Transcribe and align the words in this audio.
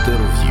Інтерв'ю. 0.00 0.49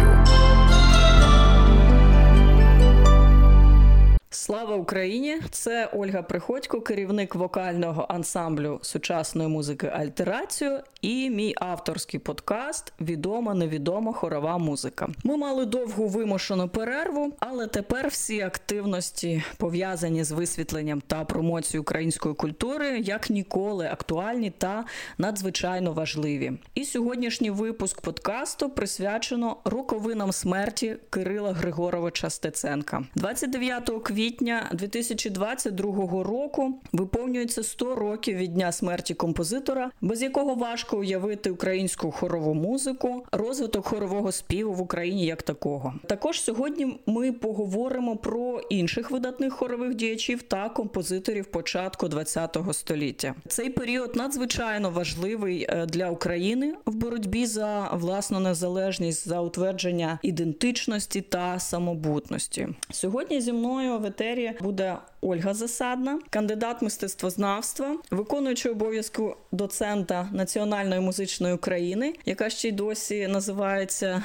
Слава 4.59 4.75
Україні! 4.75 5.37
Це 5.51 5.89
Ольга 5.93 6.21
Приходько, 6.21 6.81
керівник 6.81 7.35
вокального 7.35 8.05
ансамблю 8.09 8.79
сучасної 8.81 9.49
музики 9.49 9.87
Альтерацію 9.87 10.79
і 11.01 11.29
мій 11.29 11.53
авторський 11.57 12.19
подкаст 12.19 12.93
Відома 13.01 13.53
невідома 13.53 14.13
хорова 14.13 14.57
музика. 14.57 15.09
Ми 15.23 15.37
мали 15.37 15.65
довгу 15.65 16.07
вимушену 16.07 16.69
перерву, 16.69 17.33
але 17.39 17.67
тепер 17.67 18.07
всі 18.07 18.41
активності 18.41 19.43
пов'язані 19.57 20.23
з 20.23 20.31
висвітленням 20.31 21.01
та 21.07 21.25
промоцією 21.25 21.81
української 21.81 22.35
культури 22.35 22.99
як 22.99 23.29
ніколи 23.29 23.87
актуальні 23.87 24.51
та 24.57 24.85
надзвичайно 25.17 25.93
важливі. 25.93 26.51
І 26.75 26.85
сьогоднішній 26.85 27.51
випуск 27.51 28.01
подкасту 28.01 28.69
присвячено 28.69 29.57
роковинам 29.63 30.31
смерті 30.31 30.95
Кирила 31.09 31.53
Григоровича 31.53 32.29
Стеценка, 32.29 33.03
29 33.15 33.91
квітня 34.03 34.48
квітня 34.49 34.69
2022 34.73 36.23
року 36.23 36.73
виповнюється 36.91 37.63
100 37.63 37.95
років 37.95 38.37
від 38.37 38.53
дня 38.53 38.71
смерті 38.71 39.13
композитора, 39.13 39.91
без 40.01 40.21
якого 40.21 40.55
важко 40.55 40.97
уявити 40.97 41.49
українську 41.49 42.11
хорову 42.11 42.53
музику, 42.53 43.25
розвиток 43.31 43.85
хорового 43.85 44.31
співу 44.31 44.73
в 44.73 44.81
Україні 44.81 45.25
як 45.25 45.43
такого. 45.43 45.93
Також 46.07 46.41
сьогодні 46.41 46.99
ми 47.05 47.31
поговоримо 47.31 48.17
про 48.17 48.59
інших 48.69 49.11
видатних 49.11 49.53
хорових 49.53 49.95
діячів 49.95 50.41
та 50.41 50.69
композиторів 50.69 51.45
початку 51.45 52.09
ХХ 52.09 52.73
століття. 52.73 53.35
Цей 53.47 53.69
період 53.69 54.15
надзвичайно 54.15 54.89
важливий 54.89 55.67
е, 55.69 55.85
для 55.85 56.09
України 56.09 56.73
в 56.85 56.95
боротьбі 56.95 57.45
за 57.45 57.89
власну 57.93 58.39
незалежність, 58.39 59.27
за 59.27 59.41
утвердження 59.41 60.19
ідентичності 60.23 61.21
та 61.21 61.59
самобутності. 61.59 62.67
Сьогодні 62.91 63.41
зі 63.41 63.53
мною 63.53 63.99
в 63.99 64.05
етері 64.05 64.38
буде 64.61 64.97
Ольга 65.21 65.53
Засадна, 65.53 66.19
кандидат 66.29 66.81
мистецтвознавства, 66.81 67.97
виконуючий 68.11 68.71
обов'язку 68.71 69.35
доцента 69.51 70.29
Національної 70.31 71.01
музичної 71.01 71.53
України, 71.53 72.13
яка 72.25 72.49
ще 72.49 72.67
й 72.67 72.71
досі 72.71 73.27
називається 73.27 74.23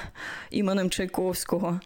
іменем 0.51 0.91
Чайковського, 0.91 1.81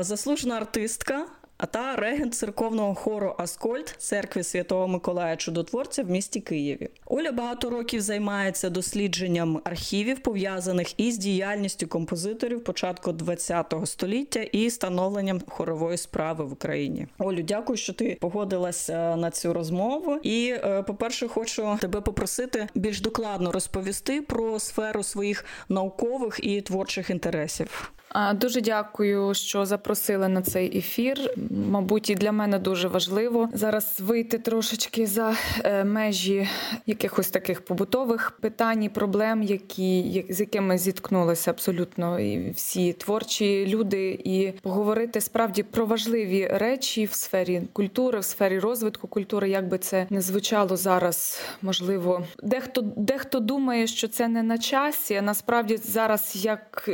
заслужена 0.00 0.56
артистка 0.56 1.26
та 1.66 1.96
регент 1.96 2.34
церковного 2.34 2.94
хору 2.94 3.34
Аскольд 3.38 3.94
церкви 3.98 4.42
Святого 4.42 4.88
Миколая 4.88 5.36
Чудотворця 5.36 6.02
в 6.02 6.10
місті 6.10 6.40
Києві. 6.40 6.88
Оля 7.06 7.32
багато 7.32 7.70
років 7.70 8.00
займається 8.00 8.70
дослідженням 8.70 9.60
архівів, 9.64 10.18
пов'язаних 10.18 11.00
із 11.00 11.18
діяльністю 11.18 11.86
композиторів 11.86 12.64
початку 12.64 13.12
ХХ 13.12 13.86
століття 13.86 14.40
і 14.40 14.70
становленням 14.70 15.40
хорової 15.48 15.96
справи 15.96 16.44
в 16.44 16.52
Україні. 16.52 17.06
Олю, 17.18 17.42
дякую, 17.42 17.76
що 17.76 17.92
ти 17.92 18.16
погодилася 18.20 19.16
на 19.16 19.30
цю 19.30 19.52
розмову. 19.52 20.18
І, 20.22 20.54
е, 20.64 20.82
по-перше, 20.82 21.28
хочу 21.28 21.78
тебе 21.80 22.00
попросити 22.00 22.68
більш 22.74 23.00
докладно 23.00 23.52
розповісти 23.52 24.22
про 24.22 24.58
сферу 24.58 25.02
своїх 25.02 25.44
наукових 25.68 26.40
і 26.42 26.60
творчих 26.60 27.10
інтересів. 27.10 27.92
Дуже 28.34 28.60
дякую, 28.60 29.34
що 29.34 29.66
запросили 29.66 30.28
на 30.28 30.42
цей 30.42 30.78
ефір. 30.78 31.34
Мабуть, 31.50 32.10
і 32.10 32.14
для 32.14 32.32
мене 32.32 32.58
дуже 32.58 32.88
важливо 32.88 33.48
зараз 33.52 34.00
вийти 34.00 34.38
трошечки 34.38 35.06
за 35.06 35.34
е, 35.64 35.84
межі 35.84 36.48
якихось 36.86 37.30
таких 37.30 37.60
побутових 37.60 38.30
питань, 38.30 38.82
і 38.84 38.88
проблем, 38.88 39.42
які 39.42 40.24
з 40.28 40.40
якими 40.40 40.78
зіткнулися 40.78 41.50
абсолютно 41.50 42.20
і 42.20 42.50
всі 42.50 42.92
творчі 42.92 43.66
люди, 43.66 44.20
і 44.24 44.52
поговорити 44.62 45.20
справді 45.20 45.62
про 45.62 45.86
важливі 45.86 46.48
речі 46.52 47.04
в 47.04 47.12
сфері 47.12 47.62
культури, 47.72 48.18
в 48.18 48.24
сфері 48.24 48.58
розвитку 48.58 49.08
культури, 49.08 49.50
як 49.50 49.68
би 49.68 49.78
це 49.78 50.06
не 50.10 50.20
звучало 50.20 50.76
зараз. 50.76 51.40
Можливо, 51.62 52.24
дехто 52.42 52.84
дехто 52.96 53.40
думає, 53.40 53.86
що 53.86 54.08
це 54.08 54.28
не 54.28 54.42
на 54.42 54.58
часі. 54.58 55.14
а 55.14 55.22
Насправді 55.22 55.76
зараз 55.76 56.32
як 56.44 56.90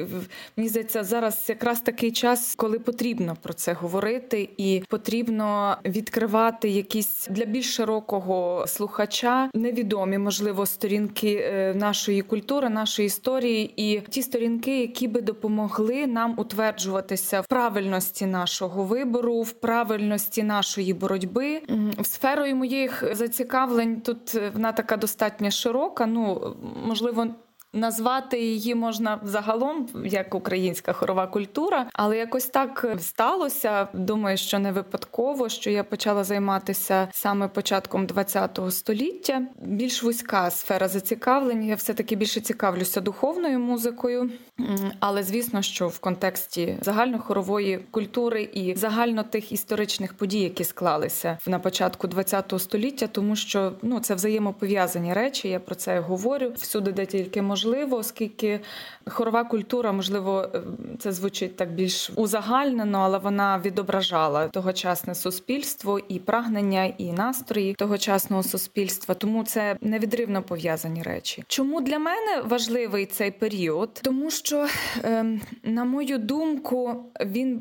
мені 0.56 0.69
здається 0.69 1.06
зараз 1.06 1.44
якраз 1.49 1.81
такий 1.81 2.12
час, 2.12 2.55
коли 2.56 2.78
потрібно 2.78 3.37
про 3.43 3.53
це 3.53 3.72
говорити, 3.72 4.49
і 4.56 4.83
потрібно 4.89 5.77
відкривати 5.84 6.69
якісь 6.69 7.28
для 7.31 7.44
більш 7.44 7.75
широкого 7.75 8.65
слухача 8.67 9.50
невідомі, 9.55 10.19
можливо, 10.19 10.66
сторінки 10.66 11.34
е, 11.34 11.75
нашої 11.75 12.22
культури, 12.22 12.69
нашої 12.69 13.06
історії, 13.06 13.72
і 13.77 14.00
ті 14.00 14.22
сторінки, 14.22 14.81
які 14.81 15.09
би 15.09 15.21
допомогли 15.21 16.06
нам 16.06 16.34
утверджуватися 16.39 17.41
в 17.41 17.47
правильності 17.47 18.27
нашого 18.27 18.84
вибору, 18.84 19.43
в 19.43 19.53
правильності 19.53 20.43
нашої 20.43 20.95
боротьби. 20.95 21.62
Сферою 22.03 22.56
моїх 22.56 23.05
зацікавлень 23.12 24.00
тут 24.00 24.34
е, 24.34 24.50
вона 24.55 24.72
така 24.72 24.97
достатньо 24.97 25.50
широка. 25.50 26.06
Ну 26.06 26.55
можливо. 26.87 27.27
Назвати 27.76 28.41
її 28.41 28.75
можна 28.75 29.20
загалом 29.22 29.88
як 30.04 30.34
українська 30.34 30.92
хорова 30.92 31.26
культура, 31.26 31.87
але 31.92 32.16
якось 32.19 32.47
так 32.47 32.87
сталося. 32.98 33.88
Думаю, 33.92 34.37
що 34.37 34.59
не 34.59 34.72
випадково, 34.72 35.48
що 35.48 35.70
я 35.70 35.84
почала 35.84 36.25
займатися 36.25 37.09
саме 37.12 37.48
початком 37.48 38.06
ХХ 38.06 38.70
століття. 38.70 39.42
Більш 39.62 40.03
вузька 40.03 40.50
сфера 40.50 40.88
зацікавлень. 40.88 41.65
Я 41.65 41.75
все 41.75 41.94
таки 41.94 42.16
більше 42.16 42.41
цікавлюся 42.41 43.00
духовною 43.00 43.59
музикою, 43.59 44.31
але 45.00 45.22
звісно, 45.22 45.62
що 45.62 45.88
в 45.88 45.98
контексті 45.98 46.76
загальнохорової 46.81 47.78
культури 47.91 48.42
і 48.42 48.75
загально 48.75 49.22
тих 49.22 49.53
історичних 49.53 50.15
подій, 50.15 50.41
які 50.41 50.65
склалися 50.65 51.38
на 51.47 51.59
початку 51.59 52.09
ХХ 52.09 52.60
століття, 52.60 53.06
тому 53.06 53.36
що 53.36 53.72
ну 53.82 54.00
це 54.00 54.15
взаємопов'язані 54.15 55.12
речі. 55.12 55.48
Я 55.48 55.60
про 55.60 55.75
це 55.75 56.00
говорю 56.00 56.53
всюди, 56.56 56.92
де 56.92 57.06
тільки 57.06 57.42
можливо 57.42 57.66
важливо, 57.66 57.97
оскільки 57.97 58.60
хорова 59.11 59.44
культура, 59.44 59.93
можливо, 59.93 60.49
е, 60.55 60.61
це 60.99 61.12
звучить 61.12 61.56
так 61.56 61.72
більш 61.72 62.11
узагальнено, 62.17 62.99
але 62.99 63.19
вона 63.19 63.61
відображала 63.65 64.49
тогочасне 64.49 65.15
суспільство 65.15 65.99
і 66.09 66.19
прагнення, 66.19 66.84
і 66.84 67.12
настрої 67.12 67.75
тогочасного 67.75 68.43
суспільства. 68.43 69.15
Тому 69.15 69.45
це 69.45 69.77
невідривно 69.81 70.43
пов'язані 70.43 71.03
речі. 71.03 71.45
Чому 71.49 71.81
для 71.81 71.99
мене 71.99 72.43
важливий 72.45 73.06
цей 73.06 73.31
період? 73.31 74.00
Тому 74.03 74.31
що, 74.31 74.66
ем, 75.05 75.41
на 75.62 75.84
мою 75.84 76.19
думку, 76.19 77.05
він 77.21 77.61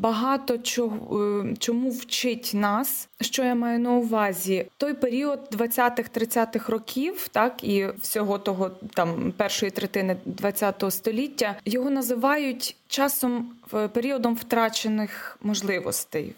багато 0.00 0.58
чого 0.58 1.20
е, 1.20 1.54
чому 1.58 1.90
вчить 1.90 2.50
нас. 2.54 3.08
Що 3.20 3.44
я 3.44 3.54
маю 3.54 3.78
на 3.78 3.90
увазі? 3.90 4.66
Той 4.76 4.94
період 4.94 5.40
20-30-х 5.52 6.72
років, 6.72 7.28
так 7.28 7.64
і 7.64 7.86
всього 8.00 8.38
того 8.38 8.70
там 8.94 9.32
першої 9.36 9.70
третини 9.70 10.16
ХХ 10.60 10.90
століття. 10.90 11.56
Його 11.64 11.90
називають 11.90 12.76
часом 12.88 13.52
періодом 13.92 14.34
втрачених 14.34 15.38
можливостей 15.42 16.34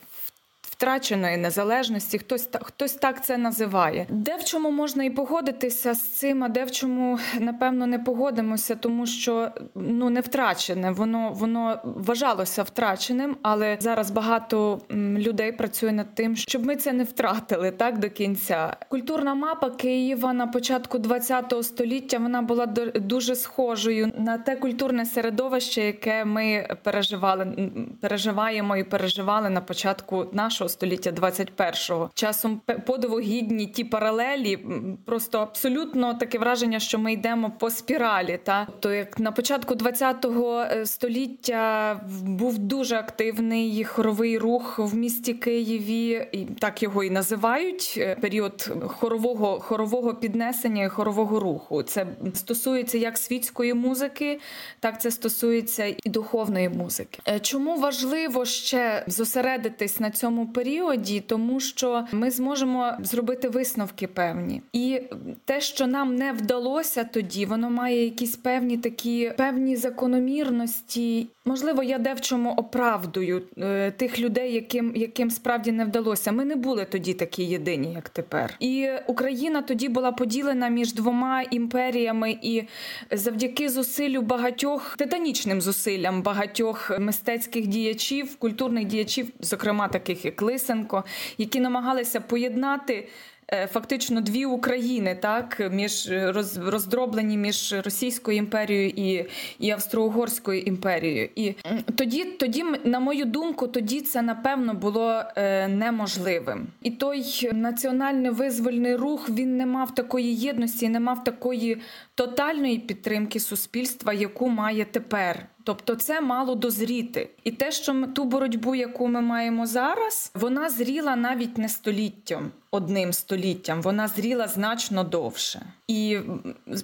втраченої 0.82 1.36
незалежності, 1.36 2.18
хтось 2.18 2.48
хтось 2.62 2.92
так 2.92 3.24
це 3.24 3.38
називає. 3.38 4.06
Де 4.10 4.36
в 4.36 4.44
чому 4.44 4.70
можна 4.70 5.04
і 5.04 5.10
погодитися 5.10 5.94
з 5.94 6.00
цим, 6.00 6.44
а 6.44 6.48
де 6.48 6.64
в 6.64 6.70
чому 6.70 7.18
напевно 7.40 7.86
не 7.86 7.98
погодимося, 7.98 8.74
тому 8.74 9.06
що 9.06 9.50
ну 9.74 10.10
не 10.10 10.20
втрачене, 10.20 10.90
воно 10.90 11.32
воно 11.32 11.80
вважалося 11.84 12.62
втраченим, 12.62 13.36
але 13.42 13.76
зараз 13.80 14.10
багато 14.10 14.80
людей 15.16 15.52
працює 15.52 15.92
над 15.92 16.14
тим, 16.14 16.36
щоб 16.36 16.64
ми 16.64 16.76
це 16.76 16.92
не 16.92 17.04
втратили 17.04 17.70
так 17.70 17.98
до 17.98 18.10
кінця. 18.10 18.76
Культурна 18.88 19.34
мапа 19.34 19.70
Києва 19.70 20.32
на 20.32 20.46
початку 20.46 20.98
ХХ 21.02 21.62
століття 21.62 22.18
вона 22.18 22.42
була 22.42 22.66
дуже 22.94 23.36
схожою 23.36 24.12
на 24.18 24.38
те 24.38 24.56
культурне 24.56 25.06
середовище, 25.06 25.82
яке 25.82 26.24
ми 26.24 26.76
переживали, 26.82 27.70
переживаємо 28.00 28.76
і 28.76 28.84
переживали 28.84 29.50
на 29.50 29.60
початку 29.60 30.26
нашого 30.32 30.71
століття 30.72 31.10
21-го. 31.10 32.10
Часом 32.14 32.60
подивогідні 32.86 33.66
ті 33.66 33.84
паралелі, 33.84 34.58
просто 35.06 35.38
абсолютно 35.38 36.14
таке 36.14 36.38
враження, 36.38 36.80
що 36.80 36.98
ми 36.98 37.12
йдемо 37.12 37.52
по 37.58 37.70
спіралі. 37.70 38.40
Та 38.44 38.66
то 38.80 38.92
як 38.92 39.18
на 39.18 39.32
початку 39.32 39.74
20-го 39.74 40.60
е, 40.60 40.86
століття 40.86 42.00
був 42.22 42.58
дуже 42.58 42.96
активний 42.96 43.84
хоровий 43.84 44.38
рух 44.38 44.78
в 44.78 44.94
місті 44.94 45.34
Києві, 45.34 46.28
і 46.32 46.44
так 46.44 46.82
його 46.82 47.04
і 47.04 47.10
називають. 47.10 47.94
Е, 47.96 48.16
період 48.20 48.72
хорового 48.86 49.60
хорового 49.60 50.14
піднесення 50.14 50.84
і 50.84 50.88
хорового 50.88 51.40
руху. 51.40 51.82
Це 51.82 52.06
стосується 52.34 52.98
як 52.98 53.18
світської 53.18 53.74
музики, 53.74 54.40
так 54.80 55.00
це 55.00 55.10
стосується 55.10 55.84
і 55.84 56.10
духовної 56.10 56.68
музики. 56.68 57.20
Е, 57.28 57.40
чому 57.40 57.76
важливо 57.76 58.44
ще 58.44 59.04
зосередитись 59.06 60.00
на 60.00 60.10
цьому 60.10 60.46
періоді? 60.46 60.61
Періоді, 60.62 61.20
тому 61.20 61.60
що 61.60 62.04
ми 62.12 62.30
зможемо 62.30 62.92
зробити 63.02 63.48
висновки 63.48 64.06
певні, 64.06 64.62
і 64.72 65.00
те, 65.44 65.60
що 65.60 65.86
нам 65.86 66.16
не 66.16 66.32
вдалося 66.32 67.04
тоді, 67.04 67.46
воно 67.46 67.70
має 67.70 68.04
якісь 68.04 68.36
певні 68.36 68.78
такі 68.78 69.32
певні 69.36 69.76
закономірності. 69.76 71.26
Можливо, 71.44 71.82
я 71.82 71.98
де 71.98 72.14
в 72.14 72.20
чому 72.20 72.52
оправдую 72.52 73.42
е, 73.58 73.90
тих 73.90 74.18
людей, 74.18 74.54
яким 74.54 74.96
яким 74.96 75.30
справді 75.30 75.72
не 75.72 75.84
вдалося. 75.84 76.32
Ми 76.32 76.44
не 76.44 76.56
були 76.56 76.84
тоді 76.84 77.14
такі 77.14 77.44
єдині, 77.44 77.92
як 77.92 78.08
тепер. 78.08 78.54
І 78.60 78.88
Україна 79.06 79.62
тоді 79.62 79.88
була 79.88 80.12
поділена 80.12 80.68
між 80.68 80.94
двома 80.94 81.42
імперіями, 81.42 82.38
і 82.42 82.62
завдяки 83.10 83.68
зусиллю 83.68 84.22
багатьох 84.22 84.96
титанічним 84.96 85.60
зусиллям 85.60 86.22
багатьох 86.22 86.98
мистецьких 86.98 87.66
діячів, 87.66 88.36
культурних 88.36 88.84
діячів, 88.84 89.28
зокрема 89.40 89.88
таких 89.88 90.24
як 90.24 90.42
Лисенко, 90.42 91.04
які 91.38 91.60
намагалися 91.60 92.20
поєднати. 92.20 93.08
Е, 93.54 93.66
фактично 93.66 94.20
дві 94.20 94.44
України, 94.44 95.18
так 95.22 95.70
між 95.72 96.10
роздроблені 96.56 97.36
між 97.36 97.74
Російською 97.84 98.36
імперією 98.36 98.88
і 98.96 99.26
і 99.58 99.70
Австро-Угорською 99.70 100.60
імперією. 100.60 101.28
І 101.34 101.54
тоді, 101.96 102.24
тоді, 102.24 102.64
на 102.84 103.00
мою 103.00 103.24
думку, 103.24 103.68
тоді 103.68 104.00
це 104.00 104.22
напевно 104.22 104.74
було 104.74 105.22
е, 105.36 105.68
неможливим. 105.68 106.66
І 106.82 106.90
той 106.90 107.24
національний 107.52 108.30
визвольний 108.30 108.96
рух 108.96 109.30
він 109.30 109.56
не 109.56 109.66
мав 109.66 109.94
такої 109.94 110.34
єдності, 110.34 110.88
не 110.88 111.00
мав 111.00 111.24
такої 111.24 111.80
тотальної 112.14 112.78
підтримки 112.78 113.40
суспільства, 113.40 114.12
яку 114.12 114.48
має 114.48 114.84
тепер. 114.84 115.46
Тобто 115.64 115.94
це 115.94 116.20
мало 116.20 116.54
дозріти, 116.54 117.30
і 117.44 117.50
те, 117.50 117.72
що 117.72 117.94
ми 117.94 118.06
ту 118.06 118.24
боротьбу, 118.24 118.74
яку 118.74 119.08
ми 119.08 119.20
маємо 119.20 119.66
зараз, 119.66 120.30
вона 120.34 120.70
зріла 120.70 121.16
навіть 121.16 121.58
не 121.58 121.68
століттям, 121.68 122.50
одним 122.70 123.12
століттям. 123.12 123.82
Вона 123.82 124.08
зріла 124.08 124.48
значно 124.48 125.04
довше. 125.04 125.62
І 125.92 126.18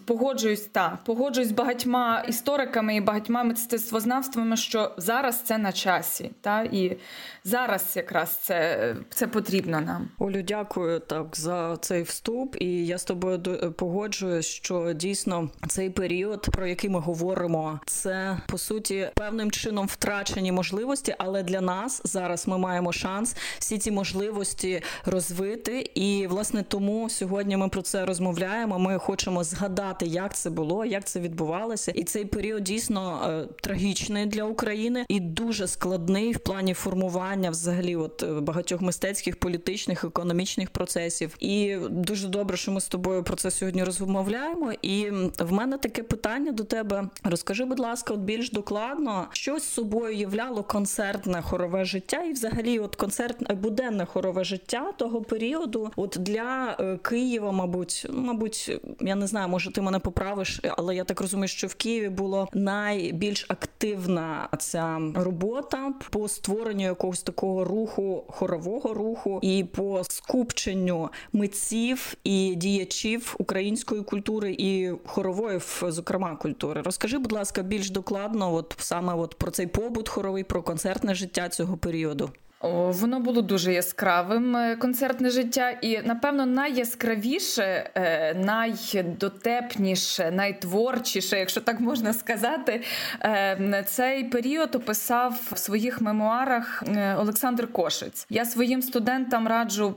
погоджуюсь 0.05 0.67
та 0.67 0.99
погоджуюсь 1.05 1.49
з 1.49 1.53
багатьма 1.53 2.25
істориками 2.29 2.97
і 2.97 3.01
багатьма 3.01 3.43
мистецтвознавствами, 3.43 4.57
що 4.57 4.95
зараз 4.97 5.43
це 5.43 5.59
на 5.59 5.73
часі, 5.73 6.31
та 6.41 6.63
і 6.63 6.97
зараз 7.45 7.93
якраз 7.97 8.31
це 8.31 8.97
це 9.11 9.27
потрібно 9.27 9.81
нам. 9.81 10.09
Олю, 10.19 10.43
дякую 10.43 11.01
так 11.01 11.27
за 11.33 11.77
цей 11.77 12.03
вступ. 12.03 12.57
І 12.61 12.87
я 12.87 12.99
з 12.99 13.05
тобою 13.05 13.41
погоджуюсь, 13.79 14.47
що 14.47 14.93
дійсно 14.93 15.51
цей 15.69 15.91
період, 15.91 16.49
про 16.53 16.67
який 16.67 16.91
ми 16.91 17.01
говоримо, 17.01 17.81
це 17.87 18.39
по 18.47 18.59
суті 18.59 19.11
певним 19.15 19.51
чином 19.51 19.87
втрачені 19.87 20.53
можливості, 20.53 21.15
але 21.19 21.43
для 21.43 21.61
нас 21.61 22.03
зараз 22.05 22.49
ми 22.49 22.59
маємо 22.59 22.93
шанс 22.93 23.37
всі 23.59 23.79
ці 23.79 23.91
можливості 23.91 24.83
розвити. 25.05 25.91
І 25.95 26.27
власне 26.27 26.63
тому 26.63 27.11
сьогодні 27.11 27.57
ми 27.57 27.69
про 27.69 27.83
це 27.83 28.07
розмовляємо. 28.07 28.79
Ми 28.79 28.98
хочемо 28.99 29.45
згадати, 29.45 30.07
як 30.07 30.37
це 30.37 30.51
було, 30.51 30.85
як 30.85 31.05
це 31.05 31.21
відбувалося, 31.21 31.91
і 31.91 32.05
цей 32.05 32.25
період 32.25 32.63
дійсно 32.63 33.21
е, 33.29 33.55
трагічний 33.61 34.27
для 34.27 34.45
України 34.45 35.05
і 35.09 35.21
дуже 35.21 35.67
складний 35.67 36.33
в 36.33 36.39
плані 36.39 36.75
формування 36.75 37.51
взагалі 37.51 37.97
от 37.97 38.23
е, 38.23 38.27
багатьох 38.27 38.81
мистецьких, 38.81 39.37
політичних, 39.37 40.05
економічних 40.05 40.71
процесів. 40.71 41.37
І 41.41 41.77
дуже 41.91 42.29
добре, 42.29 42.57
що 42.57 42.73
ми 42.73 42.81
з 42.81 42.89
тобою 42.89 43.25
про 43.25 43.37
це 43.37 43.51
сьогодні 43.51 43.85
розмовляємо. 43.85 44.73
І 44.83 45.11
в 45.39 45.53
мене 45.53 45.79
таке 45.79 46.03
питання 46.03 46.53
до 46.53 46.65
тебе. 46.65 47.09
Розкажи, 47.25 47.65
будь 47.65 47.79
ласка, 47.79 48.15
от 48.15 48.21
більш 48.21 48.51
докладно, 48.51 49.29
що 49.33 49.59
з 49.59 49.65
собою 49.65 50.17
являло 50.17 50.63
концертне 50.63 51.43
хорове 51.43 51.85
життя, 51.85 52.23
і 52.25 52.33
взагалі, 52.33 52.79
от 52.79 52.97
концертне 52.97 53.55
буденне 53.55 54.05
хорове 54.07 54.45
життя 54.45 54.93
того 54.97 55.23
періоду, 55.23 55.91
от 55.97 56.17
для 56.21 56.77
е, 56.81 56.97
Києва, 56.97 57.53
мабуть, 57.53 58.07
мабуть, 58.11 58.81
я 59.01 59.15
не 59.15 59.27
знаю, 59.27 59.49
може 59.49 59.73
ти 59.73 59.81
мене 59.81 59.99
поправиш, 59.99 60.61
але 60.77 60.97
я 60.97 61.05
так 61.05 61.21
розумію, 61.21 61.49
що 61.49 61.67
в 61.67 61.75
Києві 61.75 62.09
було 62.09 62.49
найбільш 62.53 63.47
активна 63.49 64.49
ця 64.59 65.01
робота 65.15 65.93
по 66.11 66.29
створенню 66.29 66.85
якогось 66.85 67.23
такого 67.23 67.65
руху, 67.65 68.25
хорового 68.29 68.95
руху, 68.95 69.39
і 69.43 69.65
по 69.65 70.03
скупченню 70.05 71.11
митців 71.33 72.15
і 72.25 72.55
діячів 72.55 73.35
української 73.39 74.03
культури 74.03 74.57
і 74.59 74.93
хорової, 75.07 75.61
зокрема 75.83 76.37
культури. 76.37 76.83
Розкажи, 76.83 77.19
будь 77.19 77.33
ласка, 77.33 77.63
більш 77.63 77.91
докладно, 77.91 78.55
от 78.55 78.75
саме 78.79 79.15
от 79.15 79.35
про 79.35 79.51
цей 79.51 79.67
побут 79.67 80.09
хоровий, 80.09 80.45
про 80.45 80.63
концертне 80.63 81.15
життя 81.15 81.49
цього 81.49 81.77
періоду. 81.77 82.31
Воно 82.61 83.21
було 83.21 83.43
дуже 83.43 83.73
яскравим 83.73 84.57
е, 84.57 84.77
концертне 84.77 85.31
життя, 85.31 85.71
і 85.71 85.99
напевно 86.03 86.47
найяскравіше, 86.47 87.91
е, 87.95 88.35
найдотепніше, 88.35 90.31
найтворчіше, 90.31 91.39
якщо 91.39 91.61
так 91.61 91.81
можна 91.81 92.13
сказати, 92.13 92.83
е, 93.23 93.85
цей 93.89 94.25
період 94.25 94.75
описав 94.75 95.41
в 95.53 95.59
своїх 95.59 96.01
мемуарах 96.01 96.85
Олександр 97.19 97.73
Кошиць. 97.73 98.27
Я 98.31 98.45
своїм 98.45 98.83
студентам 98.83 99.49
раджу 99.49 99.95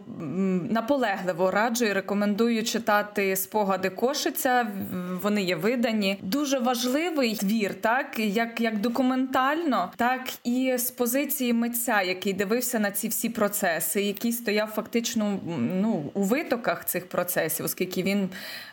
наполегливо 0.69 1.52
раджу 1.52 1.86
і 1.86 1.94
рекомендую 1.94 2.63
читати 2.63 3.36
спогади 3.36 3.90
Кошиця. 3.90 4.68
Вони 5.22 5.44
є 5.44 5.56
видані. 5.56 6.18
Дуже 6.22 6.60
важливий 6.60 7.36
твір, 7.36 7.74
так 7.81 8.19
як, 8.19 8.62
як 8.62 8.80
документально, 8.80 9.92
так 9.96 10.22
і 10.44 10.78
з 10.78 10.92
позиції 10.92 11.54
митця, 11.54 12.02
який 12.02 12.34
дивився 12.34 12.50
дивився 12.51 12.80
на 12.80 12.92
ці 12.92 13.07
всі 13.07 13.30
процеси, 13.30 14.01
який 14.01 14.31
стояв 14.31 14.68
фактично 14.68 15.39
ну, 15.57 16.12
у 16.13 16.24
витоках 16.24 16.86
цих 16.86 17.09
процесів, 17.09 17.65
оскільки 17.65 18.03
він 18.03 18.30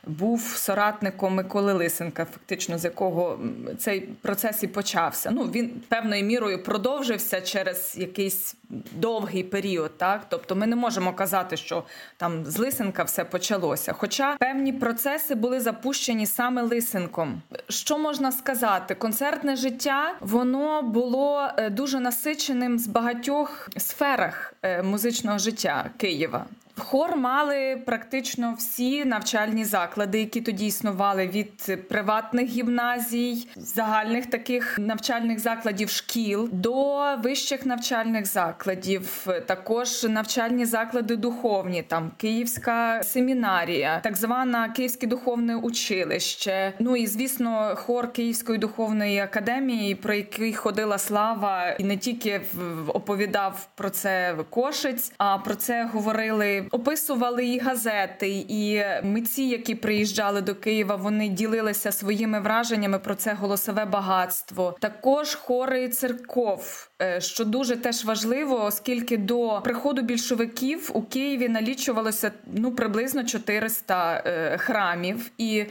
був 0.07 0.43
соратником 0.43 1.35
Миколи 1.35 1.73
Лисенка, 1.73 2.25
фактично 2.25 2.79
з 2.79 2.85
якого 2.85 3.39
цей 3.79 4.01
процес 4.01 4.63
і 4.63 4.67
почався. 4.67 5.31
Ну 5.31 5.43
він 5.45 5.71
певною 5.89 6.25
мірою 6.25 6.63
продовжився 6.63 7.41
через 7.41 7.95
якийсь 7.99 8.55
довгий 8.93 9.43
період. 9.43 9.99
Так, 9.99 10.27
тобто, 10.29 10.57
ми 10.57 10.67
не 10.67 10.77
можемо 10.77 11.13
казати, 11.13 11.57
що 11.57 11.85
там 12.17 12.45
з 12.45 12.59
Лисенка 12.59 13.03
все 13.03 13.25
почалося. 13.25 13.93
Хоча 13.93 14.37
певні 14.37 14.73
процеси 14.73 15.35
були 15.35 15.61
запущені 15.61 16.27
саме 16.27 16.63
Лисенком. 16.63 17.43
Що 17.69 17.99
можна 17.99 18.33
сказати? 18.33 18.95
Концертне 18.95 19.57
життя 19.57 20.15
воно 20.21 20.83
було 20.83 21.49
е, 21.57 21.71
дуже 21.71 22.01
насиченим 22.01 22.79
з 22.79 22.87
багатьох 22.87 23.68
сферах 23.77 24.55
е, 24.63 24.83
музичного 24.83 25.39
життя 25.39 25.91
Києва. 25.97 26.47
Хор 26.79 27.17
мали 27.17 27.83
практично 27.87 28.55
всі 28.59 29.05
навчальні 29.05 29.65
заклади, 29.65 30.19
які 30.19 30.41
тоді 30.41 30.67
існували 30.67 31.27
від 31.27 31.89
приватних 31.89 32.49
гімназій, 32.49 33.49
загальних 33.57 34.27
таких 34.27 34.79
навчальних 34.79 35.39
закладів 35.39 35.91
шкіл 35.91 36.49
до 36.53 36.99
вищих 37.17 37.67
навчальних 37.67 38.27
закладів, 38.27 39.27
також 39.47 40.05
навчальні 40.05 40.65
заклади 40.65 41.17
духовні, 41.17 41.83
там 41.83 42.11
Київська 42.17 43.03
семінарія, 43.03 44.01
так 44.03 44.17
звана 44.17 44.69
Київське 44.69 45.07
духовне 45.07 45.57
училище. 45.57 46.73
Ну 46.79 46.97
і 46.97 47.07
звісно, 47.07 47.75
хор 47.77 48.13
Київської 48.13 48.59
духовної 48.59 49.19
академії, 49.19 49.95
про 49.95 50.15
який 50.15 50.55
ходила 50.55 50.99
слава, 50.99 51.71
і 51.71 51.85
не 51.85 51.97
тільки 51.97 52.41
оповідав 52.89 53.69
про 53.75 53.91
це 53.91 54.35
Кошець, 54.51 55.13
а 55.19 55.39
про 55.39 55.55
це 55.55 55.89
говорили 55.93 56.68
описували 56.71 57.47
і 57.47 57.59
газети, 57.59 58.45
і 58.49 58.83
митці, 59.03 59.43
які 59.43 59.75
приїжджали 59.75 60.41
до 60.41 60.55
Києва, 60.55 60.97
вони 60.97 61.29
ділилися 61.29 61.93
своїми 61.93 62.41
враженнями 62.41 62.99
про 62.99 63.15
це 63.15 63.33
голосове 63.33 63.85
багатство. 63.85 64.77
Також 64.81 65.35
хори 65.35 65.89
церков, 65.89 66.91
е, 67.03 67.21
що 67.21 67.45
дуже 67.45 67.77
теж 67.77 68.05
важливо, 68.05 68.65
оскільки 68.65 69.17
до 69.17 69.61
приходу 69.65 70.03
більшовиків 70.03 70.91
у 70.95 71.03
Києві 71.03 71.49
налічувалося 71.49 72.33
ну 72.47 72.73
приблизно 72.73 73.25
400 73.25 74.23
е, 74.27 74.59
храмів 74.59 75.31
і. 75.39 75.65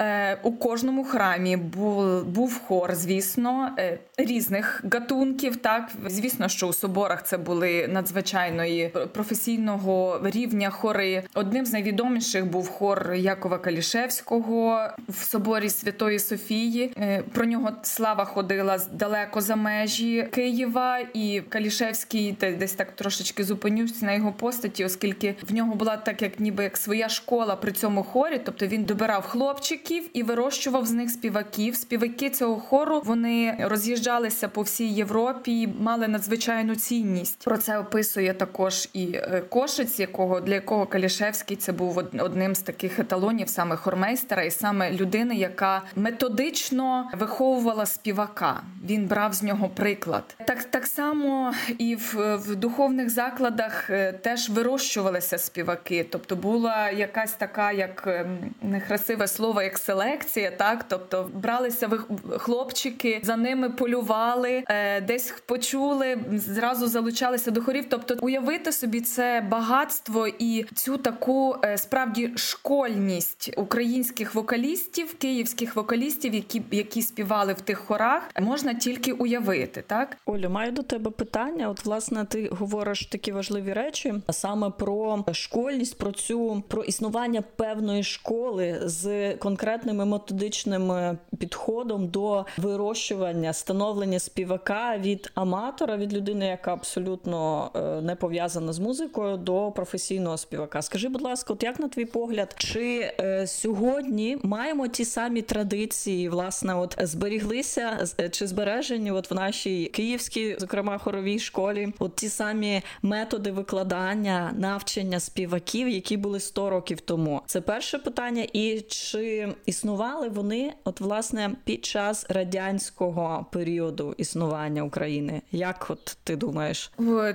Е, 0.00 0.38
у 0.42 0.52
кожному 0.52 1.04
храмі 1.04 1.56
був 1.56 2.24
був 2.24 2.60
хор, 2.66 2.94
звісно, 2.94 3.70
е, 3.78 3.98
різних 4.16 4.84
гатунків. 4.92 5.56
Так, 5.56 5.90
звісно, 6.06 6.48
що 6.48 6.68
у 6.68 6.72
соборах 6.72 7.22
це 7.22 7.38
були 7.38 7.88
надзвичайної 7.88 8.92
професійного 9.12 10.20
рівня 10.24 10.70
хори. 10.70 11.22
Одним 11.34 11.66
з 11.66 11.72
найвідоміших 11.72 12.46
був 12.46 12.68
хор 12.68 13.14
Якова 13.14 13.58
Калішевського 13.58 14.88
в 15.08 15.24
соборі 15.24 15.70
Святої 15.70 16.18
Софії. 16.18 16.92
Е, 16.96 17.22
про 17.32 17.44
нього 17.44 17.70
слава 17.82 18.24
ходила 18.24 18.78
далеко 18.92 19.40
за 19.40 19.56
межі 19.56 20.28
Києва, 20.32 20.98
і 21.14 21.42
Калішевський 21.48 22.36
десь 22.40 22.72
так 22.72 22.92
трошечки 22.92 23.44
зупинюся 23.44 24.06
на 24.06 24.12
його 24.12 24.32
постаті, 24.32 24.84
оскільки 24.84 25.34
в 25.42 25.54
нього 25.54 25.74
була 25.74 25.96
так, 25.96 26.22
як 26.22 26.40
ніби 26.40 26.64
як 26.64 26.76
своя 26.76 27.08
школа 27.08 27.56
при 27.56 27.72
цьому 27.72 28.02
хорі, 28.02 28.40
тобто 28.44 28.66
він 28.66 28.84
добирав 28.84 29.22
хлопчик 29.26 29.83
хлопчиків 29.84 30.10
і 30.12 30.22
вирощував 30.22 30.86
з 30.86 30.90
них 30.90 31.10
співаків. 31.10 31.76
Співаки 31.76 32.30
цього 32.30 32.56
хору 32.56 33.02
вони 33.04 33.56
роз'їжджалися 33.60 34.48
по 34.48 34.62
всій 34.62 34.88
Європі, 34.88 35.60
і 35.60 35.66
мали 35.66 36.08
надзвичайну 36.08 36.76
цінність. 36.76 37.44
Про 37.44 37.58
це 37.58 37.78
описує 37.78 38.34
також 38.34 38.88
і 38.92 39.12
е, 39.14 39.42
Кошиць, 39.48 40.00
якого 40.00 40.40
для 40.40 40.54
якого 40.54 40.86
Калішевський 40.86 41.56
це 41.56 41.72
був 41.72 41.98
одним 42.18 42.54
з 42.54 42.60
таких 42.60 42.98
еталонів, 42.98 43.48
саме 43.48 43.76
хормейстера, 43.76 44.42
і 44.42 44.50
саме 44.50 44.92
людини, 44.92 45.34
яка 45.34 45.82
методично 45.96 47.10
виховувала 47.18 47.86
співака. 47.86 48.62
Він 48.84 49.06
брав 49.06 49.34
з 49.34 49.42
нього 49.42 49.68
приклад. 49.68 50.36
Так 50.46 50.64
так 50.64 50.86
само 50.86 51.54
і 51.78 51.96
в, 51.96 52.36
в 52.36 52.56
духовних 52.56 53.10
закладах 53.10 53.90
е, 53.90 54.12
теж 54.12 54.50
вирощувалися 54.50 55.38
співаки, 55.38 56.06
тобто 56.10 56.36
була 56.36 56.90
якась 56.90 57.32
така, 57.32 57.72
як 57.72 58.04
ем, 58.06 58.38
некрасиве 58.62 59.28
слово, 59.28 59.62
як 59.62 59.73
селекція, 59.78 60.50
так 60.50 60.84
тобто 60.88 61.30
бралися 61.34 61.90
хлопчики, 62.38 63.20
за 63.22 63.36
ними 63.36 63.70
полювали, 63.70 64.64
е, 64.68 65.00
десь 65.00 65.34
почули, 65.46 66.18
зразу 66.32 66.86
залучалися 66.86 67.50
до 67.50 67.62
хорів. 67.62 67.84
Тобто, 67.88 68.16
уявити 68.20 68.72
собі 68.72 69.00
це 69.00 69.46
багатство 69.50 70.26
і 70.38 70.64
цю 70.74 70.96
таку 70.96 71.56
е, 71.64 71.78
справді 71.78 72.32
школьність 72.36 73.54
українських 73.56 74.34
вокалістів, 74.34 75.14
київських 75.18 75.76
вокалістів, 75.76 76.34
які 76.34 76.62
які 76.70 77.02
співали 77.02 77.52
в 77.52 77.60
тих 77.60 77.78
хорах, 77.78 78.30
можна 78.40 78.74
тільки 78.74 79.12
уявити. 79.12 79.84
Так, 79.86 80.16
Оля, 80.26 80.48
маю 80.48 80.72
до 80.72 80.82
тебе 80.82 81.10
питання. 81.10 81.68
От, 81.68 81.84
власне, 81.84 82.24
ти 82.24 82.48
говориш 82.52 83.06
такі 83.06 83.32
важливі 83.32 83.72
речі, 83.72 84.14
а 84.26 84.32
саме 84.32 84.70
про 84.70 85.24
школьність, 85.32 85.98
про 85.98 86.12
цю 86.12 86.62
про 86.68 86.82
існування 86.82 87.42
певної 87.42 88.02
школи 88.02 88.80
з 88.84 89.34
конкретним 89.64 90.08
методичним 90.08 90.92
е, 90.92 91.18
підходом 91.38 92.08
до 92.08 92.46
вирощування, 92.58 93.52
становлення 93.52 94.18
співака 94.18 94.98
від 94.98 95.30
аматора, 95.34 95.96
від 95.96 96.14
людини, 96.14 96.46
яка 96.46 96.72
абсолютно 96.72 97.70
е, 97.74 97.80
не 98.02 98.14
пов'язана 98.14 98.72
з 98.72 98.78
музикою, 98.78 99.36
до 99.36 99.70
професійного 99.70 100.36
співака. 100.38 100.82
Скажи, 100.82 101.08
будь 101.08 101.22
ласка, 101.22 101.52
от 101.52 101.62
як 101.62 101.80
на 101.80 101.88
твій 101.88 102.04
погляд, 102.04 102.54
чи 102.58 103.14
е, 103.20 103.46
сьогодні 103.46 104.38
маємо 104.42 104.88
ті 104.88 105.04
самі 105.04 105.42
традиції, 105.42 106.28
власне, 106.28 106.74
от 106.74 106.96
зберіглися 107.00 108.06
чи 108.30 108.46
збережені, 108.46 109.10
от 109.10 109.30
в 109.30 109.34
нашій 109.34 109.86
київській, 109.86 110.56
зокрема 110.58 110.98
хоровій 110.98 111.38
школі, 111.38 111.92
от 111.98 112.16
ті 112.16 112.28
самі 112.28 112.82
методи 113.02 113.50
викладання, 113.50 114.54
навчання 114.58 115.20
співаків, 115.20 115.88
які 115.88 116.16
були 116.16 116.40
100 116.40 116.70
років 116.70 117.00
тому? 117.00 117.42
Це 117.46 117.60
перше 117.60 117.98
питання, 117.98 118.46
і 118.52 118.80
чи 118.80 119.53
існували 119.66 120.28
вони, 120.28 120.72
от 120.84 121.00
власне, 121.00 121.50
під 121.64 121.84
час 121.84 122.26
радянського 122.28 123.46
періоду 123.52 124.14
існування 124.16 124.82
України? 124.82 125.42
Як 125.52 125.86
от 125.88 126.16
ти 126.24 126.36
думаєш? 126.36 126.92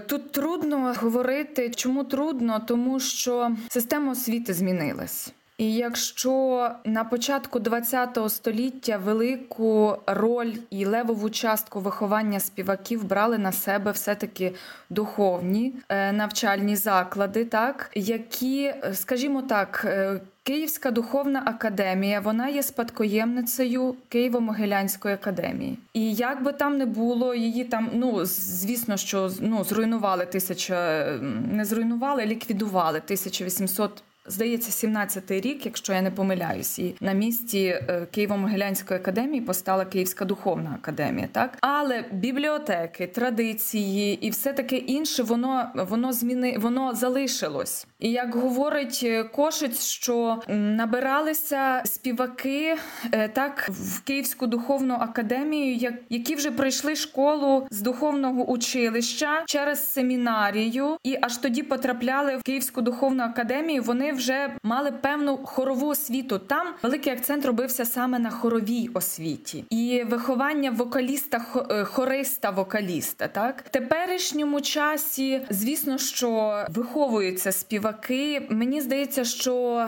Тут 0.07 0.31
трудно 0.31 0.95
говорити, 1.01 1.69
чому 1.69 2.03
трудно, 2.03 2.61
тому 2.67 2.99
що 2.99 3.51
система 3.69 4.11
освіти 4.11 4.53
змінилась. 4.53 5.33
І 5.59 5.73
якщо 5.73 6.69
на 6.85 7.03
початку 7.03 7.59
ХХ 7.59 8.29
століття 8.29 8.97
велику 8.97 9.97
роль 10.07 10.53
і 10.69 10.85
левову 10.85 11.29
частку 11.29 11.79
виховання 11.79 12.39
співаків 12.39 13.03
брали 13.03 13.37
на 13.37 13.51
себе 13.51 13.91
все-таки 13.91 14.53
духовні 14.89 15.73
е, 15.89 16.11
навчальні 16.11 16.75
заклади, 16.75 17.45
так 17.45 17.91
які, 17.95 18.73
скажімо 18.93 19.41
так, 19.41 19.81
е, 19.85 20.19
Київська 20.49 20.91
духовна 20.91 21.43
академія, 21.45 22.19
вона 22.19 22.47
є 22.47 22.63
спадкоємницею 22.63 23.95
Києво-Могилянської 24.11 25.13
академії. 25.13 25.77
І 25.93 26.13
як 26.13 26.43
би 26.43 26.53
там 26.53 26.77
не 26.77 26.85
було, 26.85 27.35
її 27.35 27.63
там, 27.63 27.89
ну 27.93 28.25
звісно, 28.25 28.97
що 28.97 29.31
ну 29.39 29.63
зруйнували 29.63 30.25
тисяча, 30.25 31.05
не 31.51 31.65
зруйнували, 31.65 32.25
ліквідували 32.25 32.97
1800 32.97 34.03
здається, 34.29 34.87
17-й 34.87 35.41
рік, 35.41 35.65
якщо 35.65 35.93
я 35.93 36.01
не 36.01 36.11
помиляюсь, 36.11 36.79
і 36.79 36.95
на 37.01 37.13
місці 37.13 37.59
е, 37.59 38.07
Києво-Могилянської 38.17 38.95
академії 38.95 39.41
постала 39.41 39.85
Київська 39.85 40.25
духовна 40.25 40.75
академія. 40.81 41.27
Так, 41.31 41.57
але 41.61 42.05
бібліотеки, 42.11 43.07
традиції 43.07 44.27
і 44.27 44.29
все 44.29 44.53
таке 44.53 44.75
інше, 44.75 45.23
воно 45.23 45.69
воно 45.89 46.13
зміни, 46.13 46.57
воно 46.57 46.95
залишилось. 46.95 47.87
І 47.99 48.11
як 48.11 48.35
говорить 48.35 49.01
е, 49.03 49.23
Кошиць, 49.23 49.83
що 49.83 50.41
набиралися 50.47 51.81
співаки 51.85 52.77
е, 53.11 53.27
так 53.27 53.69
в 53.69 54.01
Київську 54.01 54.47
духовну 54.47 54.93
академію, 54.93 55.95
які 56.09 56.35
вже 56.35 56.51
пройшли 56.51 56.95
школу 56.95 57.67
з 57.71 57.81
духовного 57.81 58.45
училища 58.45 59.43
через 59.45 59.91
семінарію, 59.93 60.97
і 61.03 61.17
аж 61.21 61.37
тоді 61.37 61.63
потрапляли 61.63 62.37
в 62.37 62.43
Київську 62.43 62.81
духовну 62.81 63.23
академію. 63.23 63.83
Вони 63.83 64.13
вже 64.19 64.55
мали 64.63 64.91
певну 64.91 65.37
хорову 65.37 65.87
освіту. 65.87 66.39
Там 66.39 66.67
великий 66.83 67.13
акцент 67.13 67.45
робився 67.45 67.85
саме 67.85 68.19
на 68.19 68.29
хоровій 68.29 68.89
освіті 68.93 69.65
і 69.69 70.03
виховання 70.07 70.71
вокаліста, 70.71 71.45
е, 71.71 71.83
хориста, 71.83 72.49
вокаліста. 72.49 73.27
Так 73.27 73.63
в 73.65 73.69
теперішньому 73.69 74.61
часі, 74.61 75.41
звісно, 75.49 75.97
що 75.97 76.63
виховуються 76.69 77.51
співаки. 77.51 78.47
Мені 78.49 78.81
здається, 78.81 79.23
що 79.23 79.87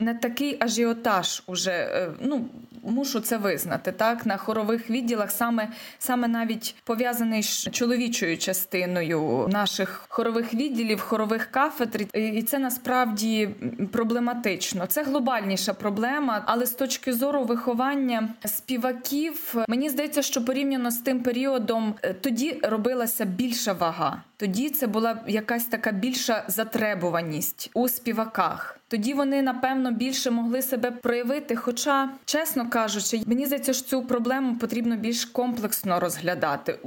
не 0.00 0.14
такий 0.14 0.56
ажіотаж 0.60 1.42
уже 1.46 1.70
е, 1.70 2.10
ну 2.20 2.44
мушу 2.90 3.20
це 3.20 3.36
визнати. 3.36 3.92
Так 3.92 4.26
на 4.26 4.36
хорових 4.36 4.90
відділах 4.90 5.30
саме 5.30 5.68
саме 5.98 6.28
навіть 6.28 6.74
пов'язаний 6.84 7.42
з 7.42 7.70
чоловічою 7.70 8.38
частиною 8.38 9.48
наших 9.52 10.06
хорових 10.08 10.54
відділів, 10.54 11.00
хорових 11.00 11.46
кафедр, 11.50 12.06
і 12.14 12.42
це 12.42 12.58
насправді 12.58 13.48
проблематично. 13.92 14.86
Це 14.86 15.02
глобальніша 15.02 15.74
проблема, 15.74 16.42
але 16.46 16.66
з 16.66 16.72
точки 16.72 17.12
зору 17.12 17.44
виховання 17.44 18.28
співаків, 18.44 19.54
мені 19.68 19.90
здається, 19.90 20.22
що 20.22 20.44
порівняно 20.44 20.90
з 20.90 20.96
тим 20.96 21.22
періодом 21.22 21.94
е, 22.02 22.14
тоді 22.14 22.60
робилася 22.62 23.24
більша 23.24 23.72
вага. 23.72 24.22
Тоді 24.36 24.70
це 24.70 24.86
була 24.86 25.18
якась 25.26 25.64
така 25.64 25.92
більша 25.92 26.44
затребуваність 26.48 27.70
у 27.74 27.88
співаках. 27.88 28.78
Тоді 28.94 29.14
вони 29.14 29.42
напевно 29.42 29.92
більше 29.92 30.30
могли 30.30 30.62
себе 30.62 30.90
проявити. 30.90 31.56
Хоча, 31.56 32.08
чесно 32.24 32.70
кажучи, 32.70 33.22
мені 33.26 33.46
здається, 33.46 33.72
що 33.72 33.84
цю 33.84 34.02
проблему 34.02 34.56
потрібно 34.56 34.96
більш 34.96 35.24
комплексно 35.24 36.00
розглядати. 36.00 36.78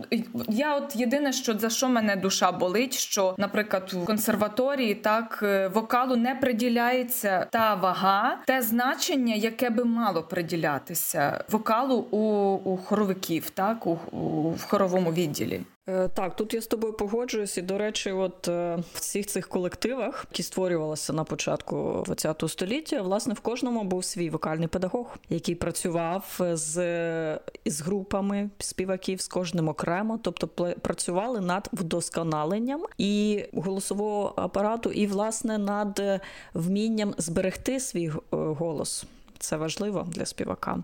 Я, 0.48 0.76
от 0.76 0.96
єдине, 0.96 1.34
що 1.34 1.58
за 1.58 1.70
що 1.70 1.90
мене 1.90 2.16
душа 2.16 2.52
болить, 2.52 2.94
що, 2.94 3.36
наприклад, 3.38 3.94
в 3.94 4.06
консерваторії 4.06 4.96
так 4.96 5.40
е, 5.44 5.68
вокалу 5.68 6.16
не 6.16 6.36
приділяється 6.36 7.48
та 7.52 7.76
вага, 7.76 8.38
те 8.46 8.62
значення, 8.62 9.36
яке 9.36 9.70
би 9.70 9.86
мало 9.86 10.24
приділятися 10.24 11.44
вокалу 11.50 11.96
у, 11.96 12.18
у 12.72 12.78
хоровиків, 12.78 13.50
так 13.50 13.88
у, 13.88 14.00
у 14.12 14.52
в 14.52 14.64
хоровому 14.64 15.12
відділі. 15.12 15.62
Е, 15.90 16.08
так, 16.08 16.36
тут 16.36 16.54
я 16.54 16.62
з 16.62 16.68
тобою 16.68 16.94
погоджуюсь, 16.94 17.58
і 17.58 17.62
до 17.62 17.78
речі, 17.78 18.12
от 18.12 18.48
е, 18.48 18.76
в 18.76 18.98
всіх 18.98 19.26
цих 19.26 19.48
колективах, 19.48 20.26
які 20.32 20.44
створювалися 20.44 21.14
на 21.14 21.24
початку 21.24 22.06
ХХ 22.08 22.50
століття, 22.50 23.02
власне, 23.02 23.34
в 23.34 23.40
кожному 23.40 23.84
був 23.84 24.06
свій 24.06 24.30
вокальний 24.30 24.68
педагог, 24.68 25.18
який 25.30 25.56
працював 25.56 26.40
з 26.40 27.40
із 27.64 27.82
групами 27.82 28.50
співаків, 28.60 29.22
з 29.22 29.28
кожним 29.28 29.68
окремо, 29.68 30.20
тобто 30.24 30.48
працювали 30.82 31.42
над 31.42 31.70
вдосконаленням 31.74 32.86
і 32.98 33.44
голосового 33.54 34.34
апарату, 34.36 34.92
і 34.92 35.08
власне 35.08 35.58
над 35.58 36.22
вмінням 36.54 37.14
зберегти 37.18 37.80
свій 37.80 38.08
е, 38.08 38.12
голос. 38.32 39.06
Це 39.40 39.58
важливо 39.58 40.08
для 40.12 40.26
співака. 40.26 40.80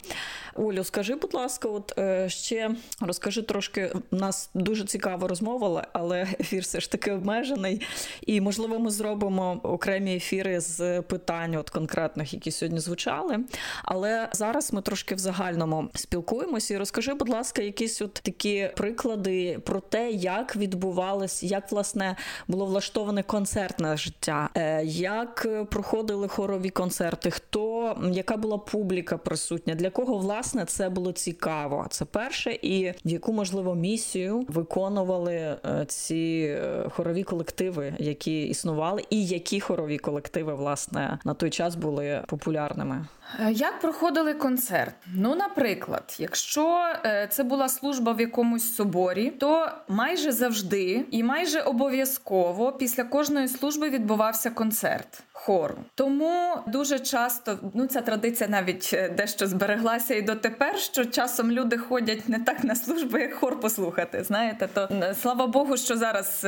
Олю, 0.56 0.84
скажи, 0.84 1.16
будь 1.16 1.34
ласка, 1.34 1.68
от 1.68 1.94
е, 1.98 2.30
ще 2.30 2.72
розкажи 3.02 3.42
трошки. 3.42 3.94
У 4.12 4.16
нас 4.16 4.50
дуже 4.54 4.86
цікава 4.86 5.28
розмова, 5.28 5.88
але 5.94 6.28
ефір 6.40 6.64
все 6.64 6.80
ж 6.80 6.92
таки 6.92 7.12
обмежений. 7.12 7.82
І, 8.22 8.42
можливо, 8.42 8.80
ми 8.80 8.92
зробимо 8.92 9.60
окремі 9.64 10.16
ефіри 10.16 10.60
з 10.60 11.02
питань 11.02 11.56
от 11.56 11.70
конкретних, 11.70 12.34
які 12.34 12.52
сьогодні 12.52 12.80
звучали. 12.80 13.40
Але 13.84 14.30
зараз 14.34 14.74
ми 14.74 14.82
трошки 14.82 15.16
в 15.16 15.18
загальному 15.18 15.90
спілкуємося. 15.96 16.74
І 16.74 16.78
розкажи, 16.78 17.14
будь 17.14 17.30
ласка, 17.30 17.62
якісь 17.62 18.02
от 18.02 18.14
такі 18.14 18.70
приклади 18.76 19.60
про 19.66 19.80
те, 19.80 20.12
як 20.12 20.56
відбувалось, 20.56 21.44
як 21.44 21.72
власне 21.72 22.16
було 22.48 22.66
влаштоване 22.66 23.24
концертне 23.24 23.98
життя, 23.98 24.50
е, 24.56 24.84
як 24.86 25.48
проходили 25.70 26.28
хорові 26.28 26.70
концерти, 26.70 27.32
хто 27.32 27.98
яка 28.12 28.38
була 28.44 28.58
публіка 28.58 29.18
присутня? 29.18 29.76
Для 29.76 29.90
кого 29.90 30.18
власне 30.18 30.66
це 30.66 30.90
було 30.90 31.12
цікаво? 31.12 31.88
Це 31.90 32.06
перше, 32.06 32.60
і 32.62 32.94
яку 33.04 33.34
можливо 33.34 33.76
місію 33.76 34.46
виконували 34.48 35.34
е, 35.36 35.86
ці 35.88 36.48
е, 36.50 36.90
хорові 36.90 37.24
колективи, 37.24 37.94
які 38.00 38.44
існували, 38.44 39.04
і 39.10 39.26
які 39.26 39.60
хорові 39.60 39.98
колективи 39.98 40.54
власне 40.54 41.20
на 41.26 41.34
той 41.34 41.50
час 41.50 41.76
були 41.76 42.24
популярними? 42.28 43.06
Е, 43.40 43.52
як 43.52 43.80
проходили 43.80 44.34
концерт? 44.34 44.96
Ну, 45.16 45.36
наприклад, 45.36 46.16
якщо 46.20 46.80
це 47.30 47.44
була 47.44 47.70
служба 47.70 48.12
в 48.12 48.22
якомусь 48.22 48.76
соборі, 48.76 49.30
то 49.30 49.68
майже 49.88 50.32
завжди 50.32 51.06
і 51.12 51.24
майже 51.24 51.62
обов'язково 51.62 52.72
після 52.72 53.04
кожної 53.04 53.48
служби 53.48 53.90
відбувався 53.90 54.50
концерт 54.50 55.24
хору. 55.46 55.76
Тому 55.96 56.56
дуже 56.68 57.00
часто 57.00 57.60
ну 57.74 57.88
ця 57.88 58.02
традиція 58.02 58.50
навіть 58.50 58.90
е, 58.94 59.10
дещо 59.10 59.48
збереглася 59.48 60.16
і 60.16 60.22
дотепер, 60.22 60.80
що 60.80 61.06
часом 61.06 61.52
люди 61.52 61.78
ходять 61.78 62.30
не 62.30 62.40
так 62.40 62.64
на 62.64 62.76
службу, 62.76 63.18
як 63.18 63.34
хор 63.34 63.60
послухати. 63.60 64.24
Знаєте, 64.24 64.70
то 64.74 64.90
слава 65.22 65.48
Богу, 65.48 65.78
що 65.78 65.98
зараз 65.98 66.46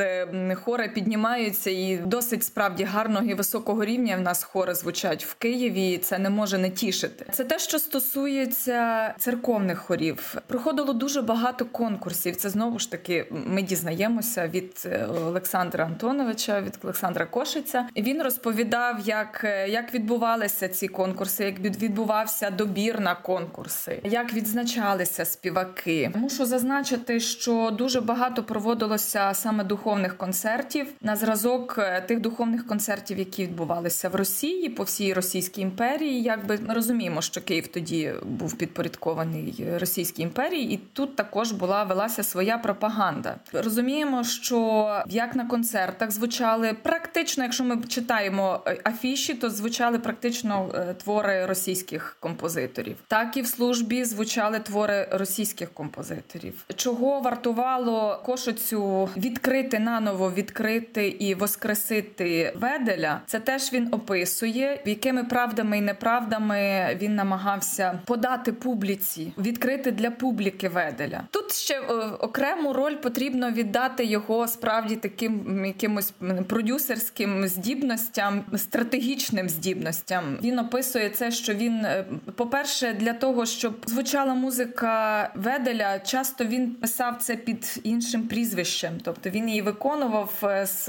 хори 0.54 0.88
піднімаються 0.88 1.70
і 1.70 1.96
досить 1.96 2.44
справді 2.44 2.84
гарного 2.84 3.24
і 3.26 3.34
високого 3.34 3.84
рівня 3.84 4.16
в 4.16 4.20
нас 4.20 4.42
хори 4.42 4.74
звучать 4.74 5.24
в 5.24 5.34
Києві. 5.34 5.92
і 5.92 5.98
Це 5.98 6.18
не 6.18 6.30
може 6.30 6.58
не 6.58 6.70
тішити. 6.70 7.26
Це 7.32 7.44
те, 7.44 7.58
що 7.58 7.78
стосується 7.78 9.14
церковних 9.18 9.78
хорів. 9.78 10.34
Проходило 10.46 10.92
дуже 10.92 11.22
багато 11.22 11.64
конкурсів. 11.64 12.36
Це 12.36 12.50
знову 12.50 12.78
ж 12.78 12.90
таки 12.90 13.26
ми 13.30 13.62
дізнаємося 13.62 14.48
від 14.48 14.82
е, 14.86 15.06
Олександра 15.26 15.84
Антоновича, 15.84 16.60
від 16.60 16.78
Олександра 16.82 17.26
Кошиця. 17.26 17.88
Він 17.96 18.22
розповідав, 18.22 18.85
як 19.04 19.40
е, 19.44 19.68
як 19.68 19.94
відбувалися 19.94 20.68
ці 20.68 20.88
конкурси, 20.88 21.44
як 21.44 21.58
відбувався 21.60 22.50
добір 22.50 23.00
на 23.00 23.14
конкурси, 23.14 24.00
як 24.04 24.34
відзначалися 24.34 25.24
співаки. 25.24 26.10
Мушу 26.14 26.46
зазначити, 26.46 27.20
що 27.20 27.70
дуже 27.78 28.00
багато 28.00 28.44
проводилося 28.44 29.34
саме 29.34 29.64
духовних 29.64 30.16
концертів 30.16 30.86
на 31.00 31.16
зразок 31.16 31.74
е, 31.78 32.00
тих 32.00 32.20
духовних 32.20 32.66
концертів, 32.66 33.18
які 33.18 33.42
відбувалися 33.42 34.08
в 34.08 34.14
Росії 34.14 34.68
по 34.68 34.82
всій 34.82 35.12
Російській 35.12 35.60
імперії, 35.60 36.22
якби 36.22 36.58
ми 36.68 36.74
розуміємо, 36.74 37.22
що 37.22 37.40
Київ 37.40 37.66
тоді 37.66 38.12
був 38.22 38.58
підпорядкований 38.58 39.66
Російській 39.80 40.22
імперії, 40.22 40.74
і 40.74 40.76
тут 40.76 41.16
також 41.16 41.52
була 41.52 41.84
велася 41.84 42.22
своя 42.22 42.58
пропаганда. 42.58 43.36
Розуміємо, 43.52 44.24
що 44.24 45.02
як 45.08 45.36
на 45.36 45.46
концертах 45.46 46.10
звучали 46.10 46.76
практично, 46.82 47.44
якщо 47.44 47.64
ми 47.64 47.82
читаємо 47.88 48.60
е, 48.66 48.75
афіші, 48.84 49.34
то 49.34 49.50
звучали 49.50 49.98
практично 49.98 50.70
е, 50.74 50.94
твори 50.94 51.46
російських 51.46 52.16
композиторів, 52.20 52.96
так 53.06 53.36
і 53.36 53.42
в 53.42 53.46
службі 53.46 54.04
звучали 54.04 54.58
твори 54.58 55.08
російських 55.10 55.72
композиторів. 55.72 56.64
Чого 56.76 57.20
вартувало 57.20 58.22
кошицю 58.24 59.08
відкрити 59.16 59.78
наново, 59.78 60.32
відкрити 60.32 61.08
і 61.08 61.34
воскресити 61.34 62.52
Веделя? 62.56 63.20
Це 63.26 63.40
теж 63.40 63.72
він 63.72 63.88
описує, 63.90 64.82
якими 64.84 65.24
правдами 65.24 65.78
і 65.78 65.80
неправдами 65.80 66.88
він 67.00 67.14
намагався 67.14 68.00
подати 68.04 68.52
публіці, 68.52 69.32
відкрити 69.38 69.92
для 69.92 70.10
публіки 70.10 70.68
Веделя. 70.68 71.22
Тут 71.30 71.52
ще 71.52 71.74
е, 71.74 71.82
окрему 72.20 72.72
роль 72.72 72.94
потрібно 72.94 73.50
віддати 73.50 74.04
його 74.04 74.48
справді 74.48 74.96
таким 74.96 75.64
якимось 75.66 76.12
продюсерським 76.48 77.48
здібностям, 77.48 78.44
стратегічним 78.66 79.48
здібностям. 79.48 80.38
Він 80.42 80.58
описує 80.58 81.10
це, 81.10 81.30
що 81.30 81.54
він, 81.54 81.84
е, 81.84 82.04
по-перше, 82.36 82.92
для 82.92 83.12
того, 83.12 83.46
щоб 83.46 83.74
звучала 83.86 84.34
музика 84.34 85.30
Веделя, 85.34 85.98
часто 85.98 86.44
він 86.44 86.70
писав 86.70 87.16
це 87.20 87.36
під 87.36 87.80
іншим 87.82 88.28
прізвищем, 88.28 88.92
тобто 89.02 89.30
він 89.30 89.48
її 89.48 89.62
виконував 89.62 90.32
е, 90.42 90.66
з 90.66 90.88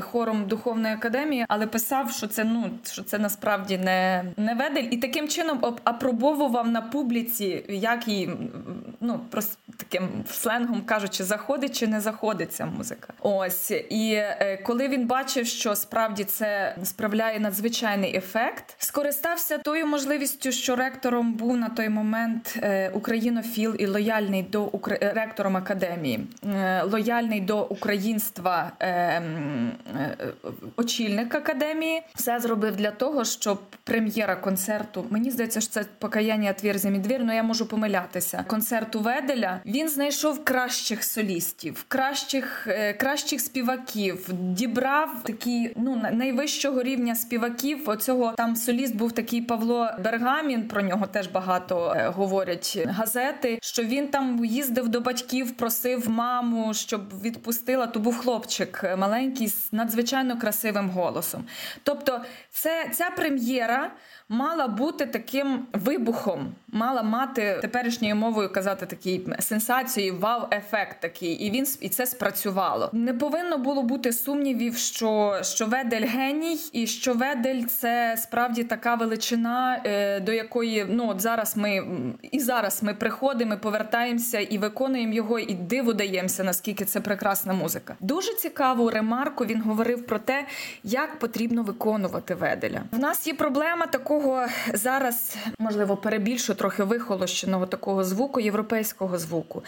хором 0.00 0.46
духовної 0.46 0.94
академії, 0.94 1.44
але 1.48 1.66
писав, 1.66 2.12
що 2.12 2.26
це 2.26 2.44
ну 2.44 2.70
що 2.84 3.02
це 3.02 3.18
насправді 3.18 3.78
не, 3.78 4.24
не 4.36 4.54
Ведель, 4.54 4.88
і 4.90 4.96
таким 4.96 5.28
чином 5.28 5.76
апробовував 5.84 6.68
на 6.68 6.82
публіці, 6.82 7.64
як 7.68 8.08
їй 8.08 8.30
ну 9.00 9.20
просто 9.30 9.56
таким 9.76 10.08
сленгом 10.30 10.80
кажучи, 10.80 11.24
заходить 11.24 11.78
чи 11.78 11.86
не 11.86 12.00
заходить 12.00 12.52
ця 12.52 12.66
музика. 12.66 13.12
Ось 13.20 13.70
і 13.70 14.12
е, 14.14 14.62
коли 14.64 14.88
він 14.88 15.06
бачив, 15.06 15.46
що 15.46 15.74
справді 15.76 16.24
це 16.24 16.73
справляє 16.82 17.40
надзвичайний 17.40 18.16
ефект, 18.16 18.74
скористався 18.78 19.58
тою 19.58 19.86
можливістю, 19.86 20.52
що 20.52 20.76
ректором 20.76 21.32
був 21.32 21.56
на 21.56 21.68
той 21.68 21.88
момент 21.88 22.58
е, 22.62 22.90
українофіл 22.90 23.74
і 23.78 23.86
лояльний 23.86 24.42
до 24.42 24.64
Укра... 24.64 24.96
ректором 25.00 25.56
академії, 25.56 26.26
е, 26.54 26.82
лояльний 26.82 27.40
до 27.40 27.64
українства 27.64 28.72
очільник 30.76 31.34
академії, 31.34 32.02
все 32.14 32.40
зробив 32.40 32.76
для 32.76 32.90
того, 32.90 33.24
щоб 33.24 33.60
прем'єра 33.84 34.36
концерту 34.36 35.06
мені 35.10 35.30
здається, 35.30 35.60
що 35.60 35.70
це 35.70 35.84
покаяння 35.98 36.52
Твірзі 36.52 36.90
двір, 36.90 37.20
але 37.22 37.34
я 37.34 37.42
можу 37.42 37.66
помилятися. 37.66 38.44
Концерту 38.46 39.00
Веделя 39.00 39.60
він 39.66 39.88
знайшов 39.88 40.44
кращих 40.44 41.04
солістів, 41.04 41.84
кращих 41.88 42.66
е, 42.68 42.92
кращих 42.92 43.40
співаків, 43.40 44.28
дібрав 44.32 45.22
такі 45.22 45.70
ну 45.76 46.02
найвищого 46.54 46.82
рівня 46.82 47.14
співаків. 47.14 47.88
Оцього 47.88 48.32
там 48.36 48.56
соліст 48.56 48.96
був 48.96 49.12
такий 49.12 49.42
Павло 49.42 49.88
Бергамін. 50.04 50.68
Про 50.68 50.82
нього 50.82 51.06
теж 51.06 51.26
багато 51.26 51.94
е, 51.96 52.08
говорять 52.08 52.78
газети. 52.86 53.58
Що 53.62 53.82
він 53.82 54.08
там 54.08 54.44
їздив 54.44 54.88
до 54.88 55.00
батьків, 55.00 55.56
просив 55.56 56.10
маму, 56.10 56.74
щоб 56.74 57.20
відпустила. 57.22 57.86
То 57.86 58.00
був 58.00 58.18
хлопчик 58.18 58.84
маленький 58.98 59.48
з 59.48 59.72
надзвичайно 59.72 60.38
красивим 60.38 60.90
голосом. 60.90 61.44
Тобто, 61.82 62.20
це 62.50 62.90
ця 62.92 63.10
прем'єра 63.10 63.90
мала 64.28 64.68
бути 64.68 65.06
таким 65.06 65.66
вибухом, 65.72 66.54
мала 66.68 67.02
мати 67.02 67.58
теперішньою 67.62 68.16
мовою 68.16 68.52
казати 68.52 68.86
такий 68.86 69.26
сенсацією, 69.38 70.16
вау-ефект 70.18 71.00
такий, 71.00 71.32
і 71.32 71.50
він 71.50 71.66
і 71.80 71.88
це 71.88 72.06
спрацювало. 72.06 72.90
Не 72.92 73.14
повинно 73.14 73.58
було 73.58 73.82
бути 73.82 74.12
сумнівів, 74.12 74.76
що 74.76 75.38
що 75.42 75.66
Ведель 75.66 76.06
геній, 76.06 76.43
і 76.72 76.86
що 76.86 77.14
Ведель 77.14 77.62
це 77.62 78.16
справді 78.18 78.64
така 78.64 78.94
величина, 78.94 79.80
е, 79.84 80.20
до 80.20 80.32
якої 80.32 80.86
ну 80.88 81.08
от 81.08 81.20
зараз 81.20 81.56
ми 81.56 81.82
і 82.22 82.40
зараз 82.40 82.82
ми 82.82 82.94
приходимо, 82.94 83.56
повертаємося 83.56 84.40
і 84.40 84.58
виконуємо 84.58 85.12
його, 85.12 85.38
і 85.38 85.54
диву 85.54 85.92
даємося, 85.92 86.44
наскільки 86.44 86.84
це 86.84 87.00
прекрасна 87.00 87.52
музика. 87.52 87.96
Дуже 88.00 88.34
цікаву 88.34 88.90
ремарку 88.90 89.44
він 89.44 89.62
говорив 89.62 90.06
про 90.06 90.18
те, 90.18 90.46
як 90.84 91.18
потрібно 91.18 91.62
виконувати 91.62 92.34
Веделя. 92.34 92.82
В 92.92 92.98
нас 92.98 93.26
є 93.26 93.34
проблема 93.34 93.86
такого 93.86 94.46
зараз 94.74 95.36
можливо 95.58 95.96
перебільшу 95.96 96.54
трохи 96.54 96.84
вихолощеного 96.84 97.66
такого 97.66 98.04
звуку, 98.04 98.40
європейського 98.40 99.18
звуку. 99.18 99.62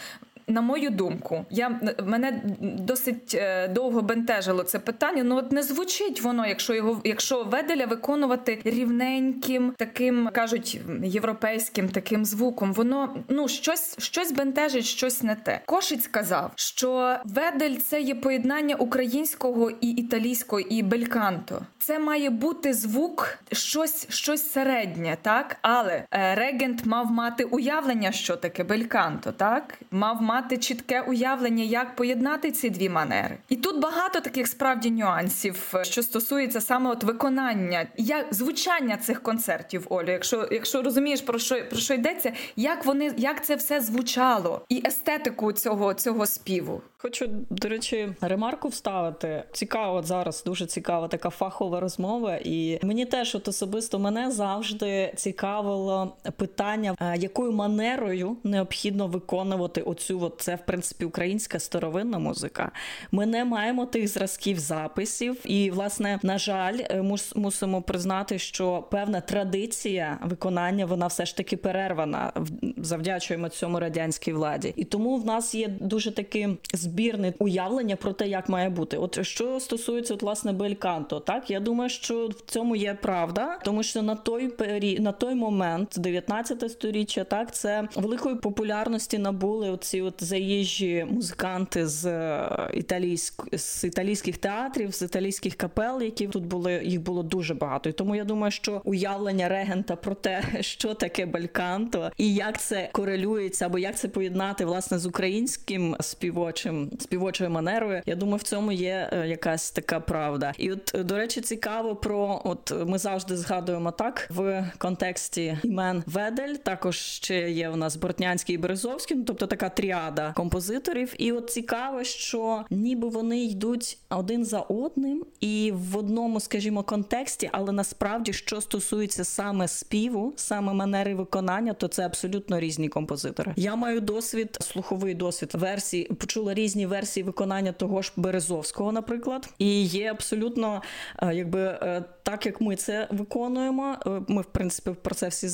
На 0.49 0.61
мою 0.61 0.89
думку, 0.89 1.45
я 1.49 1.79
мене 2.05 2.41
досить 2.61 3.35
е, 3.35 3.67
довго 3.67 4.01
бентежило 4.01 4.63
це 4.63 4.79
питання. 4.79 5.23
Ну 5.23 5.37
от 5.37 5.51
не 5.51 5.63
звучить 5.63 6.21
воно, 6.21 6.47
якщо 6.47 6.73
його, 6.73 7.01
якщо 7.03 7.43
веделя 7.43 7.85
виконувати 7.85 8.61
рівненьким, 8.63 9.73
таким 9.77 10.29
кажуть 10.33 10.81
європейським 11.03 11.89
таким 11.89 12.25
звуком, 12.25 12.73
воно 12.73 13.15
ну 13.29 13.47
щось 13.47 13.95
щось 13.99 14.31
бентежить, 14.31 14.85
щось 14.85 15.23
не 15.23 15.35
те. 15.35 15.61
Кошиць 15.65 16.03
сказав, 16.03 16.51
що 16.55 17.17
ведель 17.25 17.75
це 17.75 18.01
є 18.01 18.15
поєднання 18.15 18.75
українського 18.75 19.71
і 19.81 19.89
італійського, 19.89 20.59
і 20.59 20.83
бельканто. 20.83 21.61
Це 21.79 21.99
має 21.99 22.29
бути 22.29 22.73
звук, 22.73 23.37
щось 23.51 24.07
щось 24.09 24.51
середнє, 24.51 25.17
так 25.21 25.57
але 25.61 26.03
е, 26.11 26.35
регент 26.35 26.85
мав 26.85 27.11
мати 27.11 27.43
уявлення, 27.43 28.11
що 28.11 28.35
таке 28.35 28.63
бельканто, 28.63 29.31
так 29.31 29.73
мав 29.91 30.21
мати 30.21 30.36
мати 30.37 30.57
чітке 30.57 31.01
уявлення, 31.01 31.63
як 31.63 31.95
поєднати 31.95 32.51
ці 32.51 32.69
дві 32.69 32.89
манери. 32.89 33.37
І 33.49 33.55
тут 33.55 33.81
багато 33.81 34.19
таких 34.19 34.47
справді 34.47 34.91
нюансів, 34.91 35.73
що 35.81 36.03
стосується 36.03 36.61
саме 36.61 36.89
от 36.89 37.03
виконання, 37.03 37.87
як 37.97 38.33
звучання 38.33 38.97
цих 38.97 39.23
концертів, 39.23 39.87
Олю. 39.89 40.11
Якщо 40.11 40.47
якщо 40.51 40.81
розумієш 40.81 41.21
про 41.21 41.39
що 41.39 41.69
про 41.69 41.79
що 41.79 41.93
йдеться, 41.93 42.33
як 42.55 42.85
вони 42.85 43.13
як 43.17 43.45
це 43.45 43.55
все 43.55 43.81
звучало, 43.81 44.61
і 44.69 44.81
естетику 44.85 45.51
цього 45.51 45.93
цього 45.93 46.25
співу. 46.25 46.81
Хочу, 46.97 47.27
до 47.49 47.69
речі, 47.69 48.09
ремарку 48.21 48.67
вставити. 48.67 49.43
Цікаво, 49.51 50.03
зараз 50.03 50.43
дуже 50.43 50.65
цікава 50.65 51.07
така 51.07 51.29
фахова 51.29 51.79
розмова, 51.79 52.39
і 52.43 52.79
мені 52.85 53.05
теж 53.05 53.35
от 53.35 53.47
особисто 53.47 53.99
мене 53.99 54.31
завжди 54.31 55.13
цікавило 55.15 56.17
питання, 56.37 56.95
якою 57.17 57.51
манерою 57.51 58.37
необхідно 58.43 59.07
виконувати 59.07 59.81
оцю 59.81 60.26
от 60.27 60.41
це 60.41 60.55
в 60.55 60.65
принципі 60.65 61.05
українська 61.05 61.59
старовинна 61.59 62.19
музика. 62.19 62.71
Ми 63.11 63.25
не 63.25 63.45
маємо 63.45 63.85
тих 63.85 64.07
зразків 64.07 64.59
записів, 64.59 65.37
і 65.45 65.71
власне, 65.71 66.19
на 66.23 66.37
жаль, 66.37 66.79
е, 66.89 67.01
мус, 67.01 67.35
мусимо 67.35 67.81
признати, 67.81 68.39
що 68.39 68.87
певна 68.91 69.21
традиція 69.21 70.19
виконання 70.23 70.85
вона 70.85 71.07
все 71.07 71.25
ж 71.25 71.37
таки 71.37 71.57
перервана. 71.57 72.33
Завдячуємо 72.77 73.49
цьому 73.49 73.79
радянській 73.79 74.33
владі, 74.33 74.73
і 74.75 74.83
тому 74.83 75.17
в 75.17 75.25
нас 75.25 75.55
є 75.55 75.67
дуже 75.67 76.11
таке 76.11 76.49
збірне 76.73 77.33
уявлення 77.39 77.95
про 77.95 78.13
те, 78.13 78.27
як 78.27 78.49
має 78.49 78.69
бути. 78.69 78.97
От 78.97 79.25
що 79.25 79.59
стосується 79.59 80.13
от, 80.13 80.21
власне 80.21 80.51
бельканто, 80.51 81.19
так 81.19 81.51
я 81.51 81.59
думаю, 81.59 81.89
що 81.89 82.27
в 82.27 82.41
цьому 82.41 82.75
є 82.75 82.97
правда, 83.01 83.59
тому 83.63 83.83
що 83.83 84.01
на 84.01 84.15
той 84.15 84.47
пері... 84.47 84.99
на 84.99 85.11
той 85.11 85.35
момент, 85.35 85.95
19 85.97 86.71
сторіччя, 86.71 87.23
так 87.23 87.55
це 87.55 87.87
великої 87.95 88.35
популярності 88.35 89.17
набули 89.17 89.69
оці 89.69 90.01
от 90.01 90.16
заїжджі 90.25 91.05
музиканти 91.09 91.87
з 91.87 92.05
е, 92.05 92.69
італійськ 92.73 93.57
з 93.57 93.83
італійських 93.83 94.37
театрів, 94.37 94.93
з 94.93 95.01
італійських 95.01 95.55
капел, 95.55 96.01
які 96.01 96.27
тут 96.27 96.45
були, 96.45 96.81
їх 96.83 97.01
було 97.01 97.23
дуже 97.23 97.53
багато. 97.53 97.89
І 97.89 97.93
тому 97.93 98.15
я 98.15 98.23
думаю, 98.23 98.51
що 98.51 98.81
уявлення 98.85 99.49
регента 99.49 99.95
про 99.95 100.15
те, 100.15 100.43
що 100.61 100.93
таке 100.93 101.25
бельканто 101.25 102.11
і 102.17 102.33
як 102.33 102.59
це 102.61 102.89
корелюється, 102.91 103.65
або 103.65 103.79
як 103.79 103.97
це 103.97 104.07
поєднати 104.07 104.65
власне 104.65 104.99
з 104.99 105.05
українським 105.05 105.95
співочим 105.99 106.91
співочою 106.99 107.49
манерою. 107.49 108.01
Я 108.05 108.15
думаю, 108.15 108.37
в 108.37 108.43
цьому 108.43 108.71
є 108.71 109.09
е, 109.13 109.27
якась 109.27 109.71
така 109.71 109.99
правда. 109.99 110.53
І 110.57 110.71
от 110.71 110.95
до 110.95 111.17
речі, 111.17 111.41
цікаво 111.41 111.95
про 111.95 112.41
от 112.45 112.73
ми 112.85 112.97
завжди 112.97 113.37
згадуємо 113.37 113.91
так 113.91 114.27
в 114.29 114.71
контексті 114.77 115.57
імен 115.63 116.03
Ведель. 116.05 116.53
Також 116.53 116.97
ще 116.97 117.51
є 117.51 117.69
у 117.69 117.75
нас 117.75 117.95
Бортнянський 117.95 118.55
і 118.55 118.57
Березовський, 118.57 119.17
ну 119.17 119.23
тобто 119.23 119.47
така 119.47 119.69
тріада 119.69 120.06
композиторів. 120.35 121.13
І 121.17 121.31
от 121.31 121.49
цікаво, 121.49 122.03
що 122.03 122.65
ніби 122.69 123.07
вони 123.07 123.43
йдуть 123.43 123.97
один 124.09 124.45
за 124.45 124.59
одним, 124.59 125.25
і 125.39 125.73
в 125.75 125.97
одному, 125.97 126.39
скажімо, 126.39 126.83
контексті, 126.83 127.49
але 127.51 127.71
насправді, 127.71 128.33
що 128.33 128.61
стосується 128.61 129.23
саме 129.23 129.67
співу, 129.67 130.33
саме 130.35 130.73
манери 130.73 131.15
виконання, 131.15 131.73
то 131.73 131.87
це 131.87 132.05
абсолютно 132.05 132.59
різні 132.59 132.89
композитори. 132.89 133.53
Я 133.55 133.75
маю 133.75 134.01
досвід, 134.01 134.57
слуховий 134.61 135.13
досвід 135.13 135.51
версії, 135.53 136.03
почула 136.03 136.53
різні 136.53 136.85
версії 136.85 137.23
виконання 137.23 137.71
того 137.71 138.01
ж 138.01 138.13
Березовського, 138.15 138.91
наприклад, 138.91 139.49
і 139.59 139.83
є 139.83 140.11
абсолютно 140.11 140.81
е, 141.23 141.35
якби 141.35 141.61
е, 141.61 142.03
так, 142.27 142.45
як 142.45 142.61
ми 142.61 142.75
це 142.75 143.07
виконуємо. 143.11 143.95
Е, 144.05 144.09
ми, 144.27 144.41
в 144.41 144.45
принципі, 144.45 144.91
про 145.01 145.15
це 145.15 145.27
всі 145.27 145.47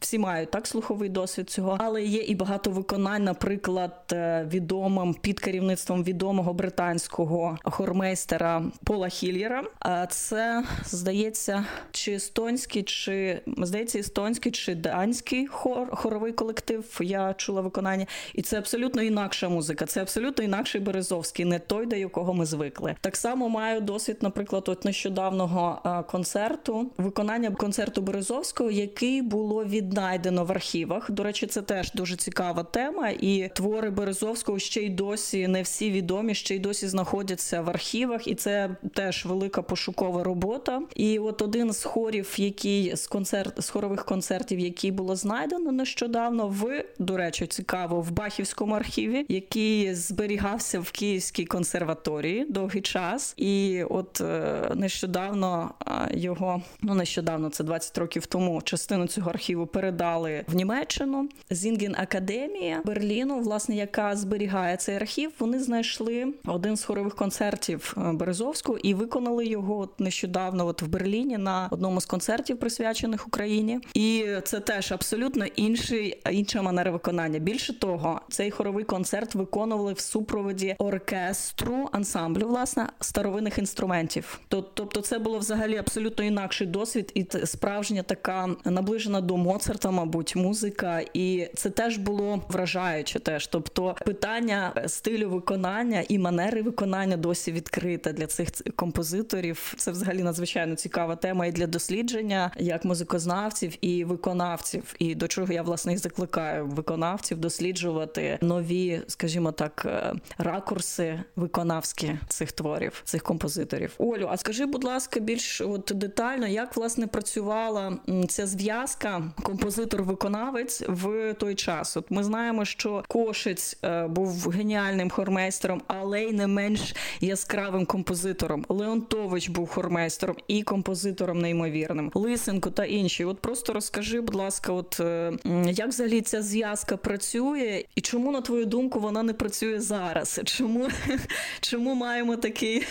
всі 0.00 0.18
мають 0.18 0.50
так 0.50 0.66
слуховий 0.66 1.08
досвід 1.08 1.50
цього, 1.50 1.76
але 1.80 2.02
є 2.02 2.22
і 2.22 2.34
багато 2.34 2.70
виконань, 2.70 3.24
наприклад, 3.24 4.16
відомим 4.46 5.14
під 5.14 5.40
керівництвом 5.40 6.04
відомого 6.04 6.54
британського 6.54 7.58
хормейстера 7.64 8.62
Пола 8.84 9.08
Хільєра. 9.08 9.64
А 9.80 10.06
це 10.06 10.64
здається, 10.84 11.64
чи 11.92 12.12
естонський, 12.12 12.82
чи 12.82 13.40
здається, 13.46 13.98
естонський 13.98 14.52
чи 14.52 14.74
данський 14.74 15.46
хор, 15.46 15.96
хоровий 15.96 16.32
колектив. 16.32 16.98
Я 17.00 17.34
чула 17.34 17.60
виконання, 17.60 18.06
і 18.34 18.42
це 18.42 18.58
абсолютно 18.58 19.02
інакша 19.02 19.48
музика. 19.48 19.86
Це 19.86 20.02
абсолютно 20.02 20.44
інакший 20.44 20.80
Березовський, 20.80 21.44
не 21.44 21.58
той, 21.58 21.86
до 21.86 21.96
якого 21.96 22.34
ми 22.34 22.46
звикли. 22.46 22.94
Так 23.00 23.16
само 23.16 23.48
маю 23.48 23.80
досвід, 23.80 24.16
наприклад, 24.20 24.64
от 24.66 24.84
нещодавного 24.84 25.80
концерту, 26.14 26.90
виконання 26.98 27.50
концерту 27.50 28.02
Березовського, 28.02 28.70
який 28.70 29.22
було 29.22 29.64
віднайдено 29.64 30.44
в 30.44 30.52
архівах. 30.52 31.10
До 31.10 31.22
речі, 31.22 31.46
це 31.46 31.62
теж 31.62 31.92
дуже 31.92 32.16
цікава 32.16 32.62
тема. 32.62 33.08
І 33.08 33.50
твори 33.54 33.90
Березовського 33.90 34.58
ще 34.58 34.82
й 34.82 34.90
досі 34.90 35.48
не 35.48 35.62
всі 35.62 35.90
відомі, 35.90 36.34
ще 36.34 36.56
й 36.56 36.58
досі 36.58 36.88
знаходяться 36.88 37.60
в 37.60 37.70
архівах, 37.70 38.28
і 38.28 38.34
це 38.34 38.76
теж 38.94 39.26
велика 39.26 39.62
пошукова 39.62 40.24
робота. 40.24 40.82
І 40.96 41.18
от 41.18 41.42
один 41.42 41.72
з 41.72 41.84
хорів, 41.84 42.34
який 42.36 42.96
з 42.96 43.06
концерт 43.06 43.62
з 43.62 43.68
хорових 43.68 44.04
концертів, 44.04 44.58
який 44.58 44.90
було 44.90 45.16
знайдено 45.16 45.72
нещодавно, 45.72 46.48
в 46.48 46.84
до 46.98 47.16
речі, 47.16 47.46
цікаво 47.46 48.00
в 48.00 48.10
Бахівському 48.10 48.74
архіві, 48.74 49.26
який 49.28 49.94
зберігався 49.94 50.80
в 50.80 50.90
Київській 50.90 51.44
консерваторії 51.44 52.44
довгий 52.48 52.82
час, 52.82 53.34
і 53.36 53.84
от 53.90 54.20
е, 54.20 54.72
нещодавно 54.74 55.74
його 56.12 56.62
ну 56.82 56.94
нещодавно, 56.94 57.50
це 57.50 57.64
20 57.64 57.98
років 57.98 58.26
тому, 58.26 58.62
частину 58.62 59.06
цього 59.06 59.30
архіву 59.30 59.66
передали 59.66 60.44
в 60.48 60.54
Німеччину. 60.54 61.28
Зінген 61.50 61.94
Академія 61.98 62.82
Берліну, 62.84 63.38
власне, 63.40 63.76
яка 63.76 64.16
зберігає 64.16 64.76
цей 64.76 64.96
архів. 64.96 65.32
Вони 65.38 65.60
знайшли 65.60 66.34
один 66.46 66.76
з 66.76 66.84
хорових 66.84 67.14
концертів 67.14 67.96
е, 67.98 68.12
Березовського 68.12 68.78
і 68.78 68.94
виконали 68.94 69.46
його 69.46 69.88
нещодавно, 69.98 70.66
от 70.66 70.82
в 70.82 70.86
Берліні, 70.86 71.38
на 71.38 71.68
одному 71.70 72.00
з 72.00 72.06
концертів, 72.06 72.58
присвячених 72.58 73.26
Україні. 73.26 73.80
І 73.94 74.26
це 74.44 74.60
теж 74.60 74.92
абсолютно 74.92 75.44
інший 75.46 76.20
інша 76.30 76.62
манера 76.62 76.90
виконання. 76.90 77.38
Більше 77.38 77.78
того, 77.78 78.20
цей 78.30 78.50
хоровий 78.50 78.84
концерт 78.84 79.34
виконували 79.34 79.92
в 79.92 80.00
супроводі 80.00 80.76
оркестру 80.78 81.88
ансамблю, 81.92 82.46
власне, 82.46 82.88
старовинних 83.00 83.58
інструментів. 83.58 84.40
Тобто, 84.48 85.00
це 85.00 85.18
було 85.18 85.38
взагалі 85.38 85.76
абсолютно 85.76 85.93
інакший 86.22 86.66
досвід, 86.66 87.12
і 87.14 87.26
справжня 87.44 88.02
така 88.02 88.48
наближена 88.64 89.20
до 89.20 89.36
Моцарта, 89.36 89.90
мабуть, 89.90 90.36
музика. 90.36 91.00
І 91.14 91.48
це 91.54 91.70
теж 91.70 91.96
було 91.96 92.42
вражаюче. 92.48 93.18
Теж, 93.18 93.46
тобто, 93.46 93.96
питання 94.04 94.72
стилю 94.86 95.30
виконання 95.30 96.04
і 96.08 96.18
манери 96.18 96.62
виконання 96.62 97.16
досі 97.16 97.52
відкрите 97.52 98.12
для 98.12 98.26
цих 98.26 98.48
композиторів. 98.76 99.74
Це 99.76 99.90
взагалі 99.90 100.22
надзвичайно 100.22 100.74
цікава 100.74 101.16
тема 101.16 101.46
і 101.46 101.52
для 101.52 101.66
дослідження 101.66 102.50
як 102.56 102.84
музикознавців 102.84 103.76
і 103.80 104.04
виконавців. 104.04 104.94
І 104.98 105.14
до 105.14 105.28
чого 105.28 105.52
я 105.52 105.62
власне 105.62 105.92
і 105.92 105.96
закликаю 105.96 106.66
виконавців 106.66 107.38
досліджувати 107.38 108.38
нові, 108.40 109.00
скажімо 109.06 109.52
так, 109.52 109.82
е, 109.86 110.14
ракурси 110.38 111.20
виконавські 111.36 112.18
цих 112.28 112.52
творів, 112.52 113.02
цих 113.04 113.22
композиторів. 113.22 113.94
Олю, 113.98 114.28
а 114.30 114.36
скажи, 114.36 114.66
будь 114.66 114.84
ласка, 114.84 115.20
більш 115.20 115.60
от 115.60 115.83
детально, 115.92 116.46
як 116.46 116.76
власне 116.76 117.06
працювала 117.06 117.98
ця 118.28 118.46
зв'язка 118.46 119.22
композитор-виконавець 119.42 120.82
в 120.88 121.34
той 121.34 121.54
час? 121.54 121.96
От 121.96 122.10
ми 122.10 122.24
знаємо, 122.24 122.64
що 122.64 123.02
Кошець 123.08 123.78
е, 123.84 124.06
був 124.06 124.48
геніальним 124.48 125.10
хормейстером, 125.10 125.82
але 125.86 126.22
й 126.22 126.32
не 126.32 126.46
менш 126.46 126.94
яскравим 127.20 127.86
композитором. 127.86 128.64
Леонтович 128.68 129.48
був 129.48 129.68
хормейстером 129.68 130.36
і 130.48 130.62
композитором 130.62 131.40
неймовірним. 131.40 132.10
Лисенко 132.14 132.70
та 132.70 132.84
інші. 132.84 133.24
От 133.24 133.40
просто 133.40 133.72
розкажи, 133.72 134.20
будь 134.20 134.34
ласка, 134.34 134.72
от 134.72 135.00
е, 135.00 135.32
як 135.64 135.88
взагалі 135.88 136.20
ця 136.20 136.42
зв'язка 136.42 136.96
працює, 136.96 137.84
і 137.94 138.00
чому, 138.00 138.32
на 138.32 138.40
твою 138.40 138.66
думку, 138.66 139.00
вона 139.00 139.22
не 139.22 139.32
працює 139.32 139.80
зараз? 139.80 140.40
Чому 140.44 140.88
чому 141.60 141.94
маємо 141.94 142.36
таке 142.36 142.82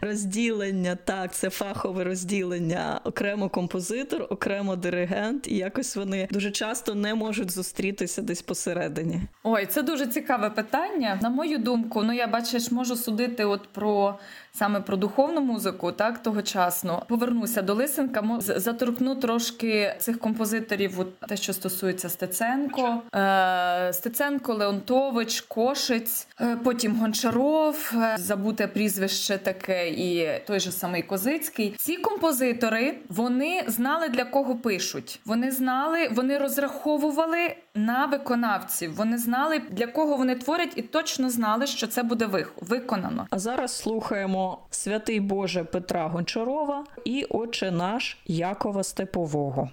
розділення? 0.00 0.98
Так, 1.04 1.34
це 1.34 1.50
фахове 1.50 2.04
розділення, 2.04 2.19
окремо 3.04 3.48
композитор, 3.48 4.26
окремо 4.30 4.76
диригент, 4.76 5.48
і 5.48 5.56
якось 5.56 5.96
вони 5.96 6.28
дуже 6.30 6.50
часто 6.50 6.94
не 6.94 7.14
можуть 7.14 7.50
зустрітися 7.50 8.22
десь 8.22 8.42
посередині. 8.42 9.20
Ой, 9.44 9.66
це 9.66 9.82
дуже 9.82 10.06
цікаве 10.06 10.50
питання. 10.50 11.18
На 11.22 11.30
мою 11.30 11.58
думку, 11.58 12.02
ну 12.02 12.12
я 12.12 12.26
бачиш, 12.26 12.70
можу 12.70 12.96
судити 12.96 13.44
от 13.44 13.68
про 13.72 14.18
саме 14.60 14.80
про 14.80 14.96
духовну 14.96 15.40
музику, 15.40 15.92
так 15.92 16.22
тогочасно. 16.22 17.02
Повернуся 17.08 17.62
до 17.62 17.74
Лисенка, 17.74 18.24
заторкну 18.40 19.14
трошки 19.14 19.94
цих 19.98 20.18
композиторів, 20.18 21.00
от 21.00 21.20
те, 21.20 21.36
що 21.36 21.52
стосується 21.52 22.08
Стеценко, 22.08 23.02
е, 23.14 23.92
Стеценко, 23.92 24.54
Леонтович, 24.54 25.40
Кошиць, 25.40 26.28
е, 26.40 26.56
потім 26.64 26.96
Гончаров, 26.96 27.92
е, 27.94 28.16
забуте 28.18 28.66
прізвище 28.66 29.38
таке, 29.38 29.88
і 29.88 30.28
той 30.46 30.60
же 30.60 30.72
самий 30.72 31.02
Козицький. 31.02 31.74
Ці 31.76 31.96
композитори 31.96 32.98
вони 33.08 33.64
знали 33.66 34.08
для 34.08 34.24
кого 34.24 34.56
пишуть. 34.56 35.20
Вони 35.24 35.50
знали, 35.50 36.08
вони 36.12 36.38
розраховували 36.38 37.56
на 37.84 38.06
виконавців. 38.06 38.94
Вони 38.96 39.18
знали 39.18 39.60
для 39.70 39.86
кого 39.86 40.16
вони 40.16 40.34
творять, 40.34 40.72
і 40.76 40.82
точно 40.82 41.30
знали, 41.30 41.66
що 41.66 41.86
це 41.86 42.02
буде 42.02 42.46
виконано. 42.60 43.26
А 43.30 43.38
зараз 43.38 43.76
слухаємо 43.76 44.58
святий 44.70 45.20
Боже 45.20 45.64
Петра 45.64 46.08
Гончарова 46.08 46.84
і 47.04 47.24
Отче 47.24 47.70
наш 47.70 48.18
Якова 48.26 48.82
Степового. 48.82 49.70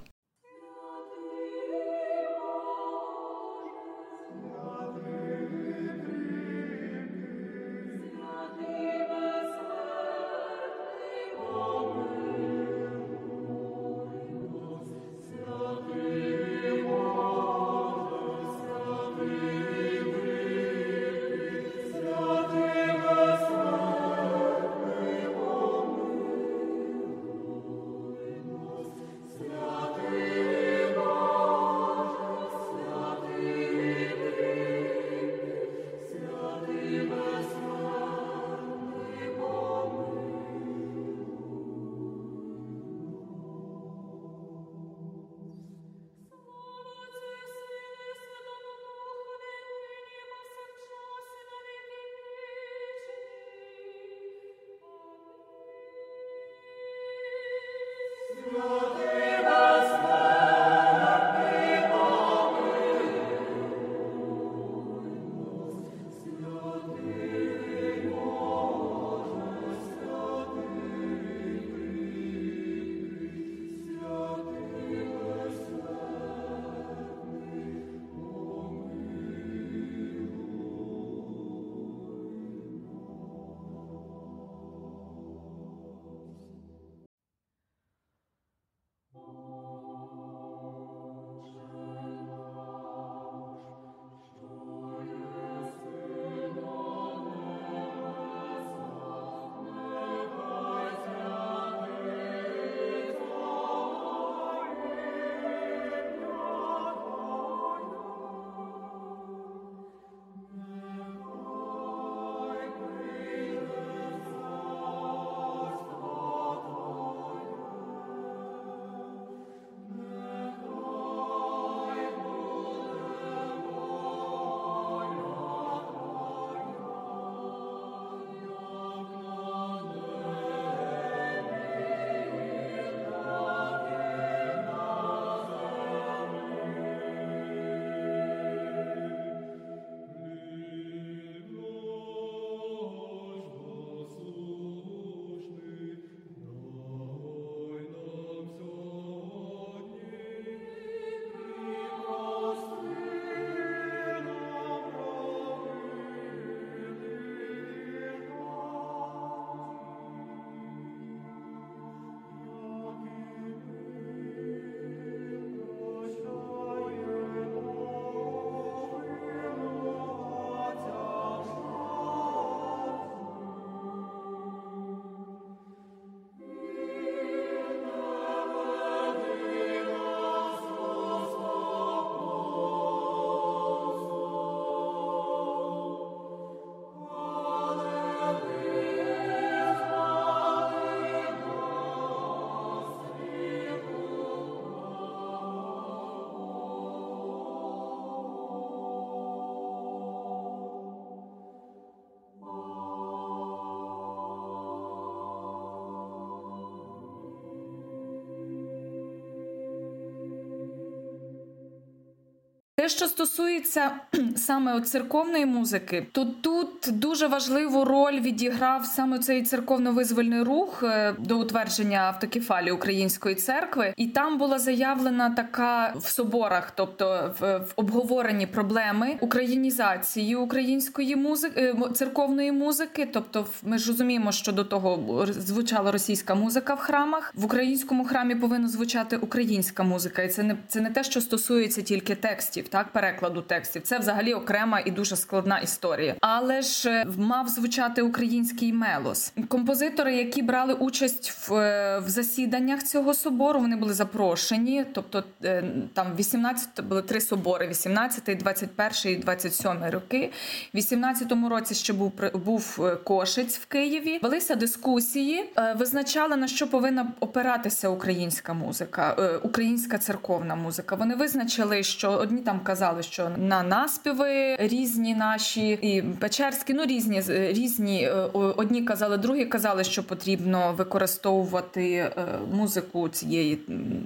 Що 212.90 213.08
стосується 213.08 213.92
саме 214.36 214.76
церковної 214.82 215.46
музики, 215.46 216.08
то 216.12 216.26
тут 216.26 216.57
дуже 216.92 217.28
важливу 217.28 217.86
роль 217.86 218.20
відіграв 218.20 218.86
саме 218.86 219.20
цей 219.20 219.44
церковно-визвольний 219.44 220.44
рух 220.44 220.84
е, 220.84 221.16
до 221.20 221.40
утвердження 221.40 222.00
автокефалії 222.00 222.72
Української 222.72 223.36
церкви, 223.36 223.94
і 223.98 224.08
там 224.08 224.38
була 224.38 224.60
заявлена 224.60 225.30
така 225.30 225.94
в 225.96 226.10
соборах, 226.10 226.72
тобто 226.76 227.34
в, 227.40 227.58
в 227.58 227.74
обговоренні 227.76 228.48
проблеми 228.48 229.18
українізації 229.20 230.36
української 230.36 231.16
музики 231.16 231.62
е, 231.62 231.94
церковної 231.94 232.52
музики. 232.52 233.10
Тобто, 233.14 233.46
ми 233.64 233.78
ж 233.78 233.88
розуміємо, 233.88 234.32
що 234.32 234.52
до 234.52 234.64
того 234.64 235.26
звучала 235.30 235.92
російська 235.92 236.36
музика 236.36 236.74
в 236.74 236.80
храмах. 236.80 237.34
В 237.36 237.46
українському 237.46 238.06
храмі 238.06 238.36
повинна 238.36 238.68
звучати 238.68 239.18
українська 239.18 239.84
музика, 239.84 240.22
і 240.22 240.30
це 240.30 240.44
не 240.44 240.58
це 240.68 240.82
не 240.82 240.90
те, 240.90 241.04
що 241.04 241.22
стосується 241.22 241.82
тільки 241.82 242.16
текстів 242.16 242.68
так 242.68 242.88
перекладу 242.88 243.42
текстів. 243.42 243.82
Це 243.82 244.00
взагалі 244.00 244.34
окрема 244.34 244.80
і 244.86 244.92
дуже 244.92 245.16
складна 245.16 245.60
історія. 245.60 246.16
Але 246.22 246.62
ж 246.62 246.77
е, 246.86 247.08
мав 247.18 247.48
звучати 247.48 248.02
український 248.02 248.74
мелос. 248.74 249.34
Композитори, 249.48 250.16
які 250.16 250.42
брали 250.42 250.74
участь 250.74 251.32
в, 251.32 251.54
е, 251.54 252.00
в 252.00 252.10
засіданнях 252.10 252.84
цього 252.84 253.14
собору, 253.14 253.60
вони 253.60 253.76
були 253.76 253.94
запрошені. 253.94 254.86
Тобто 254.94 255.24
е, 255.44 255.64
там 255.94 256.08
18 256.20 256.86
були 256.86 257.02
три 257.02 257.22
собори: 257.22 257.68
18, 257.68 258.38
21 258.38 259.12
і 259.12 259.16
27 259.16 259.72
роки. 259.92 260.32
В 260.74 260.78
18-му 260.78 261.50
році 261.50 261.76
ще 261.76 261.94
був 261.94 262.12
був 262.34 262.80
Кошець 263.04 263.58
в 263.58 263.66
Києві. 263.66 264.20
Велися 264.24 264.56
дискусії, 264.56 265.50
визначали 265.76 266.36
на 266.36 266.48
що 266.48 266.68
повинна 266.68 267.12
опиратися 267.20 267.90
українська 267.90 268.54
музика, 268.54 269.40
українська 269.44 269.98
церковна 269.98 270.56
музика. 270.56 270.96
Вони 270.96 271.16
визначили, 271.16 271.84
що 271.84 272.12
одні 272.12 272.42
там 272.42 272.60
казали, 272.60 273.04
що 273.04 273.30
на 273.38 273.64
наспіви 273.64 274.56
різні 274.60 275.16
наші 275.16 275.70
і 275.70 276.02
Печерські, 276.02 276.57
ну 276.68 276.86
різні 276.86 277.22
різні. 277.28 278.04
Е, 278.04 278.12
одні 278.34 278.82
казали, 278.82 279.18
другі 279.18 279.46
казали, 279.46 279.84
що 279.84 280.04
потрібно 280.04 280.74
використовувати 280.78 281.94
е, 281.94 282.12
музику 282.52 283.10
цієї 283.10 283.60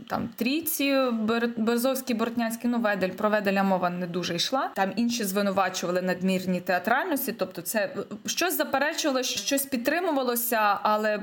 там 0.10 0.30
трійці, 0.36 0.96
Березовський, 1.58 2.16
Бортнянський, 2.16 2.70
ну 2.70 2.80
Ведель, 2.80 3.10
про 3.10 3.30
Веделя 3.30 3.64
мова 3.64 3.90
не 3.90 4.08
дуже 4.08 4.36
йшла. 4.36 4.72
Там 4.76 4.92
інші 4.96 5.24
звинувачували 5.24 6.02
надмірні 6.02 6.62
театральності. 6.62 7.32
Тобто, 7.32 7.62
це 7.62 7.96
щось 8.26 8.58
заперечувало, 8.58 9.24
щось 9.24 9.66
підтримувалося, 9.66 10.80
але 10.82 11.20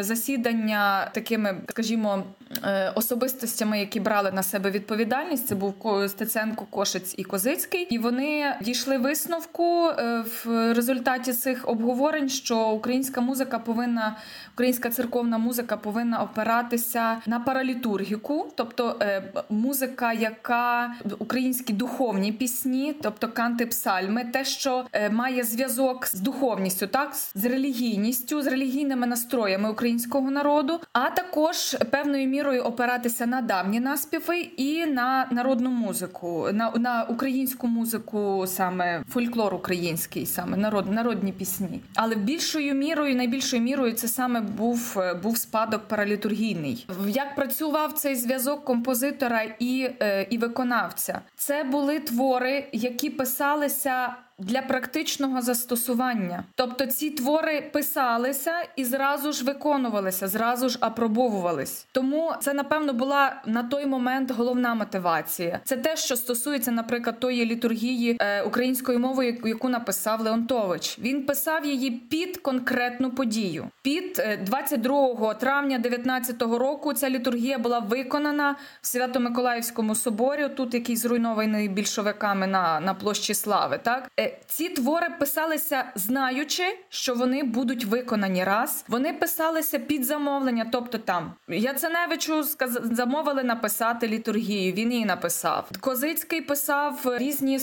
засідання 0.00 1.10
такими, 1.12 1.56
скажімо, 1.68 2.22
е, 2.64 2.92
особистостями, 2.94 3.80
які 3.80 4.00
брали 4.00 4.32
на 4.32 4.42
себе 4.42 4.70
відповідальність, 4.70 5.46
це 5.46 5.54
був 5.54 5.74
Стеценко, 6.08 6.66
Кошець 6.70 7.14
і 7.18 7.24
Козицький, 7.24 7.80
і 7.90 7.98
вони 7.98 8.56
дійшли 8.60 8.98
висновку 8.98 9.88
е, 9.88 10.24
результаті 10.72 11.32
цих 11.32 11.68
обговорень, 11.68 12.28
що 12.28 12.68
українська 12.68 13.20
музика 13.20 13.58
повинна, 13.58 14.16
українська 14.54 14.90
церковна 14.90 15.38
музика 15.38 15.76
повинна 15.76 16.22
опиратися 16.22 17.16
на 17.26 17.40
паралітургіку, 17.40 18.52
тобто 18.56 18.96
е, 19.00 19.22
музика, 19.50 20.12
яка 20.12 20.94
українські 21.18 21.72
духовні 21.72 22.32
пісні, 22.32 22.94
тобто 23.02 23.28
канти 23.28 23.66
псальми, 23.66 24.24
те, 24.32 24.44
що 24.44 24.84
е, 24.92 25.10
має 25.10 25.44
зв'язок 25.44 26.06
з 26.06 26.20
духовністю, 26.20 26.86
так 26.86 27.14
з 27.34 27.44
релігійністю, 27.44 28.42
з 28.42 28.46
релігійними 28.46 29.06
настроями 29.06 29.70
українського 29.70 30.30
народу, 30.30 30.80
а 30.92 31.10
також 31.10 31.76
певною 31.90 32.28
мірою 32.28 32.62
опиратися 32.62 33.26
на 33.26 33.40
давні 33.40 33.80
наспіви 33.80 34.38
і 34.38 34.86
на 34.86 35.28
народну 35.30 35.70
музику 35.70 36.48
на 36.52 36.70
на 36.70 37.04
українську 37.04 37.66
музику, 37.66 38.44
саме 38.46 39.02
фольклор 39.08 39.54
український, 39.54 40.26
саме 40.26 40.51
народ, 40.56 40.92
народні 40.92 41.32
пісні. 41.32 41.80
Але 41.94 42.14
більшою 42.14 42.74
мірою, 42.74 43.16
найбільшою 43.16 43.62
мірою, 43.62 43.92
це 43.92 44.08
саме 44.08 44.40
був 44.40 44.98
був 45.22 45.36
спадок 45.38 45.88
паралітургійний. 45.88 46.86
Як 47.06 47.34
працював 47.34 47.92
цей 47.92 48.14
зв'язок 48.14 48.64
композитора 48.64 49.42
і, 49.58 49.90
е, 50.00 50.26
і 50.30 50.38
виконавця? 50.38 51.20
Це 51.36 51.64
були 51.64 52.00
твори, 52.00 52.68
які 52.72 53.10
писалися 53.10 54.14
для 54.42 54.62
практичного 54.62 55.42
застосування. 55.42 56.44
Тобто 56.54 56.86
ці 56.86 57.10
твори 57.10 57.60
писалися 57.72 58.52
і 58.76 58.84
зразу 58.84 59.32
ж 59.32 59.44
виконувалися, 59.44 60.28
зразу 60.28 60.68
ж 60.68 60.78
апробовувались. 60.80 61.86
Тому 61.92 62.32
це, 62.40 62.54
напевно, 62.54 62.92
була 62.92 63.42
на 63.46 63.62
той 63.62 63.86
момент 63.86 64.30
головна 64.30 64.74
мотивація. 64.74 65.60
Це 65.64 65.76
те, 65.76 65.96
що 65.96 66.16
стосується, 66.16 66.70
наприклад, 66.70 67.20
тої 67.20 67.46
літургії 67.46 68.16
е, 68.20 68.42
українською 68.42 68.98
мовою, 68.98 69.38
яку 69.44 69.68
написав 69.68 70.20
Леонтович. 70.20 70.98
Він 70.98 71.26
писав 71.26 71.66
її 71.66 71.90
під 71.90 72.36
конкретну 72.36 73.10
подію. 73.10 73.68
Під 73.82 74.22
22 74.46 75.30
е, 75.30 75.34
травня 75.34 75.78
19 75.78 76.42
року 76.42 76.92
ця 76.92 77.10
літургія 77.10 77.58
була 77.58 77.78
виконана 77.78 78.56
в 78.80 78.86
Свято-Миколаївському 78.86 79.94
соборі, 79.94 80.48
тут 80.56 80.74
який 80.74 80.96
зруйнований 80.96 81.68
більшовиками 81.68 82.46
на 82.46 82.80
на 82.80 82.94
площі 82.94 83.34
Слави. 83.34 83.80
Так 83.82 84.10
е, 84.20 84.31
ці 84.46 84.68
твори 84.68 85.06
писалися, 85.18 85.84
знаючи, 85.94 86.78
що 86.88 87.14
вони 87.14 87.42
будуть 87.42 87.84
виконані 87.84 88.44
раз. 88.44 88.84
Вони 88.88 89.12
писалися 89.12 89.78
під 89.78 90.04
замовлення, 90.04 90.66
тобто 90.72 90.98
там 90.98 91.32
Яценевичу 91.48 92.44
замовили 92.82 93.42
написати 93.42 94.08
літургію. 94.08 94.72
Він 94.72 94.92
її 94.92 95.04
написав. 95.04 95.68
Козицький 95.80 96.40
писав 96.40 97.00
різні 97.04 97.58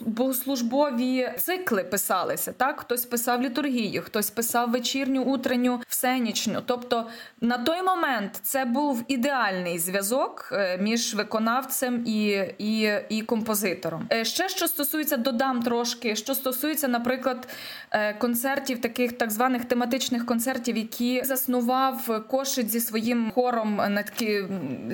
богослужбові 0.00 1.32
цикли. 1.38 1.84
Писалися 1.84 2.52
так. 2.52 2.80
Хтось 2.80 3.04
писав 3.04 3.42
літургію, 3.42 4.02
хтось 4.02 4.30
писав 4.30 4.70
вечірню, 4.70 5.22
утренню, 5.22 5.80
всенічню. 5.88 6.62
Тобто 6.66 7.06
на 7.40 7.58
той 7.58 7.82
момент 7.82 8.40
це 8.42 8.64
був 8.64 9.04
ідеальний 9.08 9.78
зв'язок 9.78 10.48
е, 10.52 10.78
між 10.78 11.14
виконавцем 11.14 12.02
і, 12.06 12.24
і, 12.58 12.90
і 13.08 13.22
композитором. 13.22 14.06
Е, 14.12 14.24
ще 14.24 14.48
що 14.48 14.68
стосується, 14.68 15.16
додам 15.16 15.62
трошки, 15.62 15.81
що 15.84 16.34
стосується, 16.34 16.88
наприклад, 16.88 17.48
е, 17.90 18.14
концертів, 18.14 18.80
таких 18.80 19.12
так 19.12 19.30
званих 19.30 19.64
тематичних 19.64 20.26
концертів, 20.26 20.76
які 20.76 21.22
заснував 21.24 22.26
Кошик 22.28 22.68
зі 22.68 22.80
своїм 22.80 23.30
хором 23.34 23.76
на 23.76 24.04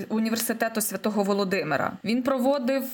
університету 0.09 0.81
святого 0.81 1.23
Володимира. 1.23 1.93
Він 2.05 2.23
проводив 2.23 2.85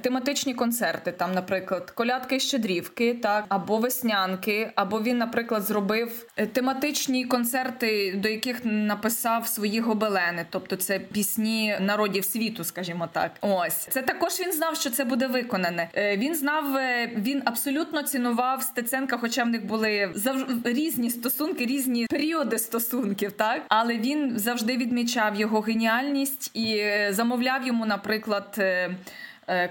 тематичні 0.00 0.54
концерти, 0.54 1.12
там, 1.12 1.34
наприклад, 1.34 1.90
колядки 1.90 2.40
щедрівки, 2.40 3.14
так 3.14 3.44
або 3.48 3.78
веснянки, 3.78 4.70
або 4.74 5.02
він, 5.02 5.18
наприклад, 5.18 5.62
зробив 5.62 6.26
тематичні 6.52 7.24
концерти, 7.24 8.14
до 8.16 8.28
яких 8.28 8.60
написав 8.64 9.46
свої 9.46 9.80
гобелени, 9.80 10.46
тобто 10.50 10.76
це 10.76 10.98
пісні 10.98 11.76
народів 11.80 12.24
світу, 12.24 12.64
скажімо 12.64 13.08
так. 13.12 13.30
Ось 13.40 13.74
це 13.74 14.02
також 14.02 14.40
він 14.40 14.52
знав, 14.52 14.76
що 14.76 14.90
це 14.90 15.04
буде 15.04 15.26
виконане. 15.26 15.88
Е, 15.94 16.16
він 16.16 16.34
знав, 16.34 16.76
е, 16.76 17.09
він 17.16 17.42
абсолютно 17.44 18.02
цінував 18.02 18.62
Стеценка, 18.62 19.18
хоча 19.18 19.44
в 19.44 19.48
них 19.48 19.66
були 19.66 20.10
завжди 20.14 20.72
різні 20.72 21.10
стосунки, 21.10 21.66
різні 21.66 22.06
періоди 22.06 22.58
стосунків, 22.58 23.32
так 23.32 23.62
але 23.68 23.98
він 23.98 24.38
завжди 24.38 24.76
відмічав 24.76 25.40
його 25.40 25.60
геніальність 25.60 26.50
і 26.54 26.76
е, 26.76 27.08
замовляв 27.12 27.66
йому, 27.66 27.86
наприклад. 27.86 28.64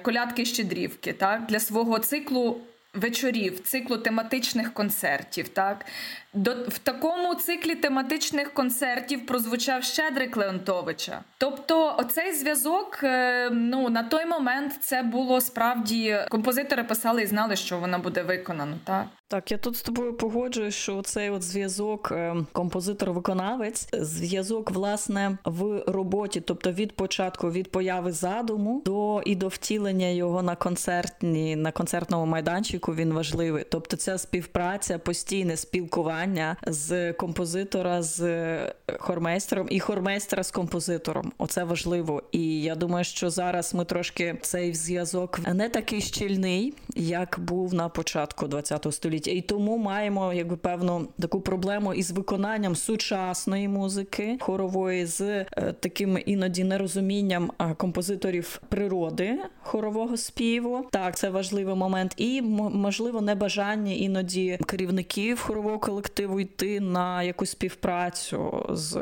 Колядки 0.02 0.46
щедрівки 0.46 1.14
так 1.14 1.46
для 1.46 1.60
свого 1.60 2.00
циклу 2.00 2.62
вечорів, 2.94 3.60
циклу 3.60 3.98
тематичних 3.98 4.74
концертів. 4.74 5.50
Так 5.50 5.86
до 6.34 6.56
в 6.68 6.78
такому 6.78 7.36
циклі 7.36 7.76
тематичних 7.76 8.54
концертів 8.54 9.26
прозвучав 9.26 9.84
Щедрик 9.84 10.38
Леонтовича. 10.38 11.22
Тобто, 11.38 11.96
оцей 11.98 12.34
зв'язок, 12.34 13.00
е, 13.04 13.50
ну 13.50 13.90
на 13.90 14.04
той 14.04 14.26
момент 14.26 14.74
це 14.82 15.04
було 15.04 15.42
справді 15.42 16.18
композитори 16.30 16.84
писали 16.84 17.24
і 17.24 17.26
знали, 17.26 17.56
що 17.56 17.78
вона 17.78 17.98
буде 17.98 18.24
виконана. 18.24 18.78
Так, 18.84 19.06
так 19.28 19.52
я 19.52 19.58
тут 19.58 19.76
з 19.76 19.82
тобою 19.82 20.14
погоджуюсь, 20.14 20.76
що 20.76 21.02
цей 21.02 21.30
от 21.30 21.44
зв'язок 21.44 22.12
е, 22.12 22.36
композитор-виконавець, 22.54 23.88
зв'язок 23.94 24.72
власне 24.72 25.38
в 25.46 25.84
роботі, 25.88 26.42
тобто 26.42 26.72
від 26.72 26.96
початку, 26.96 27.52
від 27.52 27.72
появи 27.72 28.12
задуму 28.12 28.82
до 28.86 29.22
і 29.26 29.36
до 29.36 29.48
втілення 29.48 30.08
його 30.08 30.44
на 30.44 30.56
концертні 30.56 31.56
на 31.56 31.72
концертному 31.72 32.26
майданчику. 32.26 32.96
Він 32.96 33.14
важливий. 33.14 33.66
Тобто, 33.70 33.98
ця 33.98 34.18
співпраця, 34.18 35.00
постійне 35.00 35.58
спілкування 35.58 36.19
спілкування 36.20 36.56
з 36.68 37.14
композитора 37.14 38.02
з 38.02 38.22
е, 38.22 38.74
хормейстером 39.00 39.68
і 39.70 39.80
хормейстера 39.80 40.44
з 40.44 40.52
композитором. 40.52 41.32
Оце 41.38 41.64
важливо. 41.64 42.24
І 42.32 42.62
я 42.62 42.76
думаю, 42.76 43.04
що 43.04 43.30
зараз 43.30 43.74
ми 43.74 43.86
трошки 43.86 44.38
цей 44.42 44.74
зв'язок 44.74 45.40
не 45.54 45.70
такий 45.70 46.02
щільний, 46.02 46.74
як 46.96 47.40
був 47.40 47.74
на 47.74 47.90
початку 47.90 48.46
ХХ 48.46 48.92
століття. 48.92 49.32
І 49.32 49.42
тому 49.42 49.78
маємо 49.78 50.34
якби 50.34 50.58
певну 50.58 51.08
таку 51.20 51.42
проблему 51.42 51.94
із 51.94 52.12
виконанням 52.12 52.76
сучасної 52.76 53.68
музики 53.68 54.38
хорової 54.42 55.06
з 55.06 55.22
е, 55.22 55.46
таким 55.80 56.20
іноді 56.26 56.64
нерозумінням 56.64 57.52
композиторів 57.78 58.62
природи 58.70 59.38
хорового 59.62 60.18
співу. 60.18 60.86
Так, 60.92 61.18
це 61.18 61.30
важливий 61.30 61.76
момент, 61.76 62.14
і 62.18 62.42
можливо 62.42 63.22
небажання 63.22 63.94
іноді 63.94 64.60
керівників 64.66 65.40
хорового 65.40 65.80
колективу 65.80 66.09
колективу 66.10 66.40
йти 66.40 66.80
на 66.80 67.24
якусь 67.24 67.52
співпрацю 67.52 68.66
з 68.70 69.00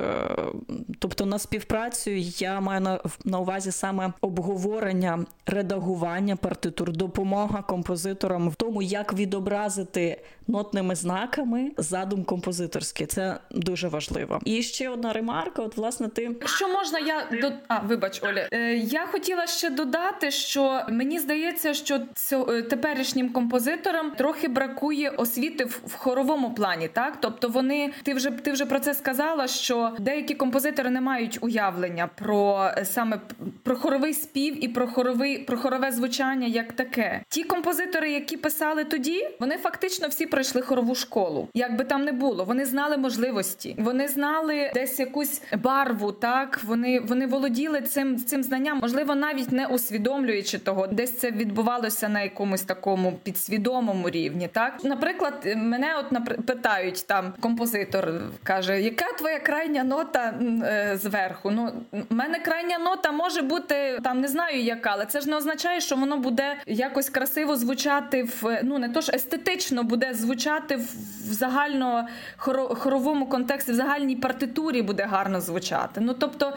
тобто 0.99 1.25
на 1.25 1.39
співпрацю 1.39 2.11
я 2.39 2.59
маю 2.59 2.81
на, 2.81 2.99
на 3.25 3.39
увазі 3.39 3.71
саме 3.71 4.13
обговорення 4.21 5.25
редагування 5.45 6.35
партитур, 6.35 6.91
допомога 6.91 7.61
композиторам 7.61 8.49
в 8.49 8.55
тому, 8.55 8.81
як 8.81 9.13
відобразити 9.13 10.21
нотними 10.47 10.95
знаками 10.95 11.71
задум 11.77 12.23
композиторський. 12.23 13.05
Це 13.05 13.39
дуже 13.51 13.87
важливо. 13.87 14.39
І 14.45 14.61
ще 14.61 14.89
одна 14.89 15.13
ремарка. 15.13 15.61
От, 15.61 15.77
власне, 15.77 16.07
ти 16.07 16.35
що 16.45 16.67
можна, 16.67 16.99
я 16.99 17.39
до 17.41 17.51
а, 17.67 17.79
вибач, 17.79 18.23
Оля. 18.23 18.47
Е, 18.51 18.75
я 18.75 19.05
хотіла 19.05 19.47
ще 19.47 19.69
додати, 19.69 20.31
що 20.31 20.81
мені 20.89 21.19
здається, 21.19 21.73
що 21.73 21.99
цьо, 22.13 22.47
е, 22.49 22.61
теперішнім 22.61 23.29
композиторам 23.29 24.11
трохи 24.11 24.47
бракує 24.47 25.09
освіти 25.09 25.65
в, 25.65 25.81
в 25.85 25.93
хоровому 25.93 26.53
плані. 26.53 26.87
Так, 26.97 27.17
тобто 27.19 27.49
вони 27.49 27.91
ти 28.03 28.13
вже 28.13 28.31
ти 28.31 28.51
вже 28.51 28.65
про 28.65 28.79
це 28.79 28.93
сказала, 28.93 29.47
що 29.47 29.91
деякі 29.99 30.33
композитори 30.33 30.89
не 30.89 31.01
мають 31.01 31.37
уявлення 31.41 32.09
про 32.15 32.69
е, 32.77 32.85
саме 32.85 33.19
про 33.63 33.75
хоровий 33.75 34.13
спів 34.13 34.63
і 34.63 34.67
про 34.67 34.87
хоровий 34.87 35.39
про 35.39 35.57
хорове 35.57 35.91
звучання 35.91 36.47
як 36.47 36.73
таке. 36.73 37.21
Ті 37.29 37.43
композитори, 37.43 38.11
які 38.11 38.37
писали 38.37 38.83
тоді, 38.83 39.27
вони 39.39 39.57
фактично 39.57 40.07
всі 40.07 40.25
пройшли 40.25 40.61
хорову 40.61 40.95
школу. 40.95 41.47
Як 41.53 41.75
би 41.75 41.83
там 41.83 42.03
не 42.03 42.11
було, 42.11 42.45
вони 42.45 42.65
знали 42.65 42.97
можливості, 42.97 43.75
вони 43.77 44.07
знали 44.07 44.71
десь 44.73 44.99
якусь 44.99 45.41
барву. 45.57 46.11
Так 46.11 46.59
вони 46.63 46.99
вони 46.99 47.27
володіли 47.27 47.81
цим 47.81 48.17
цим 48.17 48.43
знанням, 48.43 48.79
можливо, 48.81 49.15
навіть 49.15 49.51
не 49.51 49.67
усвідомлюючи 49.67 50.59
того, 50.59 50.87
десь 50.87 51.17
це 51.17 51.31
відбувалося 51.31 52.09
на 52.09 52.21
якомусь 52.21 52.61
такому 52.61 53.19
підсвідомому 53.23 54.09
рівні. 54.09 54.49
Так, 54.53 54.83
наприклад, 54.83 55.33
мене 55.55 55.95
от 55.97 56.45
питають 56.45 56.86
там 56.91 57.33
композитор 57.39 58.21
каже, 58.43 58.81
яка 58.81 59.13
твоя 59.17 59.39
крайня 59.39 59.83
нота 59.83 60.33
е, 60.63 60.97
зверху? 60.97 61.51
Ну, 61.51 61.71
в 61.91 62.13
мене 62.13 62.39
крайня 62.39 62.77
нота 62.77 63.11
може 63.11 63.41
бути 63.41 63.99
там, 64.03 64.21
не 64.21 64.27
знаю 64.27 64.61
яка, 64.63 64.89
але 64.89 65.05
це 65.05 65.21
ж 65.21 65.29
не 65.29 65.35
означає, 65.35 65.81
що 65.81 65.95
воно 65.95 66.17
буде 66.17 66.57
якось 66.65 67.09
красиво 67.09 67.55
звучати 67.55 68.23
в 68.23 68.59
ну 68.63 68.79
не 68.79 68.89
то 68.89 69.01
ж 69.01 69.11
естетично 69.15 69.83
буде 69.83 70.13
звучати 70.13 70.75
в 70.75 71.33
загально 71.33 72.07
хоровому 72.37 73.25
контексті, 73.25 73.71
в 73.71 73.75
загальній 73.75 74.15
партитурі 74.15 74.81
буде 74.81 75.03
гарно 75.03 75.41
звучати. 75.41 76.01
Ну 76.01 76.13
тобто 76.13 76.53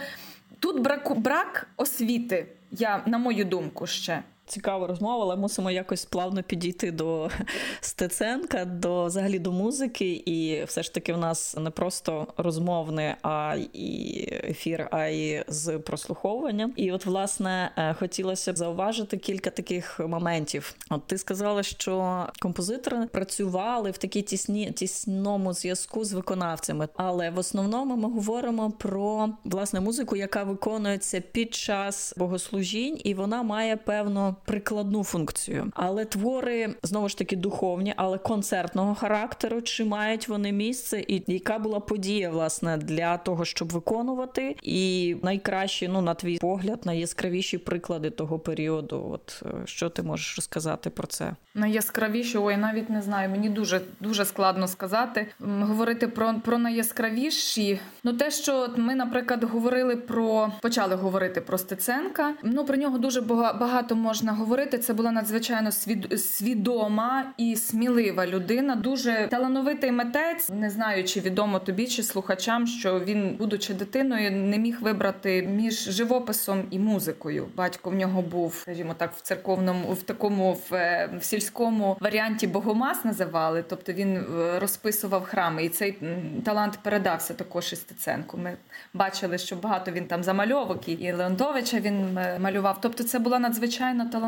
тут 0.61 0.81
брак, 0.81 1.13
брак 1.17 1.67
освіти, 1.77 2.47
я 2.71 3.03
на 3.07 3.19
мою 3.19 3.45
думку 3.45 3.87
ще 3.87 4.23
цікава 4.51 4.87
розмова, 4.87 5.25
але 5.25 5.37
мусимо 5.37 5.71
якось 5.71 6.05
плавно 6.05 6.43
підійти 6.43 6.93
до 6.93 7.31
Стеценка, 7.81 8.65
до 8.65 9.05
взагалі 9.05 9.39
до 9.39 9.53
музики. 9.53 10.13
І 10.27 10.65
все 10.65 10.83
ж 10.83 10.95
таки 10.95 11.13
в 11.13 11.19
нас 11.19 11.57
не 11.57 11.71
просто 11.71 12.27
розмовний, 12.37 13.15
а 13.23 13.57
і 13.73 14.29
ефір, 14.45 14.89
а 14.91 15.07
й 15.07 15.45
з 15.49 15.79
прослуховуванням. 15.79 16.73
І 16.77 16.93
от, 16.93 17.07
власне, 17.07 17.71
е, 17.77 17.95
хотілося 17.95 18.53
б 18.53 18.57
зауважити 18.57 19.17
кілька 19.17 19.51
таких 19.51 20.01
моментів. 20.01 20.75
От 20.91 21.07
ти 21.07 21.19
сказала, 21.19 21.63
що 21.63 22.27
композитори 22.39 23.07
працювали 23.07 23.91
в 23.91 23.99
такій 23.99 24.23
тісні 24.23 24.73
тісному 24.73 25.53
зв'язку 25.53 26.05
з 26.05 26.13
виконавцями, 26.13 26.89
але 26.97 27.31
в 27.31 27.39
основному 27.39 27.97
ми 27.97 28.15
говоримо 28.15 28.71
про 28.71 29.29
власне 29.45 29.81
музику, 29.81 30.17
яка 30.17 30.43
виконується 30.43 31.21
під 31.21 31.55
час 31.55 32.15
богослужінь, 32.17 33.01
і 33.05 33.15
вона 33.15 33.43
має 33.43 33.77
певну 33.77 34.37
прикладну 34.45 35.05
функцію. 35.05 35.73
Але 35.75 36.05
твори 36.05 36.75
знову 36.83 37.09
ж 37.09 37.19
таки 37.19 37.37
духовні, 37.37 37.95
але 37.97 38.19
концертного 38.19 38.95
характеру. 38.95 39.63
Чи 39.63 39.85
мають 39.85 40.29
вони 40.29 40.53
місце, 40.53 41.05
і 41.09 41.23
яка 41.27 41.59
була 41.59 41.81
подія 41.81 42.31
власне 42.31 42.77
для 42.77 43.17
того, 43.17 43.45
щоб 43.45 43.73
виконувати? 43.73 44.57
І 44.63 45.17
найкращі, 45.23 45.89
ну 45.89 46.01
на 46.01 46.15
твій 46.15 46.39
погляд, 46.39 46.81
найяскравіші 46.85 47.59
приклади 47.59 48.11
того 48.11 48.39
періоду. 48.39 49.11
От 49.13 49.43
е, 49.47 49.67
що 49.67 49.89
ти 49.89 50.03
можеш 50.03 50.37
розказати 50.37 50.91
про 50.91 51.07
це? 51.07 51.33
Найяскравіші, 51.55 52.39
ой, 52.39 52.57
навіть 52.57 52.91
не 52.91 53.03
знаю. 53.03 53.31
Мені 53.31 53.49
дуже 53.49 53.81
дуже 54.01 54.25
складно 54.25 54.69
сказати. 54.69 55.27
Говорити 55.41 56.09
про 56.09 56.35
про 56.45 56.59
найяскравіші. 56.59 57.81
Ну 58.05 58.13
те, 58.13 58.31
що 58.31 58.69
ми, 58.77 58.95
наприклад, 58.95 59.45
говорили 59.45 59.97
про 59.97 60.53
почали 60.63 60.95
говорити 60.95 61.41
про 61.41 61.59
Стеценка. 61.59 62.35
Ну 62.43 62.65
про 62.65 62.77
нього 62.77 62.99
дуже 62.99 63.21
багато 63.21 63.97
можна 63.97 64.30
говорити. 64.33 64.79
Це 64.79 64.95
була 64.95 65.13
надзвичайно 65.13 65.71
свідома 66.17 67.25
і 67.37 67.57
смілива 67.57 68.27
людина. 68.27 68.77
Дуже 68.77 69.29
талановитий 69.31 69.93
митець. 69.93 70.49
Не 70.49 70.71
знаю, 70.71 71.05
чи 71.05 71.21
відомо 71.21 71.59
тобі 71.59 71.87
чи 71.87 72.03
слухачам, 72.03 72.67
що 72.67 73.01
він, 73.01 73.37
будучи 73.39 73.75
дитиною, 73.75 74.31
не 74.31 74.59
міг 74.59 74.81
вибрати 74.81 75.43
між 75.43 75.91
живописом 75.91 76.63
і 76.71 76.79
музикою. 76.79 77.47
Батько 77.57 77.91
в 77.91 77.95
нього 77.95 78.23
був, 78.23 78.55
скажімо 78.55 78.95
так, 78.97 79.13
в 79.17 79.21
церковному, 79.21 79.93
в 79.93 80.03
такому 80.03 80.53
в, 80.53 80.75
е, 80.75 81.11
в 81.21 81.25
сільському 81.25 81.97
варіанті 82.01 82.47
Богомаз 82.47 83.05
називали. 83.05 83.65
Тобто 83.69 83.93
він 83.93 84.17
е, 84.17 84.59
розписував 84.59 85.25
храми, 85.25 85.65
і 85.65 85.69
цей 85.69 85.99
талант 86.45 86.79
передався 86.83 87.35
також 87.35 87.73
і 87.73 87.77
Стеценку. 87.77 88.39
Ми 88.39 88.57
бачили, 88.95 89.39
що 89.39 89.57
багато 89.57 89.91
він 89.91 90.05
там 90.05 90.23
замальовок 90.23 90.89
і 90.89 91.13
Леонтовича 91.13 91.81
він 91.81 92.19
е, 92.19 92.39
малював. 92.39 92.79
Тобто, 92.81 93.05
це 93.05 93.19
була 93.19 93.39
надзвичайно 93.39 94.05
талановита 94.05 94.20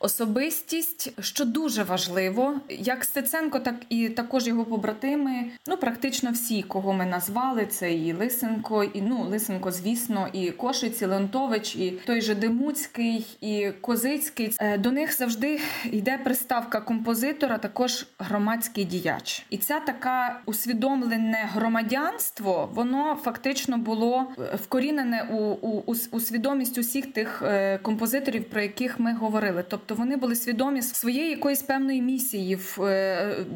особистість, 0.00 1.22
що 1.24 1.44
дуже 1.44 1.82
важливо, 1.82 2.54
як 2.68 3.04
Стеценко, 3.04 3.58
так 3.58 3.74
і 3.88 4.08
також 4.08 4.46
його 4.46 4.64
побратими. 4.64 5.44
Ну 5.66 5.76
практично 5.76 6.30
всі, 6.32 6.62
кого 6.62 6.92
ми 6.92 7.06
назвали, 7.06 7.66
це 7.66 7.94
і 7.94 8.12
Лисенко, 8.12 8.84
і 8.84 9.02
ну 9.02 9.26
Лисенко, 9.30 9.72
звісно, 9.72 10.28
і 10.32 10.50
Кошиць, 10.50 11.02
і 11.02 11.06
Леонтович, 11.06 11.76
і 11.76 11.90
той 11.90 12.20
же 12.20 12.34
Демуцький, 12.34 13.26
і 13.40 13.70
Козицький. 13.80 14.56
Е, 14.60 14.78
до 14.78 14.92
них 14.92 15.16
завжди 15.16 15.60
йде 15.84 16.18
приставка 16.24 16.80
композитора, 16.80 17.58
також 17.58 18.06
громадський 18.18 18.84
діяч, 18.84 19.46
і 19.50 19.56
ця 19.56 19.80
така 19.80 20.40
усвідомлене 20.46 21.48
громадянство, 21.52 22.70
воно 22.74 23.18
фактично 23.22 23.78
було 23.78 24.26
е, 24.38 24.56
вкорінене 24.56 25.28
у, 25.32 25.36
у, 25.36 25.94
у 26.10 26.20
свідомість 26.20 26.78
усіх 26.78 27.12
тих 27.12 27.42
е, 27.42 27.78
композиторів, 27.78 28.44
про 28.44 28.60
яких 28.60 29.00
ми 29.00 29.07
говорили. 29.14 29.64
Тобто 29.68 29.94
вони 29.94 30.16
були 30.16 30.36
свідомі 30.36 30.82
своєї 30.82 31.30
якоїсь 31.30 31.62
певної 31.62 32.02
місії 32.02 32.54
в 32.56 32.78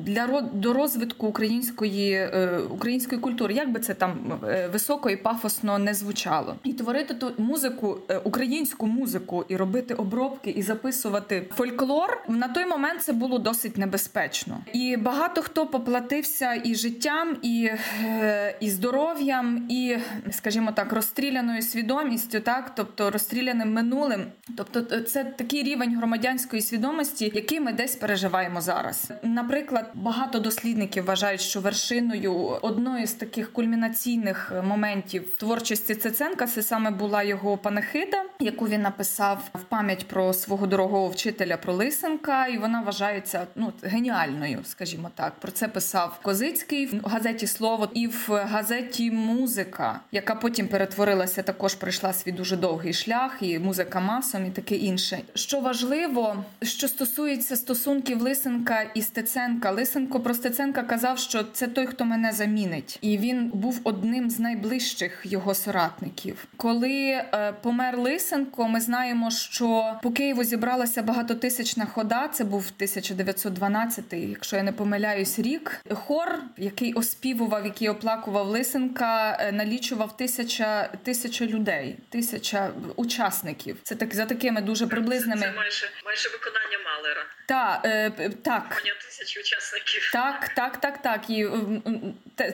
для 0.04 0.40
до 0.52 0.72
розвитку 0.72 1.26
української 1.26 2.28
української 2.70 3.20
культури, 3.20 3.54
як 3.54 3.72
би 3.72 3.80
це 3.80 3.94
там 3.94 4.40
високо 4.72 5.10
і 5.10 5.16
пафосно 5.16 5.78
не 5.78 5.94
звучало, 5.94 6.56
і 6.64 6.72
творити 6.72 7.14
ту 7.14 7.32
музику, 7.38 7.98
українську 8.24 8.86
музику, 8.86 9.44
і 9.48 9.56
робити 9.56 9.94
обробки, 9.94 10.50
і 10.50 10.62
записувати 10.62 11.48
фольклор 11.54 12.24
на 12.28 12.48
той 12.48 12.66
момент 12.66 13.02
це 13.02 13.12
було 13.12 13.38
досить 13.38 13.78
небезпечно, 13.78 14.58
і 14.72 14.96
багато 14.96 15.42
хто 15.42 15.66
поплатився 15.66 16.60
і 16.64 16.74
життям, 16.74 17.36
і 17.42 17.70
е, 18.04 18.56
і 18.60 18.70
здоров'ям, 18.70 19.66
і, 19.68 19.96
скажімо 20.30 20.72
так, 20.72 20.92
розстріляною 20.92 21.62
свідомістю, 21.62 22.40
так 22.40 22.72
тобто 22.74 23.10
розстріляним 23.10 23.72
минулим. 23.72 24.24
Тобто, 24.56 25.00
це 25.00 25.24
такий 25.42 25.62
рівень 25.62 25.96
громадянської 25.96 26.62
свідомості, 26.62 27.32
який 27.34 27.60
ми 27.60 27.72
десь 27.72 27.96
переживаємо 27.96 28.60
зараз. 28.60 29.12
Наприклад, 29.22 29.90
багато 29.94 30.38
дослідників 30.38 31.04
вважають, 31.04 31.40
що 31.40 31.60
вершиною 31.60 32.32
одної 32.62 33.06
з 33.06 33.12
таких 33.12 33.52
кульмінаційних 33.52 34.52
моментів 34.64 35.34
творчості 35.36 35.94
Цеценка 35.94 36.46
це 36.46 36.62
саме 36.62 36.90
була 36.90 37.22
його 37.22 37.56
панахида, 37.56 38.22
яку 38.40 38.68
він 38.68 38.82
написав 38.82 39.38
в 39.54 39.62
пам'ять 39.62 40.08
про 40.08 40.32
свого 40.32 40.66
дорогого 40.66 41.08
вчителя 41.08 41.56
про 41.56 41.72
Лисенка, 41.72 42.46
і 42.46 42.58
вона 42.58 42.82
вважається 42.82 43.46
ну 43.54 43.72
геніальною, 43.82 44.58
скажімо 44.64 45.10
так. 45.14 45.32
Про 45.34 45.52
це 45.52 45.68
писав 45.68 46.18
Козицький 46.22 46.86
в 46.86 47.08
газеті 47.08 47.46
Слово 47.46 47.88
і 47.94 48.06
в 48.06 48.28
газеті 48.28 49.10
Музика, 49.10 50.00
яка 50.12 50.34
потім 50.34 50.68
перетворилася, 50.68 51.42
також 51.42 51.74
пройшла 51.74 52.12
свій 52.12 52.32
дуже 52.32 52.56
довгий 52.56 52.92
шлях, 52.92 53.36
і 53.40 53.58
музика 53.58 54.00
масом, 54.00 54.46
і 54.46 54.50
таке 54.50 54.74
інше. 54.74 55.18
Що 55.34 55.60
важливо, 55.60 56.44
що 56.62 56.88
стосується 56.88 57.56
стосунків 57.56 58.22
Лисенка 58.22 58.82
і 58.94 59.02
Стеценка, 59.02 59.70
Лисенко 59.70 60.20
про 60.20 60.34
Стеценка 60.34 60.82
казав, 60.82 61.18
що 61.18 61.42
це 61.42 61.66
той, 61.66 61.86
хто 61.86 62.04
мене 62.04 62.32
замінить, 62.32 62.98
і 63.00 63.18
він 63.18 63.48
був 63.48 63.80
одним 63.84 64.30
з 64.30 64.38
найближчих 64.38 65.20
його 65.24 65.54
соратників. 65.54 66.46
Коли 66.56 66.92
е, 66.92 67.54
помер 67.62 67.98
Лисенко, 67.98 68.68
ми 68.68 68.80
знаємо, 68.80 69.30
що 69.30 69.94
по 70.02 70.10
Києву 70.10 70.44
зібралася 70.44 71.02
багатотисячна 71.02 71.86
хода. 71.86 72.28
Це 72.28 72.44
був 72.44 72.70
1912, 72.76 74.04
якщо 74.12 74.56
я 74.56 74.62
не 74.62 74.72
помиляюсь, 74.72 75.38
рік. 75.38 75.84
Хор, 75.90 76.42
який 76.56 76.92
оспівував, 76.92 77.64
який 77.64 77.88
оплакував 77.88 78.48
Лисенка, 78.48 79.38
е, 79.40 79.52
налічував 79.52 80.16
тисяча 80.16 80.88
тисяча 81.02 81.46
людей, 81.46 81.96
тисяча 82.08 82.70
учасників. 82.96 83.76
Це 83.82 83.94
так 83.94 84.14
за 84.14 84.24
такими 84.24 84.60
дуже 84.60 84.86
приблизними. 84.86 85.21
Це 85.24 85.52
майже 85.52 85.90
майже 86.04 86.28
виконання 86.28 86.78
Малера. 86.84 87.26
Та, 87.46 87.82
е, 87.84 88.30
так. 88.44 88.82
Тисяч 89.04 89.38
учасників. 89.38 90.10
Так, 90.12 90.48
так, 90.48 90.80
так, 90.80 91.02
так. 91.02 91.30
І 91.30 91.48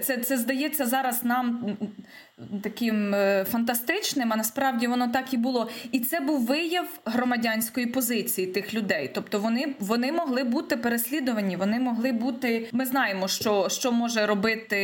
це, 0.03 0.19
це 0.19 0.37
здається 0.37 0.87
зараз 0.87 1.25
нам 1.25 1.77
таким 2.63 3.15
е, 3.15 3.45
фантастичним, 3.51 4.33
а 4.33 4.37
насправді 4.37 4.87
воно 4.87 5.09
так 5.09 5.35
і 5.35 5.37
було. 5.37 5.69
І 5.93 6.01
це 6.01 6.21
був 6.21 6.47
вияв 6.47 6.87
громадянської 7.05 7.87
позиції 7.87 8.47
тих 8.47 8.75
людей. 8.75 9.11
Тобто 9.15 9.39
вони 9.39 9.75
вони 9.81 10.13
могли 10.13 10.45
бути 10.45 10.77
переслідувані, 10.77 11.57
вони 11.57 11.81
могли 11.81 12.13
бути. 12.13 12.69
Ми 12.73 12.87
знаємо, 12.87 13.29
що 13.29 13.69
що 13.69 13.93
може 13.93 14.27
робити 14.27 14.79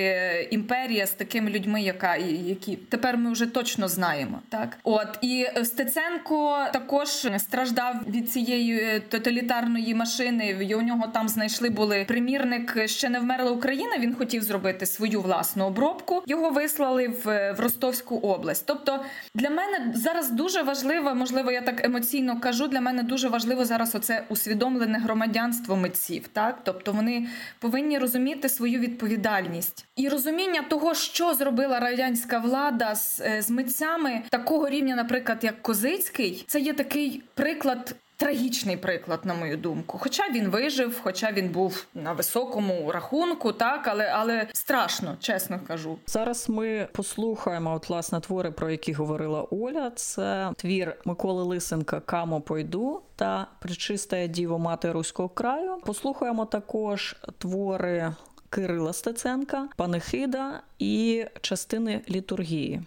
імперія 0.51 1.07
з 1.07 1.11
такими 1.11 1.51
людьми, 1.51 1.83
яка 1.83 2.17
які 2.17 2.77
тепер 2.77 3.19
ми 3.19 3.33
вже 3.33 3.47
точно 3.47 3.89
знаємо. 3.89 4.41
Так, 4.49 4.79
от 4.83 5.19
і 5.23 5.47
Стеценко 5.65 6.67
також 6.73 7.09
страждав 7.39 7.95
від 8.09 8.33
цієї 8.33 8.81
е, 8.81 9.01
тоталітарної 9.01 9.95
машини. 9.95 10.67
І 10.69 10.75
у 10.75 10.83
нього 10.83 11.07
там 11.07 11.29
знайшли 11.29 11.71
були 11.71 12.05
примірник 12.09 12.89
ще 12.89 13.09
не 13.09 13.21
вмерла 13.21 13.51
Україна. 13.51 13.99
Він 13.99 14.15
хотів 14.15 14.43
зробити 14.43 14.87
свою 14.87 15.21
власну 15.21 15.65
обробку. 15.65 16.23
Його 16.27 16.51
вислали 16.51 17.09
в 17.25 17.44
в 17.53 17.61
Ростовську 17.61 18.17
область. 18.17 18.65
Тобто 18.67 19.05
для 19.35 19.51
мене 19.51 19.93
зараз 19.95 20.31
дуже 20.31 20.63
важливо, 20.63 21.15
можливо, 21.15 21.53
я 21.53 21.63
так 21.63 21.85
емоційно 21.85 22.41
кажу. 22.41 22.69
Для 22.69 22.81
мене 22.81 23.03
дуже 23.03 23.29
важливо 23.29 23.65
зараз 23.65 23.95
оце 23.95 24.25
усвідомлене 24.29 24.99
громадянство 24.99 25.77
митців. 25.77 26.29
Так, 26.29 26.59
тобто 26.65 26.93
вони 26.93 27.27
повинні 27.59 27.99
розуміти 27.99 28.49
свою 28.49 28.81
відповідальність 28.81 29.87
і 29.97 30.09
розуміння 30.09 30.63
того, 30.69 30.95
що 30.95 31.35
зробила 31.35 31.81
радянська 31.81 32.39
влада 32.39 32.95
з, 32.95 33.21
е, 33.21 33.43
з 33.43 33.51
митцями 33.51 34.23
такого 34.31 34.69
рівня, 34.69 34.97
наприклад, 34.97 35.39
як 35.43 35.63
Козицький, 35.63 36.45
це 36.47 36.61
є 36.61 36.73
такий 36.73 37.23
приклад 37.35 37.95
Трагічний 38.17 38.77
приклад, 38.77 39.21
на 39.25 39.35
мою 39.35 39.57
думку. 39.57 39.99
Хоча 39.99 40.23
він 40.31 40.49
вижив, 40.49 41.01
хоча 41.03 41.33
він 41.33 41.49
був 41.49 41.87
на 41.95 42.13
високому 42.13 42.93
рахунку, 42.93 43.53
так 43.53 43.89
але 43.89 44.07
але 44.07 44.47
страшно, 44.53 45.17
чесно 45.21 45.61
кажу. 45.69 45.99
Зараз 46.07 46.49
ми 46.49 46.89
послухаємо 46.93 47.75
от 47.75 47.89
власне 47.89 48.21
твори, 48.21 48.51
про 48.51 48.71
які 48.71 48.93
говорила 48.93 49.47
Оля. 49.51 49.91
Це 49.91 50.51
твір 50.57 50.97
Миколи 51.05 51.43
Лисенка 51.43 52.01
Камо 52.01 52.41
пойду 52.41 53.03
та 53.17 53.47
Причистая 53.61 54.27
діво 54.27 54.59
мати 54.59 54.93
руського 54.93 55.29
краю. 55.29 55.77
Послухаємо 55.85 56.47
також 56.47 57.17
твори 57.39 58.15
Кирила 58.51 58.93
Стеценка, 58.93 59.69
Панихида 59.77 60.61
і 60.79 61.25
частини 61.41 62.01
літургії. 62.11 62.83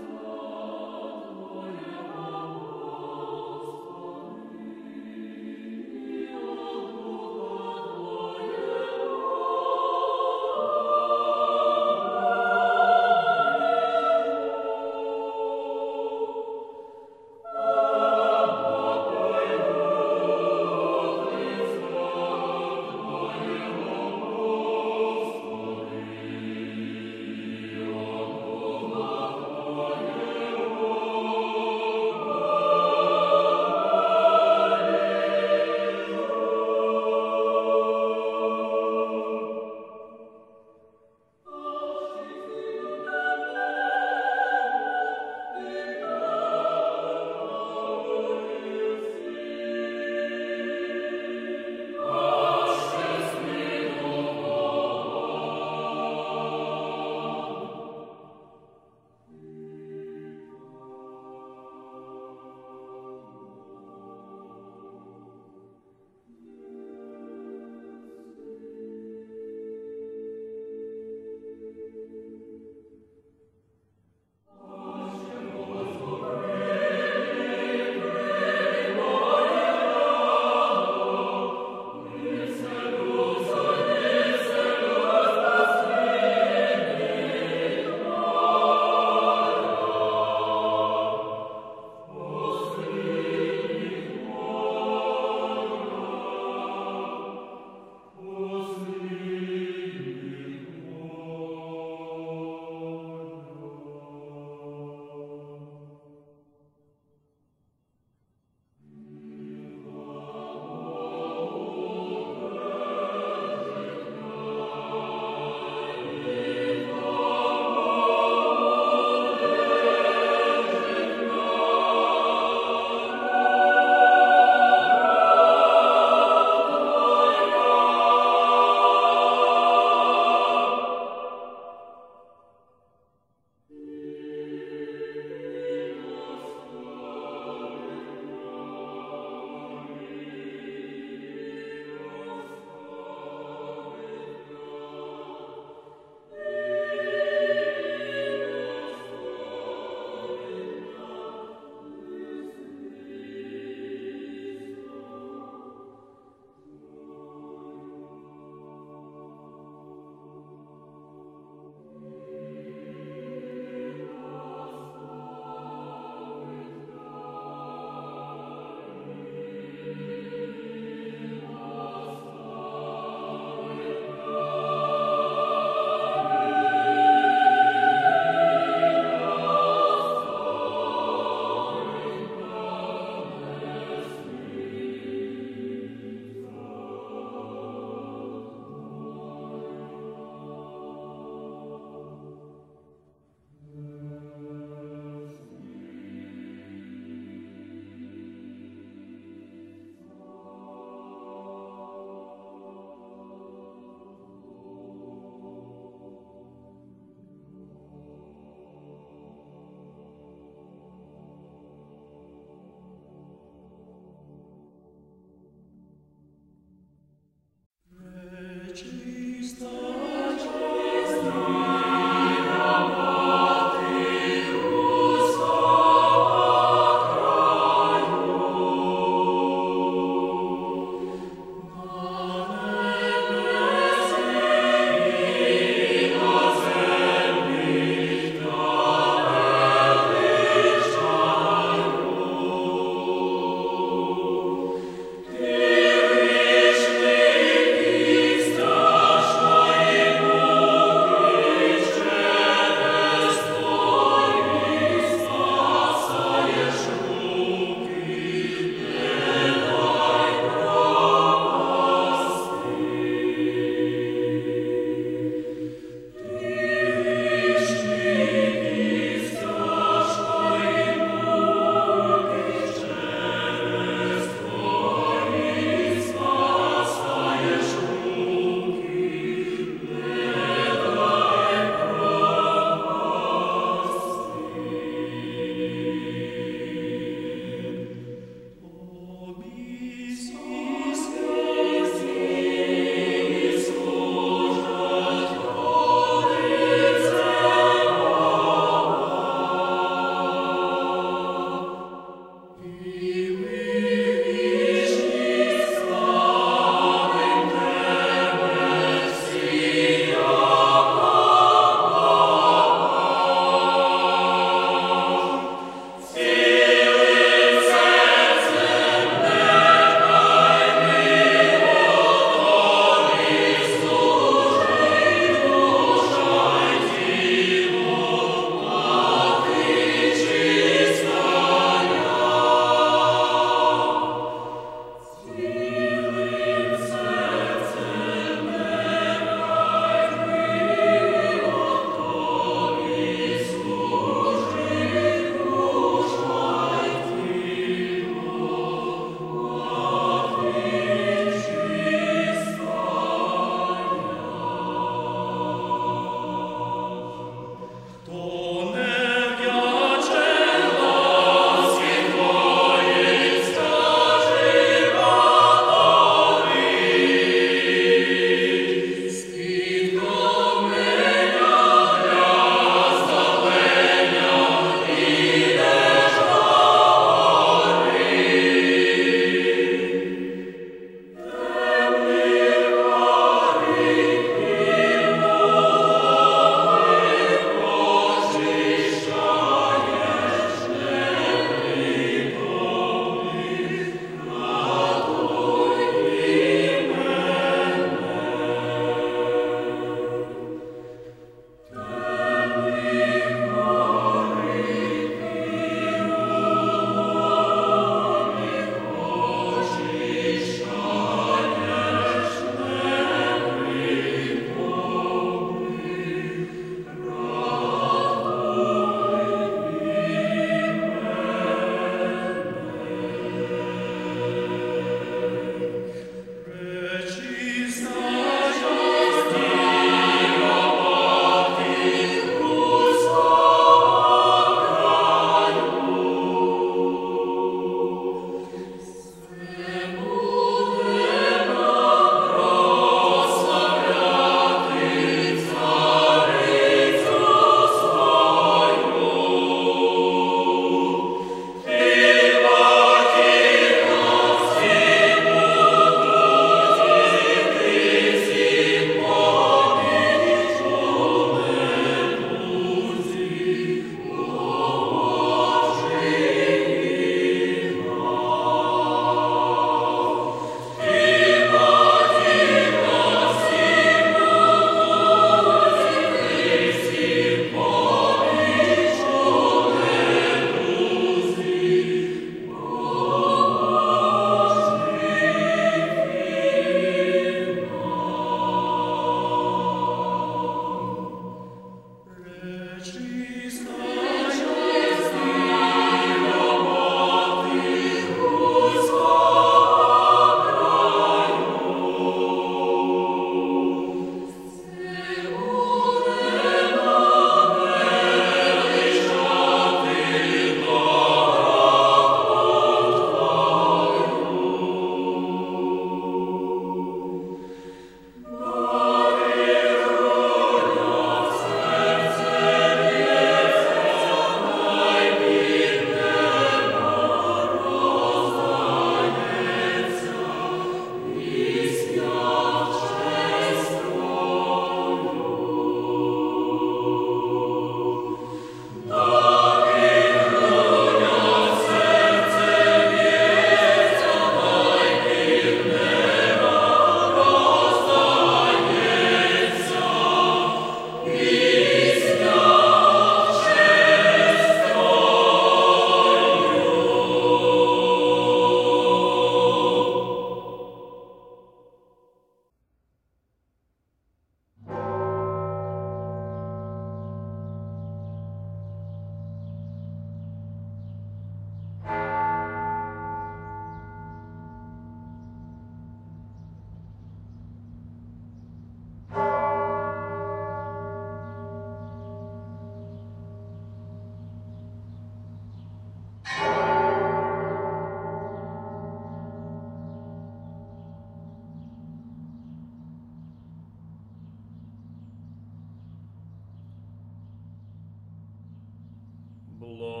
Blood 599.61 600.00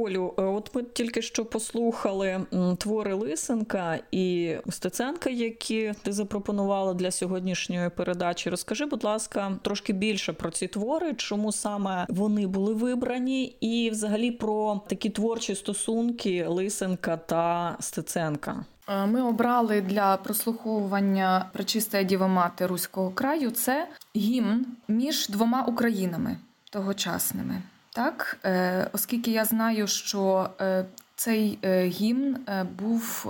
Олю, 0.00 0.34
е, 0.38 0.42
от 0.42 0.74
ми 0.74 0.82
тільки 0.82 1.22
що 1.22 1.44
послухали 1.44 2.40
твори 2.78 3.14
Лисенка 3.14 3.98
і 4.10 4.54
Стеценка, 4.70 5.30
які 5.30 5.92
ти 6.02 6.12
запропонувала 6.12 6.94
для 6.94 7.10
сьогоднішньої 7.10 7.90
передачі. 7.90 8.50
Розкажи, 8.50 8.86
будь 8.86 9.04
ласка, 9.04 9.58
трошки 9.62 9.92
більше 9.92 10.32
про 10.32 10.50
ці 10.50 10.66
твори, 10.68 11.14
чому 11.14 11.52
саме 11.52 12.06
вони 12.08 12.46
були 12.46 12.74
вибрані, 12.74 13.44
і 13.60 13.90
взагалі 13.90 14.30
про 14.30 14.80
такі 14.86 15.10
творчі 15.10 15.54
стосунки 15.54 16.46
Лисенка 16.46 17.16
та 17.16 17.76
Стеценка. 17.80 18.64
Е, 18.88 19.06
Ми 19.06 19.22
обрали 19.22 19.80
для 19.80 20.16
прослуховування 20.16 21.50
Пречистая 21.52 22.04
Діва 22.04 22.26
Мати 22.26 22.66
Руського 22.66 23.10
краю 23.10 23.50
це 23.50 23.88
гімн 24.16 24.66
між 24.88 25.28
двома 25.28 25.62
Українами 25.62 26.36
тогочасними. 26.70 27.62
Так, 27.92 28.38
Е, 28.44 28.90
оскільки 28.92 29.30
я 29.30 29.44
знаю, 29.44 29.86
що 29.86 30.50
е, 30.60 30.84
цей 31.14 31.58
е, 31.62 31.84
гімн 31.86 32.36
був 32.78 33.26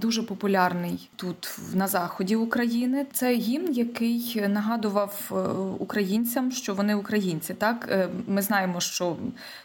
дуже 0.00 0.22
популярний 0.22 1.10
тут 1.16 1.58
на 1.74 1.86
заході 1.86 2.36
України. 2.36 3.06
Це 3.12 3.34
гімн, 3.34 3.72
який 3.72 4.44
нагадував 4.48 5.30
е, 5.32 5.34
українцям, 5.78 6.52
що 6.52 6.74
вони 6.74 6.94
українці. 6.94 7.54
Так, 7.54 7.86
Е, 7.90 8.08
ми 8.26 8.42
знаємо, 8.42 8.80
що 8.80 9.16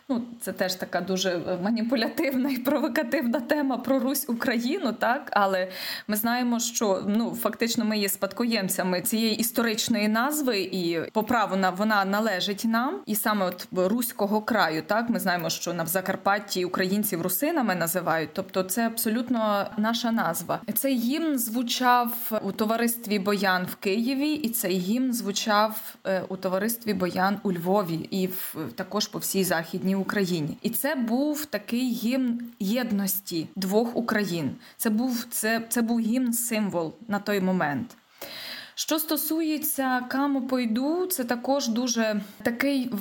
ну 0.09 0.21
це 0.41 0.53
теж 0.53 0.75
така 0.75 1.01
дуже 1.01 1.41
маніпулятивна 1.63 2.49
і 2.49 2.57
провокативна 2.57 3.39
тема 3.39 3.77
про 3.77 3.99
Русь 3.99 4.25
Україну, 4.29 4.93
так 4.93 5.29
але 5.31 5.67
ми 6.07 6.15
знаємо, 6.15 6.59
що 6.59 7.03
ну 7.07 7.35
фактично 7.35 7.85
ми 7.85 7.97
є 7.97 8.09
спадкоємцями 8.09 9.01
цієї 9.01 9.35
історичної 9.35 10.07
назви, 10.07 10.59
і 10.59 11.11
по 11.11 11.23
праву 11.23 11.55
на 11.55 11.69
вона 11.69 12.05
належить 12.05 12.65
нам, 12.65 13.01
і 13.05 13.15
саме 13.15 13.45
от 13.45 13.67
руського 13.75 14.41
краю. 14.41 14.83
Так 14.87 15.09
ми 15.09 15.19
знаємо, 15.19 15.49
що 15.49 15.73
на 15.73 15.85
Закарпатті 15.85 16.65
українців 16.65 17.21
русинами 17.21 17.75
називають, 17.75 18.29
тобто 18.33 18.63
це 18.63 18.87
абсолютно 18.87 19.67
наша 19.77 20.11
назва. 20.11 20.24
Цей 20.73 20.99
гімн 20.99 21.37
звучав 21.37 22.31
у 22.43 22.51
товаристві 22.51 23.19
Боян 23.19 23.65
в 23.65 23.75
Києві, 23.75 24.33
і 24.33 24.49
цей 24.49 24.77
гімн 24.77 25.13
звучав 25.13 25.95
е, 26.05 26.23
у 26.29 26.37
товаристві 26.37 26.93
Боян 26.93 27.39
у 27.43 27.51
Львові 27.51 28.07
і 28.11 28.27
в 28.27 28.55
також 28.75 29.07
по 29.07 29.19
всій 29.19 29.43
західній 29.43 29.95
Україні. 29.95 30.57
І 30.61 30.69
це 30.69 30.95
був 30.95 31.45
такий 31.45 31.91
гімн 31.91 32.41
єдності 32.59 33.47
двох 33.55 33.95
Україн. 33.95 34.55
Це 34.77 34.89
був 34.89 35.25
це, 35.29 35.61
це 35.69 35.81
був 35.81 35.99
гімн 35.99 36.33
символ 36.33 36.93
на 37.07 37.19
той 37.19 37.41
момент. 37.41 37.97
Що 38.77 38.99
стосується 38.99 40.01
каму 40.09 40.47
пойду, 40.47 41.05
це 41.05 41.23
також 41.23 41.67
дуже 41.67 42.21
такий, 42.43 42.91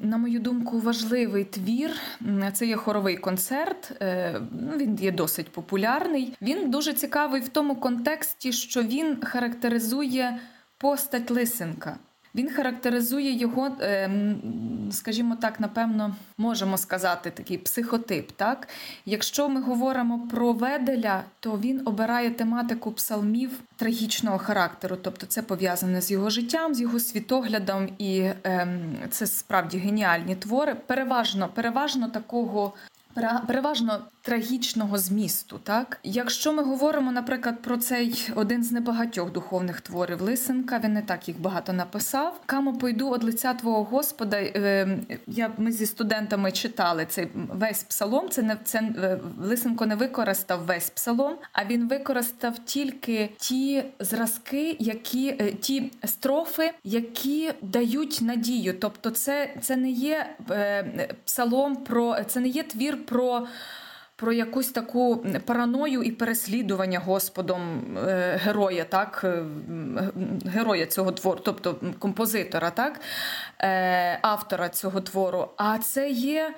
на 0.00 0.18
мою 0.18 0.40
думку, 0.40 0.78
важливий 0.78 1.44
твір. 1.44 1.90
Це 2.52 2.66
є 2.66 2.76
хоровий 2.76 3.16
концерт. 3.16 3.92
е, 4.00 4.40
ну, 4.60 4.76
Він 4.76 4.98
є 5.00 5.12
досить 5.12 5.48
популярний. 5.48 6.36
Він 6.42 6.70
дуже 6.70 6.92
цікавий 6.92 7.40
в 7.40 7.48
тому 7.48 7.76
контексті, 7.76 8.52
що 8.52 8.82
він 8.82 9.22
характеризує 9.24 10.38
постать 10.78 11.30
Лисенка. 11.30 11.96
Він 12.34 12.50
характеризує 12.50 13.32
його, 13.38 13.66
е, 13.80 14.10
скажімо 14.90 15.36
так, 15.40 15.60
напевно, 15.60 16.14
можемо 16.38 16.78
сказати, 16.78 17.30
такий 17.30 17.58
психотип. 17.58 18.32
Так? 18.32 18.68
Якщо 19.06 19.48
ми 19.48 19.60
говоримо 19.62 20.18
про 20.30 20.52
Веделя, 20.52 21.22
то 21.40 21.58
він 21.58 21.82
обирає 21.84 22.30
тематику 22.30 22.92
псалмів 22.92 23.50
трагічного 23.76 24.38
характеру, 24.38 24.96
тобто 25.02 25.26
це 25.26 25.42
пов'язане 25.42 26.00
з 26.00 26.10
його 26.10 26.30
життям, 26.30 26.74
з 26.74 26.80
його 26.80 27.00
світоглядом, 27.00 27.88
і 27.98 28.30
ем, 28.44 28.80
це 29.10 29.26
справді 29.26 29.78
геніальні 29.78 30.36
твори. 30.36 30.74
Переважно, 30.86 31.48
переважно 31.54 32.08
такого. 32.08 32.72
пере- 33.14 33.40
Переважно 33.46 34.00
трагічного 34.22 34.98
змісту, 34.98 35.60
так 35.62 35.98
якщо 36.02 36.52
ми 36.52 36.62
говоримо, 36.62 37.12
наприклад, 37.12 37.62
про 37.62 37.76
цей 37.76 38.30
один 38.34 38.64
з 38.64 38.72
небагатьох 38.72 39.32
духовних 39.32 39.80
творів 39.80 40.20
Лисенка, 40.22 40.80
він 40.84 40.92
не 40.92 41.02
так 41.02 41.28
їх 41.28 41.40
багато 41.40 41.72
написав. 41.72 42.40
Камо 42.46 42.72
пойду 42.72 43.08
од 43.08 43.24
лиця 43.24 43.54
твого 43.54 43.84
Господа. 43.84 44.36
Е, 44.36 44.98
я 45.26 45.50
ми 45.58 45.72
зі 45.72 45.86
студентами 45.86 46.52
читали 46.52 47.06
цей 47.06 47.28
весь 47.34 47.82
псалом. 47.82 48.28
Це 48.28 48.42
не 48.42 48.56
це 48.64 48.78
е, 48.78 49.18
Лисенко 49.40 49.86
не 49.86 49.94
використав 49.94 50.64
весь 50.64 50.90
псалом, 50.90 51.36
а 51.52 51.64
він 51.64 51.88
використав 51.88 52.58
тільки 52.58 53.30
ті 53.36 53.84
зразки, 53.98 54.76
які 54.78 55.28
е, 55.28 55.52
ті 55.52 55.92
строфи, 56.04 56.72
які 56.84 57.52
дають 57.62 58.18
надію. 58.22 58.74
Тобто, 58.80 59.10
це, 59.10 59.54
це 59.60 59.76
не 59.76 59.90
є 59.90 60.36
псалом 61.24 61.76
про 61.76 62.24
це 62.24 62.40
не 62.40 62.48
є 62.48 62.62
твір 62.62 63.06
про. 63.06 63.46
Про 64.22 64.32
якусь 64.32 64.70
таку 64.70 65.24
параною 65.44 66.02
і 66.02 66.10
переслідування 66.10 66.98
Господом 66.98 67.82
е, 67.98 68.40
героя, 68.44 68.84
так 68.84 69.20
е, 69.24 69.44
героя 70.46 70.86
цього 70.86 71.12
твору, 71.12 71.40
тобто 71.44 71.76
композитора, 71.98 72.70
так 72.70 73.00
е, 73.58 74.18
автора 74.22 74.68
цього 74.68 75.00
твору. 75.00 75.48
А 75.56 75.78
це 75.78 76.10
є 76.10 76.54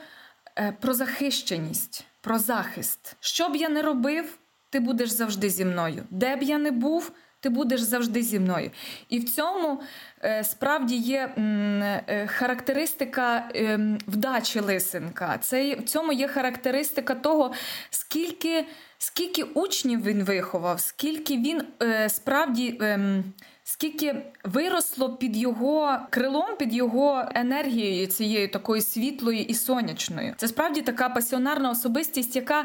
про 0.81 0.95
захищеність, 0.95 2.05
про 2.21 2.39
захист. 2.39 3.17
Що 3.21 3.49
б 3.49 3.57
я 3.57 3.69
не 3.69 3.83
робив, 3.83 4.39
ти 4.71 4.81
будеш 4.81 5.11
завжди 5.11 5.51
зі 5.51 5.65
мною. 5.65 6.03
Де 6.11 6.37
б 6.37 6.43
я 6.43 6.59
не 6.59 6.71
був, 6.71 7.13
ти 7.45 7.51
будеш 7.51 7.81
завжди 7.81 8.23
зі 8.23 8.41
мною. 8.41 8.71
І 9.09 9.19
в 9.19 9.25
цьому 9.25 9.81
е, 10.23 10.45
справді 10.45 10.97
є 10.97 11.35
е, 11.37 12.27
характеристика 12.27 13.49
е, 13.55 13.81
вдачі 14.07 14.61
Лисенка. 14.61 15.39
Це 15.41 15.75
в 15.75 15.83
цьому 15.83 16.13
є 16.13 16.29
характеристика 16.29 17.15
того, 17.15 17.53
скільки, 17.91 18.65
скільки 18.99 19.43
учнів 19.43 20.05
він 20.05 20.25
виховав, 20.25 20.81
скільки 20.81 21.37
він 21.37 21.63
е, 21.83 22.09
справді. 22.09 22.79
ем, 22.81 23.25
Скільки 23.67 24.17
виросло 24.45 25.17
під 25.17 25.37
його 25.37 25.99
крилом, 26.11 26.57
під 26.59 26.75
його 26.75 27.29
енергією 27.35 28.07
цією 28.07 28.49
такою 28.49 28.83
світлою 28.83 29.41
і 29.41 29.55
сонячною. 29.55 30.35
Це 30.37 30.49
справді 30.49 30.83
така 30.83 31.09
пасіонарна 31.09 31.71
особистість, 31.71 32.37
яка 32.37 32.65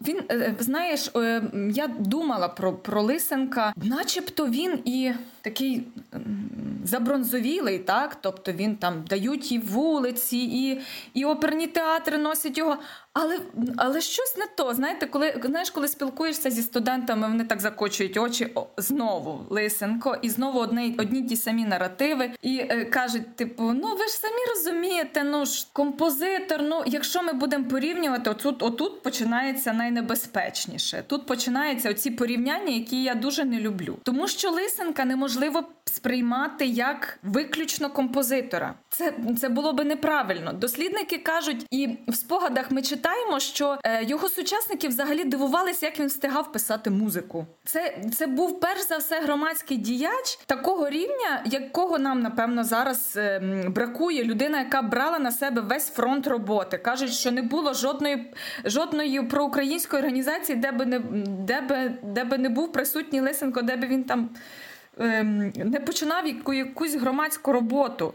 він 0.00 0.20
е, 0.30 0.54
знаєш, 0.58 1.10
е, 1.16 1.42
я 1.70 1.86
думала 1.86 2.48
про, 2.48 2.72
про 2.72 3.02
Лисенка, 3.02 3.72
начебто 3.76 4.46
він 4.46 4.78
і 4.84 5.12
такий 5.40 5.86
забронзовілий, 6.84 7.78
так? 7.78 8.14
Тобто 8.20 8.52
він 8.52 8.76
там 8.76 9.04
дають 9.08 9.52
і 9.52 9.58
вулиці, 9.58 10.36
і, 10.36 10.80
і 11.14 11.24
оперні 11.24 11.66
театри 11.66 12.18
носять 12.18 12.58
його. 12.58 12.76
Але, 13.14 13.38
але 13.76 14.00
щось 14.00 14.36
не 14.36 14.46
то. 14.46 14.74
Знаєте, 14.74 15.06
коли 15.06 15.40
знаєш, 15.44 15.70
коли 15.70 15.88
спілкуєшся 15.88 16.50
зі 16.50 16.62
студентами, 16.62 17.28
вони 17.28 17.44
так 17.44 17.60
закочують 17.60 18.16
очі 18.16 18.50
о, 18.54 18.66
знову 18.76 19.46
Лисенко, 19.50 20.16
і 20.22 20.30
знову 20.30 20.58
одні, 20.58 20.94
одні 20.98 21.22
ті 21.22 21.36
самі 21.36 21.64
наративи, 21.64 22.30
і 22.42 22.58
е, 22.58 22.84
кажуть: 22.84 23.36
типу, 23.36 23.62
ну 23.62 23.96
ви 23.96 24.06
ж 24.06 24.12
самі 24.12 24.40
розумієте, 24.54 25.24
ну 25.24 25.46
ж 25.46 25.66
композитор. 25.72 26.62
Ну, 26.62 26.82
якщо 26.86 27.22
ми 27.22 27.32
будемо 27.32 27.64
порівнювати, 27.64 28.30
отут, 28.30 28.62
отут 28.62 29.02
починається 29.02 29.72
найнебезпечніше. 29.72 31.04
Тут 31.06 31.26
починаються 31.26 31.90
оці 31.90 32.10
порівняння, 32.10 32.72
які 32.72 33.02
я 33.02 33.14
дуже 33.14 33.44
не 33.44 33.60
люблю. 33.60 33.98
Тому 34.02 34.28
що 34.28 34.50
Лисенка 34.50 35.04
неможливо 35.04 35.64
сприймати 35.84 36.66
як 36.66 37.18
виключно 37.22 37.90
композитора. 37.90 38.74
Це, 38.88 39.14
це 39.40 39.48
було 39.48 39.72
би 39.72 39.84
неправильно. 39.84 40.52
Дослідники 40.52 41.18
кажуть, 41.18 41.66
і 41.70 41.98
в 42.08 42.14
спогадах 42.14 42.70
ми 42.70 42.82
читаємо, 42.82 43.03
що 43.38 43.78
е, 43.84 44.04
його 44.04 44.28
сучасники 44.28 44.88
взагалі 44.88 45.24
дивувалися, 45.24 45.86
як 45.86 46.00
він 46.00 46.06
встигав 46.06 46.52
писати 46.52 46.90
музику. 46.90 47.46
Це, 47.64 47.98
це 48.18 48.26
був 48.26 48.60
перш 48.60 48.88
за 48.88 48.96
все 48.96 49.20
громадський 49.20 49.76
діяч 49.76 50.38
такого 50.46 50.90
рівня, 50.90 51.42
якого 51.44 51.98
нам 51.98 52.20
напевно 52.20 52.64
зараз 52.64 53.14
е, 53.16 53.40
бракує. 53.68 54.24
Людина, 54.24 54.58
яка 54.58 54.82
брала 54.82 55.18
на 55.18 55.30
себе 55.30 55.60
весь 55.60 55.90
фронт 55.90 56.26
роботи. 56.26 56.78
кажуть, 56.78 57.12
що 57.12 57.30
не 57.30 57.42
було 57.42 57.74
жодної 57.74 58.32
жодної 58.64 59.22
проукраїнської 59.22 60.02
організації, 60.02 60.58
де 60.58 60.72
би 60.72 60.86
не 60.86 60.98
де 61.26 61.60
би, 61.60 61.92
де 62.02 62.24
би 62.24 62.38
не 62.38 62.48
був 62.48 62.72
присутній 62.72 63.20
Лисенко, 63.20 63.62
де 63.62 63.76
би 63.76 63.86
він 63.86 64.04
там 64.04 64.30
ем, 64.98 65.52
не 65.56 65.80
починав 65.80 66.26
яку, 66.26 66.52
якусь 66.52 66.94
громадську 66.94 67.52
роботу. 67.52 68.14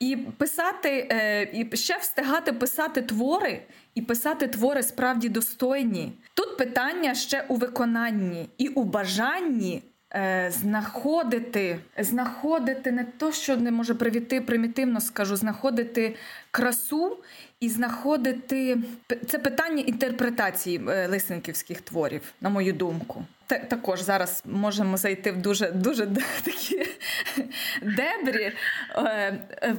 І 0.00 0.16
писати, 0.16 1.08
е, 1.10 1.42
і 1.52 1.76
ще 1.76 1.98
встигати 1.98 2.52
писати 2.52 3.02
твори, 3.02 3.62
і 3.98 4.02
писати 4.02 4.48
твори 4.48 4.82
справді 4.82 5.28
достойні. 5.28 6.12
Тут 6.34 6.56
питання 6.56 7.14
ще 7.14 7.44
у 7.48 7.54
виконанні 7.54 8.48
і 8.58 8.68
у 8.68 8.84
бажанні. 8.84 9.82
е, 10.14 10.52
Знаходити, 10.60 11.78
знаходити 11.98 12.92
не 12.92 13.04
то, 13.04 13.32
що 13.32 13.56
не 13.56 13.70
може 13.70 13.94
привіти, 13.94 14.40
примітивно 14.40 15.00
скажу, 15.00 15.36
знаходити 15.36 16.16
красу 16.50 17.16
і 17.60 17.68
знаходити 17.68 18.78
це 19.26 19.38
питання 19.38 19.82
інтерпретації 19.82 20.80
е, 20.88 21.06
лисенківських 21.08 21.80
творів, 21.80 22.22
на 22.40 22.48
мою 22.48 22.72
думку. 22.72 23.24
Та- 23.48 23.58
також 23.58 24.00
зараз 24.02 24.42
можемо 24.46 24.96
зайти 24.96 25.32
в 25.32 25.36
дуже 25.42 25.70
дуже 25.72 26.06
такі 26.44 26.86
дебрі. 27.82 28.52
Е, 28.96 29.38
е, 29.62 29.76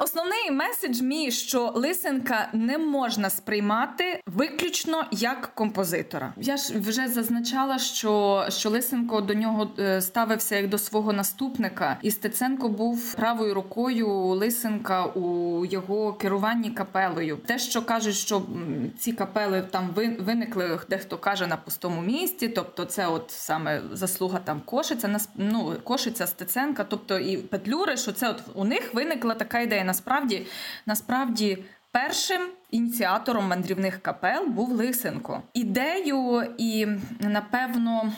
Основний 0.00 0.50
меседж 0.50 1.00
мій, 1.00 1.30
що 1.30 1.72
лисенка 1.74 2.48
не 2.52 2.78
можна 2.78 3.30
сприймати 3.30 4.20
виключно 4.26 5.04
як 5.10 5.50
композитора. 5.54 6.32
Я 6.36 6.56
ж 6.56 6.78
вже 6.78 7.08
зазначала, 7.08 7.78
що, 7.78 8.44
що 8.48 8.70
Лисенко 8.70 9.20
до 9.20 9.34
нього 9.34 9.70
е, 9.78 10.00
ставився 10.00 10.56
як 10.56 10.68
до 10.68 10.78
свого 10.78 11.12
наступника, 11.12 11.96
і 12.02 12.10
Стеценко 12.10 12.68
був 12.68 13.14
правою 13.14 13.54
рукою 13.54 14.08
Лисенка 14.12 15.04
у 15.04 15.64
його 15.66 16.12
керуванні 16.12 16.70
капелою. 16.70 17.36
Те, 17.46 17.58
що 17.58 17.82
кажуть, 17.82 18.14
що 18.14 18.42
ці 18.98 19.12
капели 19.12 19.62
там 19.70 19.88
ви- 19.94 20.16
виникли, 20.20 20.80
дехто 20.90 21.18
каже 21.18 21.46
на 21.46 21.56
пустому 21.56 22.00
місці, 22.02 22.48
тобто 22.62 22.84
це 22.84 23.06
от 23.06 23.30
саме 23.30 23.82
заслуга 23.92 24.38
там 24.38 24.60
Кошиця, 24.60 25.18
ну, 25.36 25.76
Кошиця, 25.84 26.26
Стеценка, 26.26 26.84
тобто 26.84 27.18
і 27.18 27.36
Петлюри, 27.36 27.96
що 27.96 28.12
це 28.12 28.28
от 28.28 28.42
у 28.54 28.64
них 28.64 28.94
виникла 28.94 29.34
така 29.34 29.60
ідея. 29.60 29.84
Насправді, 29.84 30.46
насправді. 30.86 31.64
Першим 31.92 32.40
ініціатором 32.70 33.48
мандрівних 33.48 34.02
капел 34.02 34.46
був 34.46 34.72
Лисенко. 34.72 35.42
Ідею 35.54 36.54
і, 36.58 36.86
напевно, 37.20 38.12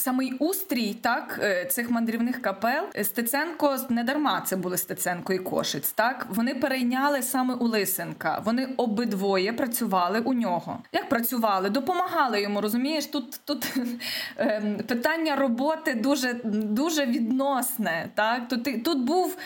Самий 0.00 0.32
устрій 0.32 0.94
так 0.94 1.40
е, 1.42 1.64
цих 1.64 1.90
мандрівних 1.90 2.42
капел 2.42 2.84
е, 2.96 3.04
Стеценко 3.04 3.76
не 3.88 4.04
дарма 4.04 4.40
це 4.40 4.56
були 4.56 4.78
Стеценко 4.78 5.32
і 5.32 5.38
Кошиць. 5.38 5.92
Так 5.92 6.26
вони 6.30 6.54
перейняли 6.54 7.22
саме 7.22 7.54
у 7.54 7.68
Лисенка. 7.68 8.42
Вони 8.44 8.68
обидвоє 8.76 9.52
працювали 9.52 10.20
у 10.20 10.32
нього. 10.32 10.78
Як 10.92 11.08
працювали, 11.08 11.70
допомагали 11.70 12.42
йому. 12.42 12.60
Розумієш, 12.60 13.06
тут 13.06 13.40
тут 13.44 13.72
ем, 14.36 14.76
питання 14.76 15.36
роботи 15.36 15.94
дуже 15.94 16.40
дуже 16.44 17.06
відносне. 17.06 18.08
Так 18.14 18.48
тут 18.48 18.84
тут 18.84 18.98
був 18.98 19.36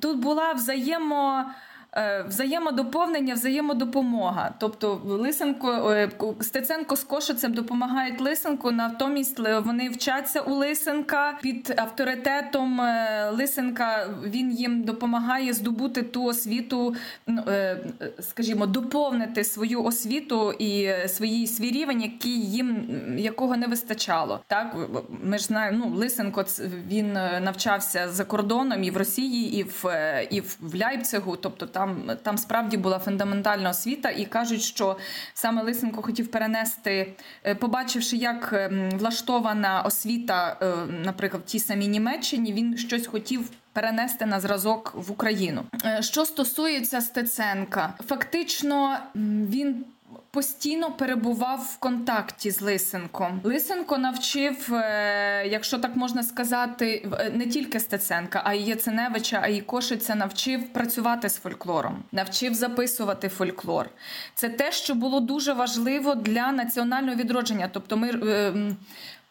тут 0.00 0.18
була 0.18 0.52
взаємо. 0.52 1.44
Е, 1.96 2.24
Взаємодоповнення, 2.28 3.34
взаємодопомога. 3.34 4.54
Тобто 4.58 5.00
Лисенко, 5.04 5.90
е, 5.90 6.10
Стеценко 6.40 6.96
з 6.96 7.04
Кошицем 7.04 7.52
допомагають 7.52 8.20
Лисенку, 8.20 8.70
натомість 8.70 9.38
вони 9.38 9.88
вчаться 9.88 10.40
у 10.40 10.54
Лисенка 10.54 11.38
під 11.42 11.74
авторитетом 11.76 12.80
е, 12.80 13.30
Лисенка. 13.30 14.08
Він 14.24 14.52
їм 14.52 14.82
допомагає 14.82 15.52
здобути 15.52 16.02
ту 16.02 16.24
освіту, 16.24 16.94
скажімо, 18.20 18.66
доповнити 18.66 19.44
свою 19.44 19.84
освіту 19.84 20.52
і 20.52 20.92
свої 21.08 21.46
свій 21.46 21.70
рівень, 21.70 22.02
який 22.02 22.40
їм 22.40 22.86
якого 23.18 23.56
не 23.56 23.66
вистачало. 23.66 24.40
Так 24.46 24.76
ми 25.22 25.38
ж 25.38 25.44
знаємо, 25.44 25.84
ну 25.86 25.96
Лисенко 25.96 26.44
він 26.88 27.12
навчався 27.40 28.08
за 28.08 28.24
кордоном 28.24 28.84
і 28.84 28.90
в 28.90 28.96
Росії, 28.96 29.58
і 29.58 29.62
в 29.62 29.84
і 30.30 30.40
в 30.40 30.74
Ляйпцигу. 30.74 31.36
Тобто 31.36 31.66
там, 31.66 31.85
там 32.22 32.38
справді 32.38 32.76
була 32.76 32.98
фундаментальна 32.98 33.70
освіта, 33.70 34.10
і 34.10 34.24
кажуть, 34.24 34.62
що 34.62 34.96
саме 35.34 35.62
Лисенко 35.62 36.02
хотів 36.02 36.30
перенести, 36.30 37.12
е, 37.44 37.54
побачивши, 37.54 38.16
як 38.16 38.52
ем, 38.52 38.90
влаштована 38.90 39.82
освіта, 39.82 40.56
е, 40.62 40.74
наприклад, 41.04 41.42
в 41.46 41.50
тій 41.50 41.58
самій 41.58 41.88
Німеччині, 41.88 42.52
він 42.52 42.76
щось 42.76 43.06
хотів. 43.06 43.50
Перенести 43.72 44.26
на 44.26 44.40
зразок 44.40 44.92
в 44.94 45.12
Україну. 45.12 45.64
Е, 45.84 46.02
Що 46.02 46.24
стосується 46.24 47.00
Стеценка, 47.00 47.94
фактично 48.08 48.96
він 49.50 49.84
постійно 50.36 50.92
перебував 50.92 51.70
в 51.74 51.78
контакті 51.78 52.50
з 52.50 52.60
Лисенком. 52.60 53.40
Лисенко 53.44 53.98
навчив, 53.98 54.74
е, 54.74 55.46
якщо 55.46 55.78
так 55.78 55.96
можна 55.96 56.22
сказати, 56.22 57.08
е, 57.18 57.30
не 57.30 57.46
тільки 57.46 57.80
Стеценка, 57.80 58.42
а 58.44 58.54
й 58.54 58.64
Яценевича, 58.64 59.40
а 59.42 59.48
й 59.48 59.60
Кошиця 59.60 60.14
навчив 60.14 60.72
працювати 60.72 61.28
з 61.28 61.38
фольклором, 61.38 62.02
навчив 62.12 62.54
записувати 62.54 63.28
фольклор. 63.28 63.90
Це 64.34 64.48
те, 64.48 64.72
що 64.72 64.94
було 64.94 65.20
дуже 65.20 65.52
важливо 65.52 66.14
для 66.14 66.52
національного 66.52 67.16
відродження. 67.16 67.68
Тобто, 67.72 67.96
ми 67.96 68.10
е, 68.10 68.52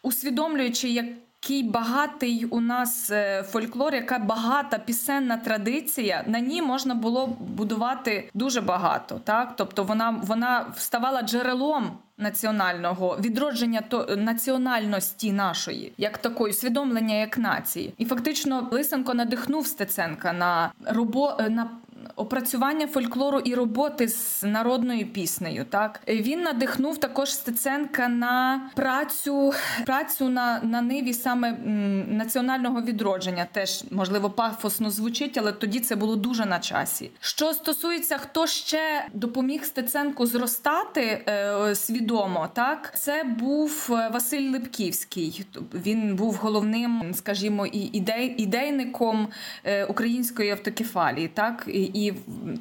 усвідомлюючи, 0.02 0.88
як 0.88 1.06
який 1.50 1.62
багатий 1.62 2.44
у 2.44 2.60
нас 2.60 3.10
е, 3.10 3.42
фольклор, 3.42 3.94
яка 3.94 4.18
багата 4.18 4.78
пісенна 4.78 5.36
традиція, 5.36 6.24
на 6.26 6.40
ній 6.40 6.62
можна 6.62 6.94
було 6.94 7.26
будувати 7.40 8.30
дуже 8.34 8.60
багато. 8.60 9.20
Так, 9.24 9.52
тобто 9.56 9.84
вона, 9.84 10.10
вона 10.22 10.66
ставала 10.76 11.22
джерелом. 11.22 11.90
Національного 12.18 13.18
відродження 13.20 13.82
то 13.88 14.16
національності 14.16 15.32
нашої, 15.32 15.92
як 15.98 16.18
такої 16.18 16.52
усвідомлення 16.52 17.14
як 17.14 17.38
нації, 17.38 17.94
і 17.98 18.04
фактично 18.04 18.68
Лисенко 18.70 19.14
надихнув 19.14 19.66
Стеценка 19.66 20.32
на 20.32 20.72
робо 20.84 21.38
на 21.50 21.70
опрацювання 22.16 22.86
фольклору 22.86 23.38
і 23.38 23.54
роботи 23.54 24.08
з 24.08 24.42
народною 24.42 25.06
піснею. 25.06 25.64
Так 25.70 26.00
він 26.08 26.42
надихнув 26.42 26.98
також 26.98 27.32
Стеценка 27.32 28.08
на 28.08 28.70
працю, 28.74 29.52
працю 29.86 30.28
на, 30.28 30.60
на 30.62 30.80
ниві 30.80 31.12
саме 31.14 31.48
м, 31.48 32.16
національного 32.16 32.82
відродження. 32.82 33.46
Теж 33.52 33.84
можливо 33.90 34.30
пафосно 34.30 34.90
звучить, 34.90 35.38
але 35.38 35.52
тоді 35.52 35.80
це 35.80 35.96
було 35.96 36.16
дуже 36.16 36.46
на 36.46 36.58
часі. 36.58 37.10
Що 37.20 37.52
стосується, 37.52 38.18
хто 38.18 38.46
ще 38.46 39.06
допоміг 39.12 39.64
Стеценку 39.64 40.26
зростати 40.26 41.24
е, 41.28 41.74
свідомо, 41.74 42.48
так 42.54 42.98
це 42.98 43.24
був 43.24 43.88
е, 43.90 44.10
Василь 44.12 44.50
Липківський. 44.50 45.46
Він 45.74 46.16
був 46.16 46.34
головним, 46.34 47.14
скажімо, 47.14 47.66
і 47.66 47.78
ідей, 47.78 48.34
ідейником 48.38 49.28
е, 49.64 49.84
української 49.84 50.50
автокефалії. 50.50 51.28
Так 51.28 51.64
і 51.96 52.12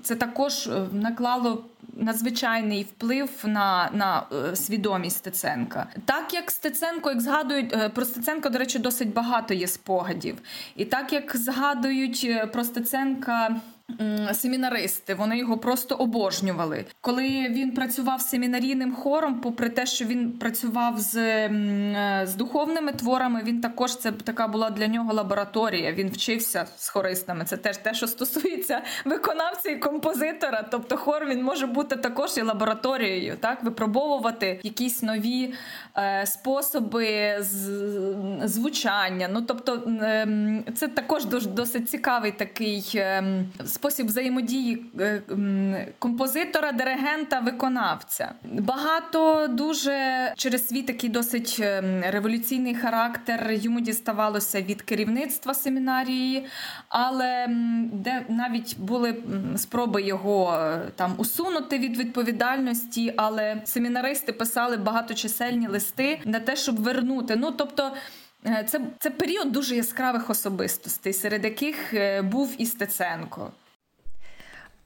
це 0.03 0.15
також 0.15 0.67
е, 0.67 0.87
наклало. 0.91 1.65
Надзвичайний 1.97 2.83
вплив 2.83 3.29
на 3.43 3.89
на 3.93 4.23
е, 4.51 4.55
свідомість 4.55 5.17
Стеценка. 5.17 5.87
Так 6.05 6.33
як 6.33 6.51
Стеценко, 6.51 7.09
як 7.09 7.21
згадують 7.21 7.73
е, 7.73 7.89
про 7.89 8.05
Стеценка, 8.05 8.49
до 8.49 8.59
речі, 8.59 8.79
досить 8.79 9.13
багато 9.13 9.53
є 9.53 9.67
спогадів. 9.67 10.37
І 10.75 10.85
так 10.85 11.13
як 11.13 11.37
згадують 11.37 12.29
про 12.53 12.63
Стеценка 12.63 13.55
семінаристи, 14.33 15.13
вони 15.13 15.37
його 15.37 15.57
просто 15.57 15.95
обожнювали. 15.95 16.85
Коли 17.01 17.27
він 17.49 17.71
працював 17.71 18.21
семінарійним 18.21 18.95
хором, 18.95 19.41
попри 19.41 19.69
те, 19.69 19.85
що 19.85 20.05
він 20.05 20.31
працював 20.31 20.99
з, 20.99 21.15
е, 21.15 22.21
з 22.27 22.35
духовними 22.35 22.91
творами, 22.91 23.41
він 23.43 23.61
також 23.61 23.97
це 23.97 24.11
така 24.11 24.47
була 24.47 24.69
для 24.69 24.87
нього 24.87 25.13
лабораторія. 25.13 25.91
Він 25.91 26.09
вчився 26.09 26.65
з 26.77 26.89
хористами. 26.89 27.45
Це 27.45 27.57
теж 27.57 27.77
те, 27.77 27.93
що 27.93 28.07
стосується 28.07 28.81
виконавця 29.05 29.69
і 29.69 29.79
композитора. 29.79 30.65
Тобто 30.71 30.97
хор 30.97 31.25
він 31.25 31.43
може 31.43 31.67
бути 31.67 31.95
також 31.95 32.37
і 32.37 32.41
лабораторією, 32.41 33.37
так 33.39 33.63
випробовувати 33.63 34.59
якісь 34.63 35.03
нові 35.03 35.53
способи 36.25 37.37
звучання. 38.43 39.27
Ну 39.31 39.41
тобто, 39.41 39.83
ем, 40.01 40.63
це 40.75 40.87
також 40.87 41.25
досить 41.25 41.89
цікавий 41.89 42.31
такий 42.31 42.91
ем, 42.95 43.45
спосіб 43.65 44.07
взаємодії 44.07 44.85
е, 44.99 45.21
композитора, 45.99 46.71
диригента, 46.71 47.39
виконавця. 47.39 48.31
Багато 48.43 49.47
дуже 49.47 50.33
через 50.37 50.67
свій 50.67 50.81
такий 50.81 51.09
досить 51.09 51.57
ем, 51.59 52.03
революційний 52.09 52.75
характер 52.75 53.51
йому 53.51 53.81
діставалося 53.81 54.61
від 54.61 54.81
керівництва 54.81 55.53
семінарії, 55.53 56.45
але 56.89 57.47
де 57.93 58.25
навіть 58.29 58.79
були 58.79 59.15
спроби 59.57 60.01
його 60.01 60.53
е, 60.53 60.81
там 60.95 61.13
усунути 61.17 61.79
від 61.79 61.97
відповідальності, 61.97 63.13
але 63.17 63.61
семінаристи 63.65 64.33
писали 64.33 64.77
багаточисельні 64.77 65.67
листи 65.67 65.84
на 66.25 66.39
те, 66.39 66.55
щоб 66.55 66.75
вернути. 66.83 67.35
Ну 67.35 67.51
тобто. 67.51 67.91
е, 68.45 68.65
Це, 68.69 68.81
це 68.99 69.09
період 69.09 69.51
дуже 69.51 69.75
яскравих 69.75 70.29
особистостей, 70.29 71.13
серед 71.13 71.43
яких 71.43 71.93
е, 71.93 72.21
був 72.21 72.55
і 72.57 72.65
Стеценко. 72.65 73.51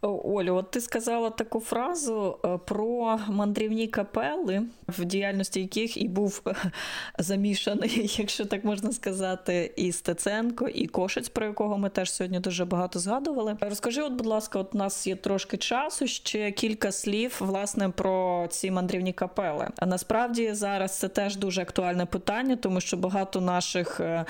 Олю, 0.02 0.56
от 0.56 0.72
ти 0.72 0.82
сказала 0.82 1.30
таку 1.30 1.60
фразу 1.60 2.38
е, 2.46 2.60
про 2.66 3.20
мандрівні 3.28 3.88
капели, 3.88 4.62
в 4.88 5.06
діяльності 5.06 5.62
яких 5.62 5.98
і 5.98 6.08
був 6.08 6.42
е, 6.48 6.56
замішаний, 7.18 8.16
якщо 8.18 8.46
так 8.46 8.64
можна 8.64 8.92
сказати, 8.92 9.74
і 9.76 9.92
Стеценко, 9.92 10.68
і 10.68 10.88
Кошець, 10.88 11.30
про 11.30 11.46
якого 11.46 11.78
ми 11.78 11.90
теж 11.90 12.12
сьогодні 12.12 12.40
дуже 12.40 12.66
багато 12.66 13.00
згадували. 13.00 13.58
Розкажи, 13.62 14.02
от, 14.02 14.14
будь 14.14 14.26
ласка, 14.26 14.60
от 14.60 14.76
у 14.76 14.78
нас 14.78 15.08
є 15.08 15.16
трошки 15.16 15.58
часу, 15.58 16.08
ще 16.08 16.52
кілька 16.52 16.92
слів 16.92 17.36
власне 17.40 17.90
про 17.90 18.48
ці 18.50 18.72
мандрівні 18.72 19.14
капели. 19.14 19.68
А 19.78 19.86
насправді 19.86 20.54
зараз 20.54 20.98
це 21.00 21.08
теж 21.08 21.36
дуже 21.36 21.62
актуальне 21.62 22.06
питання, 22.06 22.56
тому 22.56 22.82
що 22.82 22.98
багато 22.98 23.42
наших 23.42 24.00
е, 24.00 24.26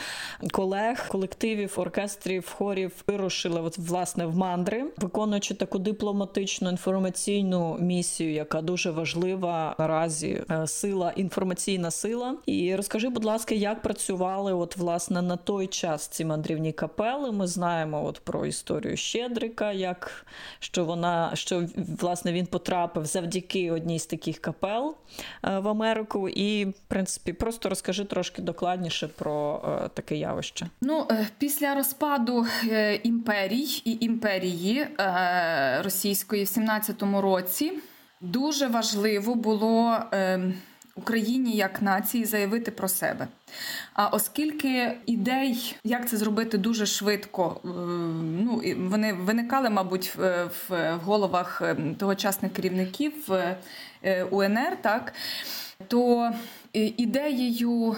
колег, 0.52 1.08
колективів, 1.08 1.74
оркестрів, 1.78 2.56
хорів 2.58 2.92
вирушили 3.08 3.62
от, 3.62 3.78
власне 3.78 4.26
в 4.26 4.38
мандри, 4.38 4.86
виконуючи 4.98 5.59
таку 5.60 5.80
дипломатичну 5.80 6.70
інформаційну 6.70 7.78
місію, 7.80 8.34
яка 8.34 8.62
дуже 8.62 8.92
важлива 8.92 9.76
наразі 9.80 10.44
е, 10.52 10.68
сила, 10.68 11.14
інформаційна 11.16 11.92
сила. 11.92 12.36
І 12.46 12.76
розкажи, 12.76 13.10
будь 13.10 13.26
ласка, 13.26 13.56
як 13.56 13.82
працювали 13.82 14.54
от 14.54 14.78
власне 14.78 15.22
на 15.22 15.38
той 15.38 15.68
час 15.68 16.08
ці 16.08 16.26
мандрівні 16.26 16.72
капели? 16.72 17.32
Ми 17.32 17.48
знаємо 17.48 18.06
от 18.06 18.20
про 18.20 18.46
історію 18.46 18.98
Щедрика, 18.98 19.72
як 19.72 20.26
що 20.60 20.86
вона 20.86 21.32
що 21.34 21.66
власне 22.02 22.34
він 22.34 22.46
потрапив 22.46 23.06
завдяки 23.06 23.72
одній 23.72 24.00
з 24.00 24.06
таких 24.06 24.40
капел 24.40 24.96
е, 25.44 25.60
в 25.60 25.68
Америку. 25.68 26.30
І 26.30 26.66
в 26.66 26.80
принципі, 26.88 27.34
просто 27.34 27.70
розкажи 27.70 28.06
трошки 28.06 28.42
докладніше 28.42 29.08
про 29.08 29.62
е, 29.86 29.90
таке 29.94 30.16
явище. 30.16 30.68
Ну, 30.82 31.08
після 31.38 31.76
розпаду 31.76 32.46
імперій 33.04 33.82
і 33.86 33.98
імперії 34.06 34.88
російської 35.84 36.44
в 36.44 36.48
17-му 36.48 37.22
році 37.22 37.74
дуже 38.22 38.68
важливо 38.68 39.36
було 39.36 39.98
е, 40.14 40.54
Україні 40.96 41.52
як 41.52 41.82
нації 41.82 42.26
заявити 42.26 42.72
про 42.72 42.88
себе. 42.88 43.28
А 43.94 44.08
оскільки 44.08 44.98
ідей, 45.06 45.76
як 45.84 46.10
це 46.10 46.18
зробити 46.18 46.58
дуже 46.58 46.86
швидко, 46.86 47.62
е, 47.66 47.68
ну 48.44 48.62
вони 48.78 49.14
виникали, 49.14 49.70
мабуть, 49.70 50.16
в, 50.16 50.50
головах 51.04 51.62
е, 51.62 51.76
тогочасних 51.98 52.54
керівників 52.54 53.14
е, 53.34 53.58
е, 54.04 54.24
УНР, 54.24 54.78
так 54.82 55.14
то 55.88 56.32
ідеєю 56.74 57.96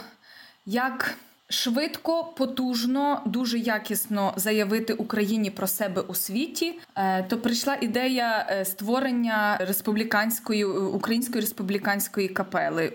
як 0.65 1.15
швидко, 1.51 2.23
потужно, 2.23 3.21
дуже 3.25 3.59
якісно 3.59 4.33
заявити 4.35 4.93
Україні 4.93 5.51
про 5.51 5.67
себе 5.67 6.01
у 6.01 6.15
світі, 6.15 6.79
е, 6.95 7.23
то 7.23 7.37
прийшла 7.37 7.77
ідея 7.81 8.47
е, 8.49 8.65
створення 8.65 9.57
республіканської 9.57 10.65
української 10.65 11.41
республіканської 11.41 12.27
капели. 12.27 12.93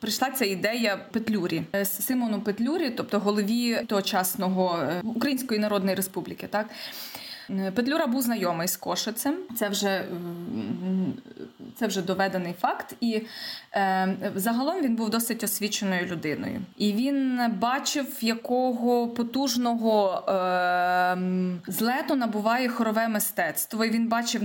Прийшла 0.00 0.30
ця 0.30 0.44
ідея 0.44 0.96
Петлюрі 1.12 1.62
Е, 1.74 1.84
Симону 1.84 2.40
Петлюрі, 2.40 2.90
тобто 2.90 3.18
голові 3.18 3.84
тогочасного 3.86 4.78
е, 4.82 5.00
Української 5.04 5.60
Народної 5.60 5.96
Республіки, 5.96 6.46
так. 6.46 6.66
Е, 7.58 7.70
Петлюра 7.70 8.06
був 8.06 8.22
знайомий 8.22 8.68
з 8.68 8.76
Кошицем. 8.76 9.34
Це 9.56 9.68
вже, 9.68 10.04
це 11.76 11.86
вже 11.86 12.02
доведений 12.02 12.54
факт. 12.60 12.96
І 13.00 13.22
е, 13.74 14.16
загалом 14.34 14.82
він 14.82 14.96
був 14.96 15.10
досить 15.10 15.44
освіченою 15.44 16.06
людиною. 16.06 16.60
І 16.76 16.92
він 16.92 17.40
бачив, 17.58 18.06
якого 18.20 19.08
потужного 19.08 20.24
е, 20.28 21.18
злету 21.66 22.14
набуває 22.14 22.68
хорове 22.68 23.08
мистецтво. 23.08 23.84
І 23.84 23.90
він 23.90 24.08
бачив 24.08 24.42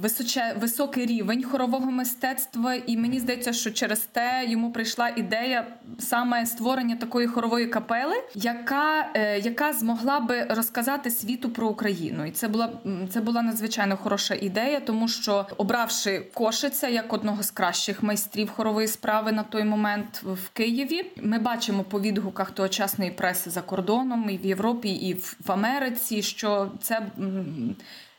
височе, 0.00 0.56
високий 0.60 1.06
рівень 1.06 1.44
хорового 1.44 1.90
мистецтва. 1.90 2.74
І 2.74 2.96
мені 2.96 3.20
здається, 3.20 3.52
що 3.52 3.70
через 3.70 4.00
те 4.00 4.44
йому 4.48 4.72
прийшла 4.72 5.08
ідея 5.08 5.66
саме 5.98 6.46
створення 6.46 6.96
такої 6.96 7.26
хорової 7.26 7.66
капели, 7.66 8.14
яка, 8.34 9.10
е, 9.14 9.38
яка 9.38 9.72
змогла 9.72 10.20
би 10.20 10.42
розказати 10.42 11.10
світу 11.10 11.50
про 11.50 11.68
Україну. 11.68 12.26
І 12.26 12.30
це 12.30 12.48
була 12.48 12.72
це 13.10 13.20
була 13.20 13.42
надзвичайно 13.42 13.96
хороша 13.96 14.34
ідея, 14.34 14.80
тому 14.80 15.08
що 15.08 15.46
обравши 15.56 16.26
Кошиця 16.34 16.88
як 16.88 17.12
одного 17.12 17.42
з 17.42 17.50
кращих 17.50 18.02
майстрів 18.02 18.50
хорової 18.50 18.88
справи 18.88 19.32
на 19.32 19.42
той 19.42 19.64
момент 19.64 20.22
в 20.22 20.48
Києві, 20.52 21.12
ми 21.22 21.38
бачимо 21.38 21.84
по 21.84 22.00
відгуках 22.00 22.50
тогочасної 22.50 23.10
преси 23.10 23.50
за 23.50 23.62
кордоном 23.62 24.30
і 24.30 24.36
в 24.36 24.46
Європі, 24.46 24.88
і 24.88 25.14
в 25.14 25.52
Америці, 25.52 26.22
що 26.22 26.70
це 26.80 27.06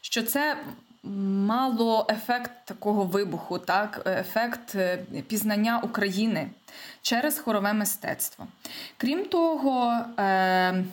що 0.01 0.23
це 0.23 0.57
мало 1.47 2.05
ефект 2.09 2.51
такого 2.65 3.03
вибуху, 3.03 3.59
так 3.59 4.01
ефект 4.05 4.75
е, 4.75 4.97
пізнання 5.27 5.79
України 5.79 6.49
через 7.01 7.39
хорове 7.39 7.73
мистецтво. 7.73 8.47
Крім 8.97 9.25
того, 9.25 9.93
е, 10.19 10.83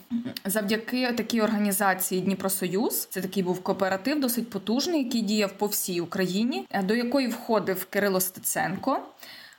завдяки 0.45 1.12
такій 1.12 1.41
організації 1.41 2.20
Дніпросоюз, 2.20 3.07
це 3.11 3.20
такий 3.20 3.43
був 3.43 3.62
кооператив, 3.62 4.20
досить 4.20 4.51
потужний, 4.51 5.05
який 5.05 5.23
діяв 5.23 5.53
по 5.53 5.66
всій 5.66 6.01
Україні, 6.01 6.66
е, 6.70 6.82
до 6.82 6.95
якої 6.95 7.28
входив 7.28 7.85
Кирило 7.85 8.20
Стеценко. 8.20 9.03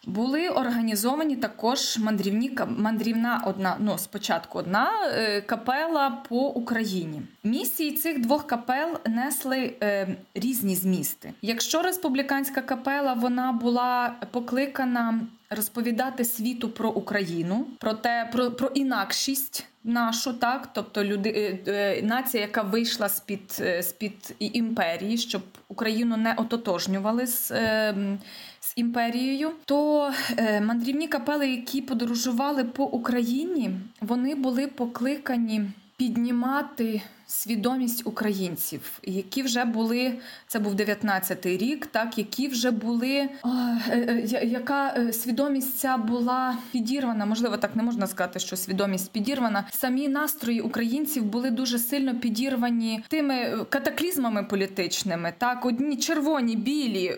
Були 0.06 0.49
організовані 0.49 1.36
також 1.36 1.98
мандрівні 1.98 2.57
мандрівна 2.68 3.44
одна, 3.45 3.77
ну 3.80 3.98
спочатку 3.98 4.60
одна 4.60 4.91
е, 5.06 5.41
капела 5.41 6.10
по 6.30 6.48
Україні. 6.48 7.22
Місії 7.44 7.91
цих 7.91 8.22
двох 8.22 8.48
капел 8.48 8.90
несли 9.06 9.73
е, 9.84 10.07
різні 10.36 10.76
змісти. 10.76 11.34
Якщо 11.41 11.82
республіканська 11.82 12.61
капела 12.61 13.14
вона 13.14 13.52
була 13.52 14.15
покликана 14.32 15.19
розповідати 15.49 16.26
світу 16.26 16.69
про 16.69 16.90
Україну, 16.90 17.68
про 17.80 17.94
те, 17.94 18.30
про, 18.32 18.52
про 18.52 18.68
інакшість. 18.68 19.65
Нашу 19.88 20.34
так, 20.34 20.69
тобто 20.73 21.03
люди, 21.03 21.30
е, 21.68 21.72
е, 21.72 22.02
нація, 22.02 22.44
яка 22.44 22.61
вийшла 22.61 23.10
з 23.10 23.19
під 23.19 23.52
з 23.80 23.95
під 23.98 24.36
імперії, 24.40 25.18
щоб 25.18 25.41
Україну 25.68 26.18
не 26.18 26.34
ототожнювали 26.34 27.27
з, 27.27 27.52
е, 27.52 27.90
м, 27.90 28.19
з 28.55 28.55
імперією, 28.76 29.52
то 29.65 30.11
е, 30.38 30.61
мандрівні 30.61 31.07
капели, 31.07 31.49
які 31.49 31.81
подорожували 31.81 32.64
по 32.64 32.84
Україні, 32.84 33.72
вони 34.02 34.35
були 34.35 34.68
покликані 34.68 35.61
піднімати 35.97 37.02
свідомість 37.35 38.07
українців, 38.07 38.81
які 39.03 39.43
вже 39.43 39.65
були, 39.65 40.13
це 40.47 40.59
був 40.59 40.73
19-й 40.75 41.57
рік, 41.57 41.85
так 41.85 42.17
які 42.17 42.47
вже 42.47 42.71
були, 42.71 43.29
а, 43.43 43.77
е, 43.89 43.97
е, 44.09 44.21
я- 44.25 44.41
яка 44.41 44.93
е, 44.97 45.13
свідомість 45.13 45.77
ця 45.77 45.97
була 45.97 46.57
підірвана. 46.71 47.25
Можливо, 47.25 47.57
так 47.57 47.75
не 47.75 47.83
можна 47.83 48.07
сказати, 48.07 48.39
що 48.39 48.55
свідомість 48.55 49.11
підірвана. 49.11 49.63
Самі 49.71 50.07
настрої 50.07 50.61
українців 50.61 51.23
були 51.23 51.49
дуже 51.51 51.79
сильно 51.79 52.15
підірвані 52.19 53.03
тими 53.07 53.65
катаклізмами 53.69 54.43
політичними. 54.43 55.33
Так, 55.37 55.65
одні 55.65 55.97
червоні, 55.97 56.55
білі, 56.55 57.15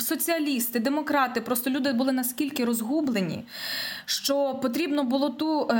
соціалісти, 0.00 0.80
демократи. 0.80 1.40
Просто 1.40 1.70
люди 1.70 1.92
були 1.92 2.12
наскільки 2.12 2.64
розгублені, 2.64 3.44
що 4.04 4.54
потрібно 4.62 5.04
було 5.04 5.30
ту 5.30 5.70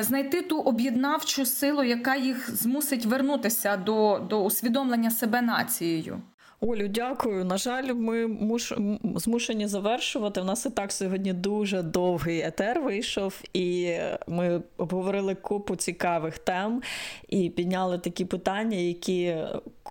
знайти 0.00 0.42
ту 0.42 0.58
об'єднавчу 0.60 1.46
силу, 1.46 1.82
яка 1.82 2.16
їх 2.16 2.50
змусить 2.76 3.06
вернутися 3.06 3.76
до, 3.76 4.18
до 4.30 4.44
усвідомлення 4.44 5.10
себе 5.10 5.42
нацією. 5.42 6.22
Олю, 6.60 6.88
дякую. 6.88 7.44
На 7.44 7.56
жаль, 7.56 7.94
ми 7.94 8.26
муш... 8.26 8.72
змушені 9.14 9.66
завершувати. 9.66 10.40
У 10.40 10.44
нас 10.44 10.66
і 10.66 10.70
так 10.70 10.92
сьогодні 10.92 11.32
дуже 11.32 11.82
довгий 11.82 12.40
етер 12.40 12.80
вийшов, 12.80 13.42
і 13.52 13.96
ми 14.26 14.62
обговорили 14.76 15.34
купу 15.34 15.76
цікавих 15.76 16.38
тем 16.38 16.82
і 17.28 17.50
підняли 17.50 17.98
такі 17.98 18.24
питання, 18.24 18.76
які 18.76 19.36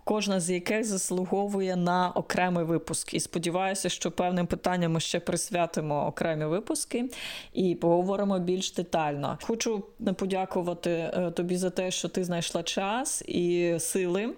кожна 0.05 0.39
з 0.39 0.49
яких 0.49 0.83
заслуговує 0.83 1.75
на 1.75 2.11
окремий 2.11 2.65
випуск. 2.65 3.13
І 3.13 3.19
сподіваюся, 3.19 3.89
що 3.89 4.11
певним 4.11 4.47
питанням 4.47 4.91
ми 4.91 4.99
ще 4.99 5.19
присвятимо 5.19 6.07
окремі 6.07 6.45
випуски 6.45 7.09
і 7.53 7.75
поговоримо 7.75 8.39
більш 8.39 8.73
детально. 8.73 9.37
Хочу 9.41 9.83
подякувати 10.15 10.89
е, 10.89 11.31
тобі 11.31 11.57
за 11.57 11.69
те, 11.69 11.91
що 11.91 12.09
ти 12.09 12.23
знайшла 12.23 12.63
час 12.63 13.21
і 13.21 13.75
сили 13.79 14.33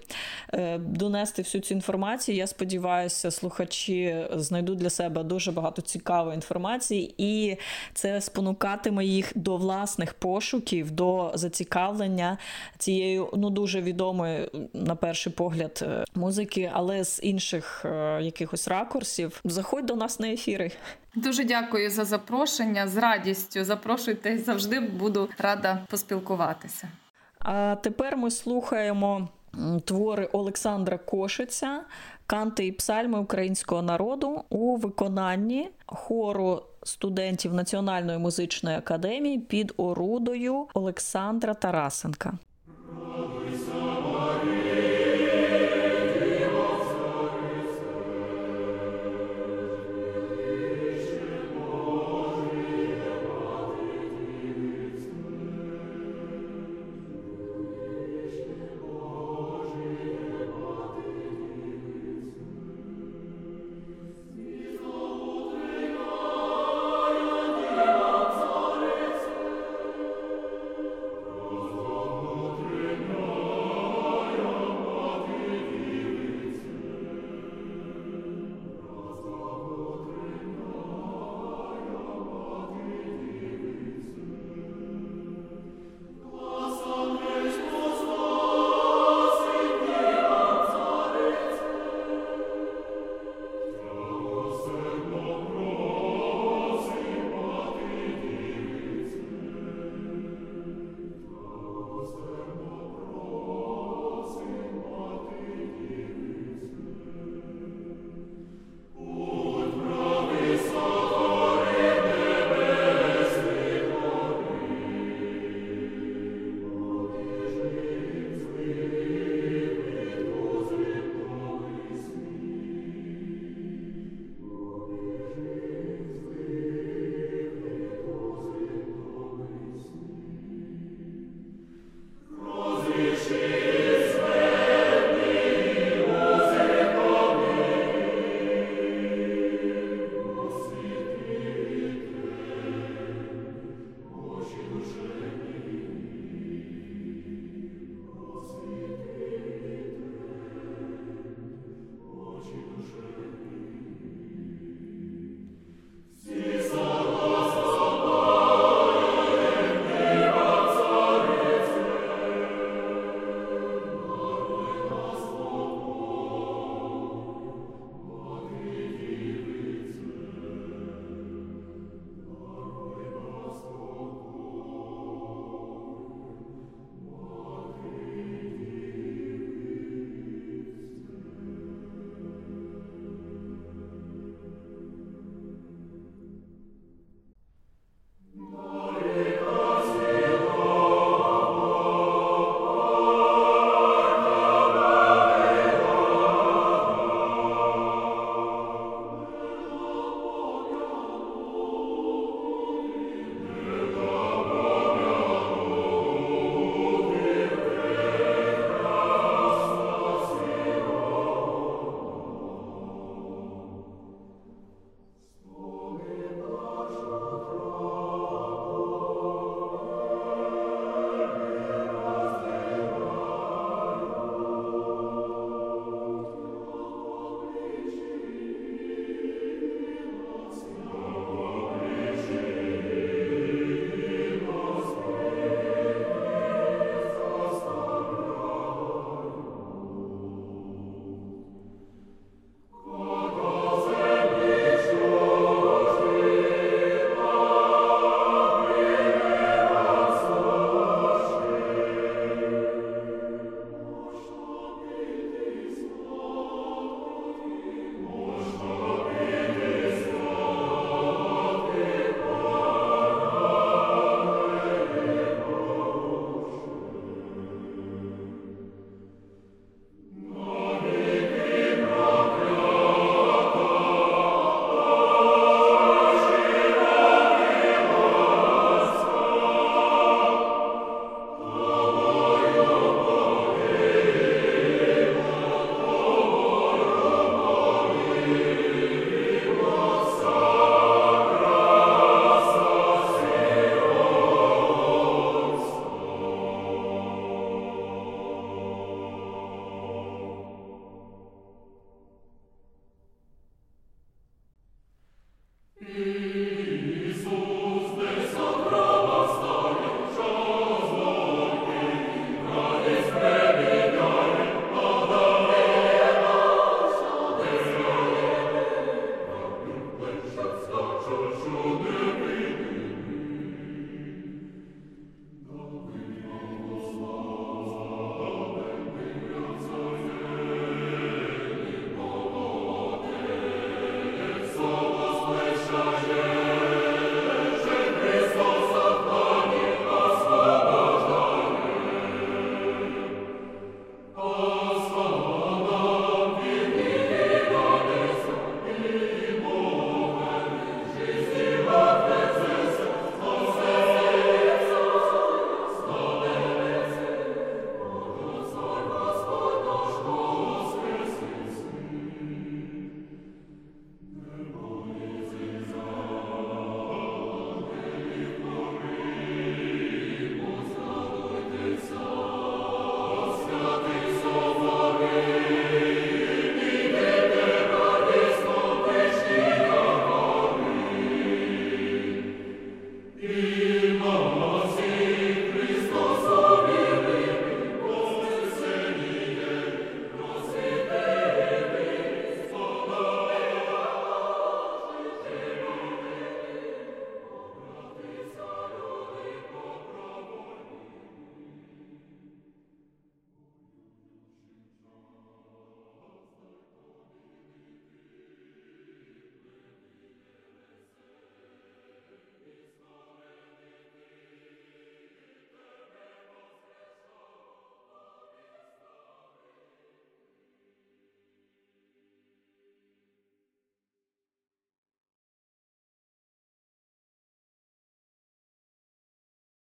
е, 0.54 0.78
донести 0.78 1.42
всю 1.42 1.62
цю 1.62 1.74
інформацію. 1.74 2.38
Я 2.38 2.48
сподіваюся, 2.48 3.32
слухачі 3.32 4.28
знайдуть 4.34 4.78
для 4.78 4.90
себе 4.90 5.24
дуже 5.24 5.52
багато 5.52 5.82
цікавої 5.82 6.36
інформації, 6.36 7.14
і 7.18 7.58
це 7.94 8.22
спонукатиме 8.22 9.06
їх 9.06 9.32
до 9.36 9.58
власних 9.58 10.14
пошуків, 10.14 10.92
до 10.92 11.32
зацікавлення 11.34 12.38
цією 12.78 13.30
ну 13.34 13.50
дуже 13.50 13.82
відомою 13.82 14.50
на 14.74 14.96
перший 14.96 15.34
погляд 15.34 15.57
е, 15.62 16.04
музики, 16.16 16.72
але 16.74 17.04
з 17.04 17.20
інших 17.24 17.86
е, 17.86 18.20
якихось 18.22 18.68
ракурсів. 18.68 19.42
Заходь 19.44 19.86
до 19.86 19.96
нас 19.96 20.20
на 20.20 20.30
ефіри. 20.30 20.72
Дуже 21.16 21.44
дякую 21.44 21.90
за 21.90 22.06
запрошення. 22.06 22.88
З 22.88 22.98
радістю 22.98 23.64
запрошуйте 23.64 24.38
завжди 24.38 24.80
буду 24.80 25.30
рада 25.38 25.86
поспілкуватися. 25.90 26.88
А 27.40 27.76
тепер 27.76 28.18
ми 28.18 28.32
слухаємо 28.32 29.30
твори 29.86 30.26
Олександра 30.26 30.98
Кошиця, 30.98 31.82
канти 32.28 32.68
і 32.68 32.72
псальми 32.72 33.20
українського 33.20 33.82
народу 33.82 34.44
у 34.50 34.76
виконанні 34.76 35.70
хору 35.86 36.64
студентів 36.84 37.54
Національної 37.54 38.18
музичної 38.18 38.78
академії 38.78 39.40
під 39.40 39.74
орудою 39.78 40.68
Олександра 40.74 41.54
Тарасенка. 41.54 42.34